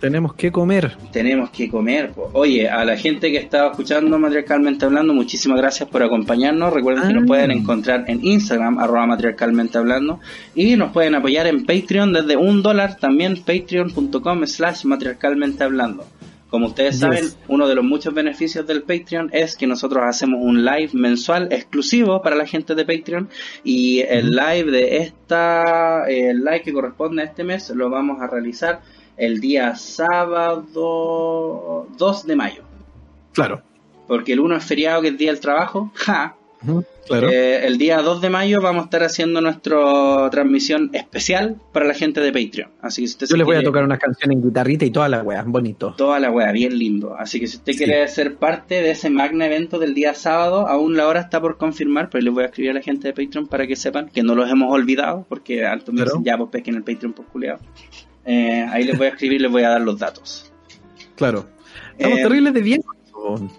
Tenemos 0.00 0.34
que 0.34 0.52
comer. 0.52 0.98
Tenemos 1.10 1.48
que 1.48 1.70
comer. 1.70 2.10
po. 2.10 2.28
Oye, 2.34 2.68
a 2.68 2.84
la 2.84 2.94
gente 2.98 3.30
que 3.32 3.38
estaba 3.38 3.70
escuchando 3.70 4.18
Matriarcalmente 4.18 4.84
Hablando, 4.84 5.14
muchísimas 5.14 5.58
gracias 5.58 5.88
por 5.88 6.02
acompañarnos. 6.02 6.74
Recuerden 6.74 7.04
que 7.04 7.08
Ah. 7.14 7.16
nos 7.20 7.26
pueden 7.26 7.50
encontrar 7.52 8.04
en 8.08 8.22
Instagram, 8.22 8.78
arroba 8.78 9.06
Matriarcalmente 9.06 9.78
Hablando. 9.78 10.20
Y 10.54 10.76
nos 10.76 10.92
pueden 10.92 11.14
apoyar 11.14 11.46
en 11.46 11.64
Patreon 11.64 12.12
desde 12.12 12.36
un 12.36 12.60
dólar, 12.62 12.98
también 12.98 13.36
patreon.com 13.42 14.44
slash 14.46 14.84
Matriarcalmente 14.84 15.64
Hablando. 15.64 16.04
Como 16.54 16.68
ustedes 16.68 16.94
Yes. 16.94 17.00
saben, 17.00 17.24
uno 17.48 17.66
de 17.66 17.74
los 17.74 17.84
muchos 17.84 18.14
beneficios 18.14 18.64
del 18.64 18.84
Patreon 18.84 19.28
es 19.32 19.56
que 19.56 19.66
nosotros 19.66 20.04
hacemos 20.06 20.38
un 20.40 20.64
live 20.64 20.90
mensual 20.92 21.48
exclusivo 21.52 22.22
para 22.22 22.36
la 22.36 22.46
gente 22.46 22.76
de 22.76 22.84
Patreon 22.84 23.28
y 23.64 24.02
el 24.02 24.30
live 24.30 24.70
de 24.70 24.98
esta, 24.98 26.08
eh, 26.08 26.30
el 26.30 26.44
live 26.44 26.62
que 26.62 26.72
corresponde 26.72 27.22
a 27.22 27.24
este 27.24 27.42
mes 27.42 27.70
lo 27.70 27.90
vamos 27.90 28.22
a 28.22 28.28
realizar 28.28 28.82
el 29.16 29.40
día 29.40 29.74
sábado 30.84 31.88
2 31.98 32.26
de 32.26 32.36
mayo. 32.36 32.62
Claro. 33.32 33.60
Porque 34.06 34.34
el 34.34 34.38
1 34.38 34.54
es 34.54 34.64
feriado, 34.64 35.02
que 35.02 35.08
es 35.08 35.18
día 35.18 35.32
del 35.32 35.40
trabajo. 35.40 35.90
¡Ja! 35.94 36.36
Claro. 37.06 37.28
Eh, 37.28 37.66
el 37.66 37.76
día 37.76 38.00
2 38.00 38.20
de 38.22 38.30
mayo 38.30 38.60
vamos 38.62 38.82
a 38.82 38.84
estar 38.84 39.02
haciendo 39.02 39.40
nuestra 39.42 40.30
transmisión 40.30 40.90
especial 40.94 41.56
para 41.72 41.86
la 41.86 41.92
gente 41.94 42.20
de 42.20 42.32
Patreon. 42.32 42.70
Así 42.80 43.02
que 43.02 43.08
si 43.08 43.14
usted 43.14 43.26
Yo 43.28 43.36
les 43.36 43.44
voy 43.46 43.56
a 43.56 43.62
tocar 43.62 43.84
unas 43.84 43.98
canciones 43.98 44.36
en 44.38 44.42
guitarrita 44.42 44.84
y 44.86 44.90
toda 44.90 45.08
la 45.10 45.22
weá, 45.22 45.42
bonito. 45.46 45.94
Toda 45.98 46.18
la 46.18 46.30
wea, 46.30 46.50
bien 46.52 46.78
lindo. 46.78 47.14
Así 47.18 47.38
que 47.40 47.46
si 47.46 47.58
usted 47.58 47.72
Sí. 47.72 47.78
quiere 47.78 48.08
ser 48.08 48.36
parte 48.36 48.76
de 48.80 48.90
ese 48.92 49.10
magna 49.10 49.46
evento 49.46 49.78
del 49.78 49.92
día 49.94 50.14
sábado, 50.14 50.66
aún 50.66 50.96
la 50.96 51.06
hora 51.06 51.20
está 51.20 51.40
por 51.40 51.58
confirmar, 51.58 52.08
pero 52.10 52.24
les 52.24 52.32
voy 52.32 52.44
a 52.44 52.46
escribir 52.46 52.70
a 52.70 52.74
la 52.74 52.80
gente 52.82 53.08
de 53.08 53.12
Patreon 53.12 53.48
para 53.48 53.66
que 53.66 53.76
sepan 53.76 54.08
que 54.08 54.22
no 54.22 54.34
los 54.34 54.50
hemos 54.50 54.72
olvidado, 54.72 55.26
porque 55.28 55.66
antes 55.66 55.92
me 55.92 56.02
dicen 56.04 56.24
ya 56.24 56.38
pues 56.38 56.48
pesquen 56.50 56.76
el 56.76 56.84
Patreon 56.84 57.12
por 57.12 57.26
culiao. 57.26 57.58
Eh, 58.24 58.66
ahí 58.70 58.84
les 58.84 58.96
voy 58.96 59.08
a 59.08 59.10
escribir, 59.10 59.42
les 59.42 59.50
voy 59.50 59.62
a 59.64 59.68
dar 59.68 59.82
los 59.82 59.98
datos. 59.98 60.50
Claro. 61.16 61.44
Estamos 61.98 62.18
Eh, 62.18 62.22
terribles 62.22 62.54
de 62.54 62.62
bien. 62.62 62.80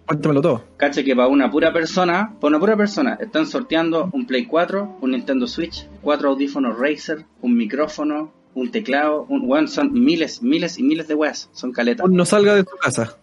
Cuéntamelo 0.08 0.42
todo. 0.42 0.64
Cacha 0.78 1.04
que 1.04 1.16
para 1.16 1.28
una 1.28 1.52
pura 1.52 1.72
persona, 1.72 2.34
para 2.40 2.50
una 2.50 2.60
pura 2.60 2.76
persona, 2.76 3.18
están 3.22 3.46
sorteando 3.46 4.10
un 4.12 4.26
Play 4.26 4.46
4, 4.46 4.98
un 5.02 5.12
Nintendo 5.12 5.46
Switch, 5.46 5.88
cuatro 6.02 6.30
audífonos 6.30 6.80
Razer, 6.80 7.26
un 7.42 7.56
micrófono, 7.56 8.34
un 8.56 8.72
teclado, 8.72 9.28
un 9.30 9.44
weón, 9.46 9.68
son 9.68 9.94
miles, 9.94 10.42
miles 10.42 10.80
y 10.80 10.84
miles 10.84 11.08
de 11.08 11.14
weas, 11.14 11.50
son 11.54 11.72
caletas. 11.72 12.10
No 12.10 12.26
salga 12.26 12.56
de 12.56 12.64
tu 12.64 12.76
casa. 12.78 13.18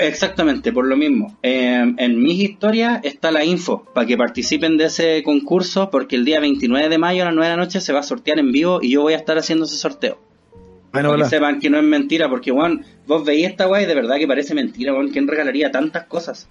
Exactamente, 0.00 0.72
por 0.72 0.86
lo 0.86 0.96
mismo. 0.96 1.36
Eh, 1.42 1.94
en 1.96 2.22
mis 2.22 2.40
historias 2.40 3.00
está 3.02 3.32
la 3.32 3.44
info 3.44 3.84
para 3.92 4.06
que 4.06 4.16
participen 4.16 4.76
de 4.76 4.84
ese 4.84 5.22
concurso 5.24 5.90
porque 5.90 6.14
el 6.14 6.24
día 6.24 6.38
29 6.38 6.88
de 6.88 6.98
mayo 6.98 7.22
a 7.22 7.26
las 7.26 7.34
9 7.34 7.50
de 7.50 7.56
la 7.56 7.62
noche 7.62 7.80
se 7.80 7.92
va 7.92 8.00
a 8.00 8.04
sortear 8.04 8.38
en 8.38 8.52
vivo 8.52 8.78
y 8.82 8.90
yo 8.90 9.02
voy 9.02 9.14
a 9.14 9.16
estar 9.16 9.36
haciendo 9.36 9.64
ese 9.64 9.76
sorteo. 9.76 10.29
Bueno, 10.92 11.16
que 11.16 11.24
sepan 11.24 11.60
que 11.60 11.70
no 11.70 11.78
es 11.78 11.84
mentira 11.84 12.28
porque, 12.28 12.50
weón, 12.50 12.84
vos 13.06 13.24
veis 13.24 13.46
esta 13.46 13.68
wea 13.68 13.82
y 13.82 13.86
de 13.86 13.94
verdad 13.94 14.16
que 14.16 14.26
parece 14.26 14.54
mentira, 14.54 14.92
weón, 14.92 15.10
¿quién 15.10 15.28
regalaría 15.28 15.70
tantas 15.70 16.06
cosas? 16.06 16.48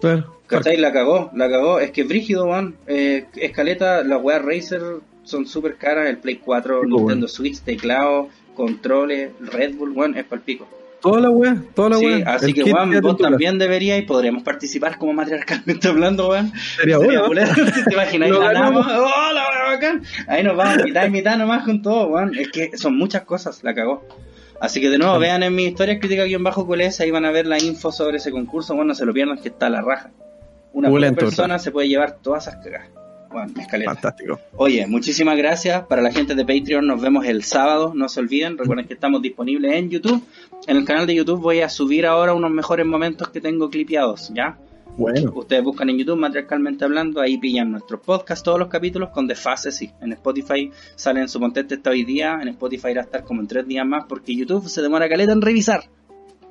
Claro. 0.00 0.38
¿Cachai? 0.46 0.76
La 0.76 0.92
cagó, 0.92 1.30
la 1.34 1.48
cagó. 1.48 1.78
Es 1.80 1.90
que 1.90 2.02
es 2.02 2.08
brígido, 2.08 2.46
man. 2.46 2.74
Eh, 2.86 3.26
escaleta, 3.36 4.02
las 4.02 4.22
weas 4.22 4.42
Razer 4.42 4.82
son 5.24 5.46
súper 5.46 5.76
caras. 5.76 6.08
El 6.08 6.18
Play 6.18 6.36
4, 6.36 6.74
Sí, 6.74 6.78
pues, 6.80 6.88
Nintendo 6.90 7.04
bueno. 7.06 7.28
Switch, 7.28 7.60
teclado, 7.60 8.28
controles, 8.54 9.30
Red 9.40 9.74
Bull, 9.74 9.92
weón, 9.92 10.16
es 10.16 10.24
palpico. 10.24 10.66
Toda 11.00 11.20
la 11.20 11.30
wea, 11.30 11.56
toda 11.74 11.90
la 11.90 11.96
Sí, 11.98 12.06
wea. 12.06 12.34
así 12.34 12.46
El 12.46 12.54
que, 12.54 12.72
weón, 12.72 13.00
vos 13.00 13.16
también 13.18 13.58
deberías 13.58 13.98
y 13.98 14.02
podríamos 14.02 14.42
participar 14.42 14.98
como 14.98 15.12
matriarcalmente 15.12 15.86
hablando, 15.88 16.28
weón. 16.30 16.52
Sería 16.76 16.98
bueno. 16.98 17.26
culero. 17.26 17.52
¿Te 17.88 17.94
Ganamos. 17.94 18.40
ganamos. 18.40 18.86
¡Oh, 18.86 19.32
la 19.32 19.48
wea 19.48 19.74
bacán! 19.74 20.02
Ahí 20.26 20.42
nos 20.42 20.56
vamos, 20.56 20.84
mitad 20.84 21.06
y 21.06 21.10
mitad 21.10 21.38
nomás 21.38 21.64
con 21.64 21.82
todo, 21.82 22.08
weón. 22.08 22.34
Es 22.36 22.48
que 22.50 22.76
son 22.76 22.96
muchas 22.96 23.22
cosas, 23.22 23.62
la 23.62 23.74
cagó. 23.74 24.04
Así 24.60 24.80
que 24.80 24.90
de 24.90 24.98
nuevo, 24.98 25.18
vean 25.20 25.44
en 25.44 25.54
mi 25.54 25.66
historia 25.66 26.00
crítica 26.00 26.24
guion 26.24 26.42
bajo 26.42 26.66
QLS, 26.66 27.00
ahí 27.00 27.12
van 27.12 27.24
a 27.24 27.30
ver 27.30 27.46
la 27.46 27.62
info 27.62 27.92
sobre 27.92 28.16
ese 28.16 28.32
concurso. 28.32 28.74
Bueno, 28.74 28.88
no 28.88 28.94
se 28.96 29.06
lo 29.06 29.14
pierdan 29.14 29.38
que 29.38 29.48
está 29.50 29.66
a 29.66 29.70
la 29.70 29.82
raja. 29.82 30.10
Una 30.72 30.90
persona 31.12 31.58
se 31.60 31.70
puede 31.70 31.86
llevar 31.88 32.16
todas 32.22 32.48
esas 32.48 32.62
cagas. 32.64 32.88
Bueno, 33.30 33.52
escaleta. 33.58 33.92
Fantástico. 33.94 34.40
Oye, 34.56 34.86
muchísimas 34.86 35.36
gracias 35.36 35.84
para 35.86 36.02
la 36.02 36.12
gente 36.12 36.34
de 36.34 36.44
Patreon. 36.44 36.86
Nos 36.86 37.00
vemos 37.00 37.26
el 37.26 37.42
sábado, 37.42 37.92
no 37.94 38.08
se 38.08 38.20
olviden. 38.20 38.56
Recuerden 38.56 38.86
que 38.86 38.94
estamos 38.94 39.22
disponibles 39.22 39.74
en 39.74 39.90
YouTube. 39.90 40.22
En 40.66 40.76
el 40.76 40.84
canal 40.84 41.06
de 41.06 41.14
YouTube 41.14 41.40
voy 41.40 41.60
a 41.60 41.68
subir 41.68 42.06
ahora 42.06 42.34
unos 42.34 42.50
mejores 42.50 42.86
momentos 42.86 43.28
que 43.28 43.40
tengo 43.40 43.70
clipeados, 43.70 44.32
¿ya? 44.34 44.58
Bueno, 44.96 45.32
Ustedes 45.32 45.62
buscan 45.62 45.90
en 45.90 45.98
YouTube, 45.98 46.18
matriarcalmente 46.18 46.84
hablando, 46.84 47.20
ahí 47.20 47.38
pillan 47.38 47.70
nuestros 47.70 48.00
podcasts, 48.00 48.42
todos 48.42 48.58
los 48.58 48.66
capítulos 48.66 49.10
con 49.10 49.28
desfase, 49.28 49.70
sí. 49.70 49.92
En 50.00 50.12
Spotify 50.12 50.72
salen 50.96 51.28
su 51.28 51.38
contente 51.38 51.76
está 51.76 51.90
hoy 51.90 52.02
día, 52.02 52.40
en 52.42 52.48
Spotify 52.48 52.90
irá 52.90 53.02
a 53.02 53.04
estar 53.04 53.22
como 53.22 53.40
en 53.40 53.46
tres 53.46 53.64
días 53.68 53.86
más 53.86 54.06
porque 54.08 54.34
YouTube 54.34 54.68
se 54.68 54.82
demora 54.82 55.08
caleta 55.08 55.32
en 55.32 55.40
revisar. 55.40 55.84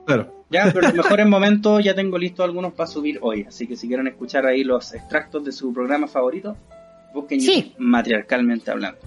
Claro. 0.07 0.33
Ya, 0.49 0.71
pero 0.73 0.81
los 0.87 0.93
mejores 0.95 1.27
momentos 1.27 1.83
ya 1.83 1.93
tengo 1.93 2.17
listos 2.17 2.45
algunos 2.45 2.73
para 2.73 2.87
subir 2.87 3.19
hoy. 3.21 3.45
Así 3.47 3.67
que 3.67 3.75
si 3.75 3.87
quieren 3.87 4.07
escuchar 4.07 4.45
ahí 4.45 4.63
los 4.63 4.93
extractos 4.93 5.43
de 5.43 5.51
su 5.51 5.73
programa 5.73 6.07
favorito, 6.07 6.55
busquen 7.13 7.41
Sí. 7.41 7.73
Matriarcalmente 7.77 8.71
hablando. 8.71 8.99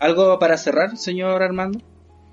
¿Algo 0.00 0.38
para 0.38 0.56
cerrar, 0.56 0.96
señor 0.96 1.42
Armando? 1.42 1.80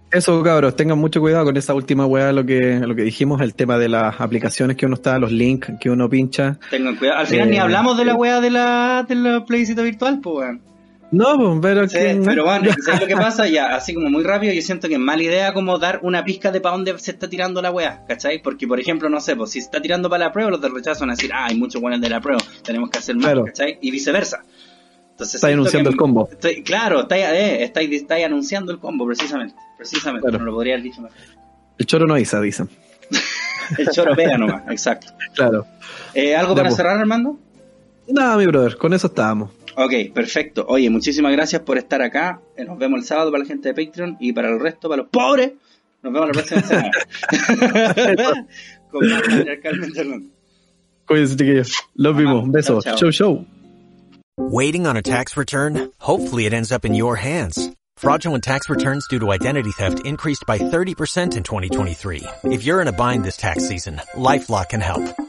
Eso, 0.09 0.41
cabros, 0.41 0.76
tengan 0.76 0.97
mucho 0.97 1.20
cuidado 1.20 1.43
con 1.43 1.57
esa 1.57 1.74
última 1.74 2.05
weá, 2.05 2.32
lo 2.32 2.45
que, 2.45 2.80
lo 2.80 2.95
que 2.95 3.01
dijimos, 3.01 3.41
el 3.41 3.53
tema 3.53 3.78
de 3.78 3.89
las 3.89 4.22
aplicaciones 4.22 4.78
que 4.78 4.86
uno 4.86 4.95
está, 4.95 5.20
los 5.20 5.34
links 5.34 5.74
que 5.82 5.89
uno 5.89 6.09
pincha. 6.09 6.57
Tengan 6.72 6.95
cuidado. 6.95 7.20
Al 7.20 7.28
final 7.28 7.47
Eh, 7.49 7.51
ni 7.51 7.57
hablamos 7.57 7.97
de 7.97 8.05
la 8.05 8.15
wea 8.15 8.39
de 8.39 8.49
la, 8.49 9.05
de 9.07 9.15
la 9.15 9.43
plebiscito 9.45 9.84
virtual, 9.84 10.20
pues 10.22 10.36
weón. 10.38 10.61
No, 11.09 11.37
pues, 11.37 11.59
pero 11.61 11.87
Sí, 11.87 11.97
que- 11.97 12.21
pero 12.25 12.43
bueno, 12.43 12.69
¿sabes 12.83 13.01
lo 13.01 13.07
que 13.07 13.15
pasa? 13.15 13.47
Ya, 13.47 13.73
así 13.75 13.93
como 13.93 14.09
muy 14.09 14.23
rápido, 14.23 14.51
yo 14.53 14.61
siento 14.61 14.87
que 14.89 14.95
es 14.95 14.99
mala 14.99 15.23
idea 15.23 15.53
como 15.53 15.77
dar 15.79 15.99
una 16.03 16.25
pizca 16.25 16.51
de 16.51 16.59
para 16.59 16.75
dónde 16.75 16.97
se 16.99 17.11
está 17.11 17.29
tirando 17.29 17.61
la 17.61 17.71
wea, 17.71 18.03
¿cachai? 18.07 18.41
Porque, 18.41 18.67
por 18.67 18.79
ejemplo, 18.79 19.09
no 19.09 19.21
sé, 19.21 19.35
pues 19.37 19.51
si 19.51 19.61
se 19.61 19.65
está 19.67 19.81
tirando 19.81 20.09
para 20.09 20.25
la 20.25 20.31
prueba, 20.33 20.51
los 20.51 20.59
del 20.61 20.73
rechazo 20.73 21.01
van 21.01 21.11
a 21.11 21.13
decir, 21.13 21.31
ah, 21.33 21.45
hay 21.45 21.55
muchos 21.57 21.81
buenos 21.81 22.01
de 22.01 22.09
la 22.09 22.19
prueba, 22.19 22.41
tenemos 22.63 22.89
que 22.89 22.97
hacer 22.99 23.15
más, 23.15 23.25
Claro. 23.25 23.45
¿cachai? 23.45 23.77
Y 23.81 23.89
viceversa. 23.91 24.43
Entonces, 25.11 25.35
Está 25.35 25.47
siento 25.47 25.61
anunciando 25.61 25.89
que- 25.89 25.93
el 25.93 25.97
combo. 25.97 26.29
estoy- 26.29 26.63
claro, 26.63 27.01
está, 27.01 27.17
eh, 27.17 27.63
está, 27.63 27.79
está 27.81 28.15
anunciando 28.25 28.71
el 28.73 28.79
combo, 28.79 29.05
precisamente. 29.07 29.55
Precisamente, 29.77 30.27
Claro. 30.27 30.39
no 30.39 30.45
lo 30.51 30.53
podría 30.55 30.73
haber 30.73 30.83
dicho 30.83 31.01
mejor. 31.01 31.17
El 31.77 31.85
choro 31.85 32.05
no 32.05 32.15
avisa, 32.15 32.41
dicen. 32.41 32.69
El 33.77 33.87
choro 33.89 34.13
pega 34.15 34.37
nomás, 34.37 34.63
exacto. 34.71 35.07
Claro. 35.33 35.65
Eh, 36.13 36.35
¿Algo 36.35 36.51
Ya, 36.51 36.55
para 36.57 36.69
pues. 36.69 36.75
cerrar, 36.77 36.99
Armando? 36.99 37.37
Nada, 38.09 38.37
mi 38.37 38.45
brother, 38.45 38.75
con 38.77 38.93
eso 38.93 39.07
estábamos. 39.07 39.51
Ok, 39.80 40.11
perfecto. 40.11 40.65
Oye, 40.67 40.89
muchísimas 40.89 41.32
gracias 41.32 41.61
por 41.61 41.78
estar 41.78 42.01
acá. 42.01 42.41
Eh, 42.55 42.65
Nos 42.65 42.80
vemos 42.80 42.99
el 42.99 43.05
sábado 43.05 43.30
para 43.32 43.43
la 43.43 43.47
gente 43.47 43.71
de 43.71 43.86
Patreon 43.86 44.17
y 44.19 44.34
para 44.34 44.49
el 44.49 44.59
resto, 44.59 44.89
para 44.89 45.03
los 45.03 45.11
pobres, 45.11 45.51
nos 46.01 46.11
vemos 46.13 46.28
la 46.30 46.34
próxima 46.34 46.61
semana. 46.63 46.91
Con 48.91 49.07
más 49.07 49.21
patriarcalmente 49.21 49.99
hablando. 49.99 50.30
Cuídense, 51.05 51.36
chiquillos. 51.36 51.73
Los 51.93 52.17
vimos. 52.17 52.43
Un 52.43 52.51
beso. 52.51 52.82
Show, 52.82 53.11
show. 53.11 53.45
Waiting 54.39 54.88
on 54.88 54.97
a 54.97 55.01
tax 55.03 55.38
return? 55.38 55.91
Hopefully 55.99 56.45
it 56.47 56.53
ends 56.53 56.71
up 56.71 56.84
in 56.84 56.95
your 56.95 57.15
hands. 57.15 57.69
Fraudulent 57.97 58.43
tax 58.43 58.69
returns 58.69 59.07
due 59.07 59.19
to 59.19 59.32
identity 59.32 59.71
theft 59.71 60.05
increased 60.05 60.43
by 60.47 60.57
30% 60.57 61.36
in 61.36 61.43
2023. 61.43 62.23
If 62.45 62.63
you're 62.63 62.82
in 62.82 62.88
a 62.88 62.91
bind 62.91 63.23
this 63.23 63.38
tax 63.38 63.67
season, 63.67 64.01
LifeLock 64.15 64.69
can 64.69 64.82
help. 64.82 65.03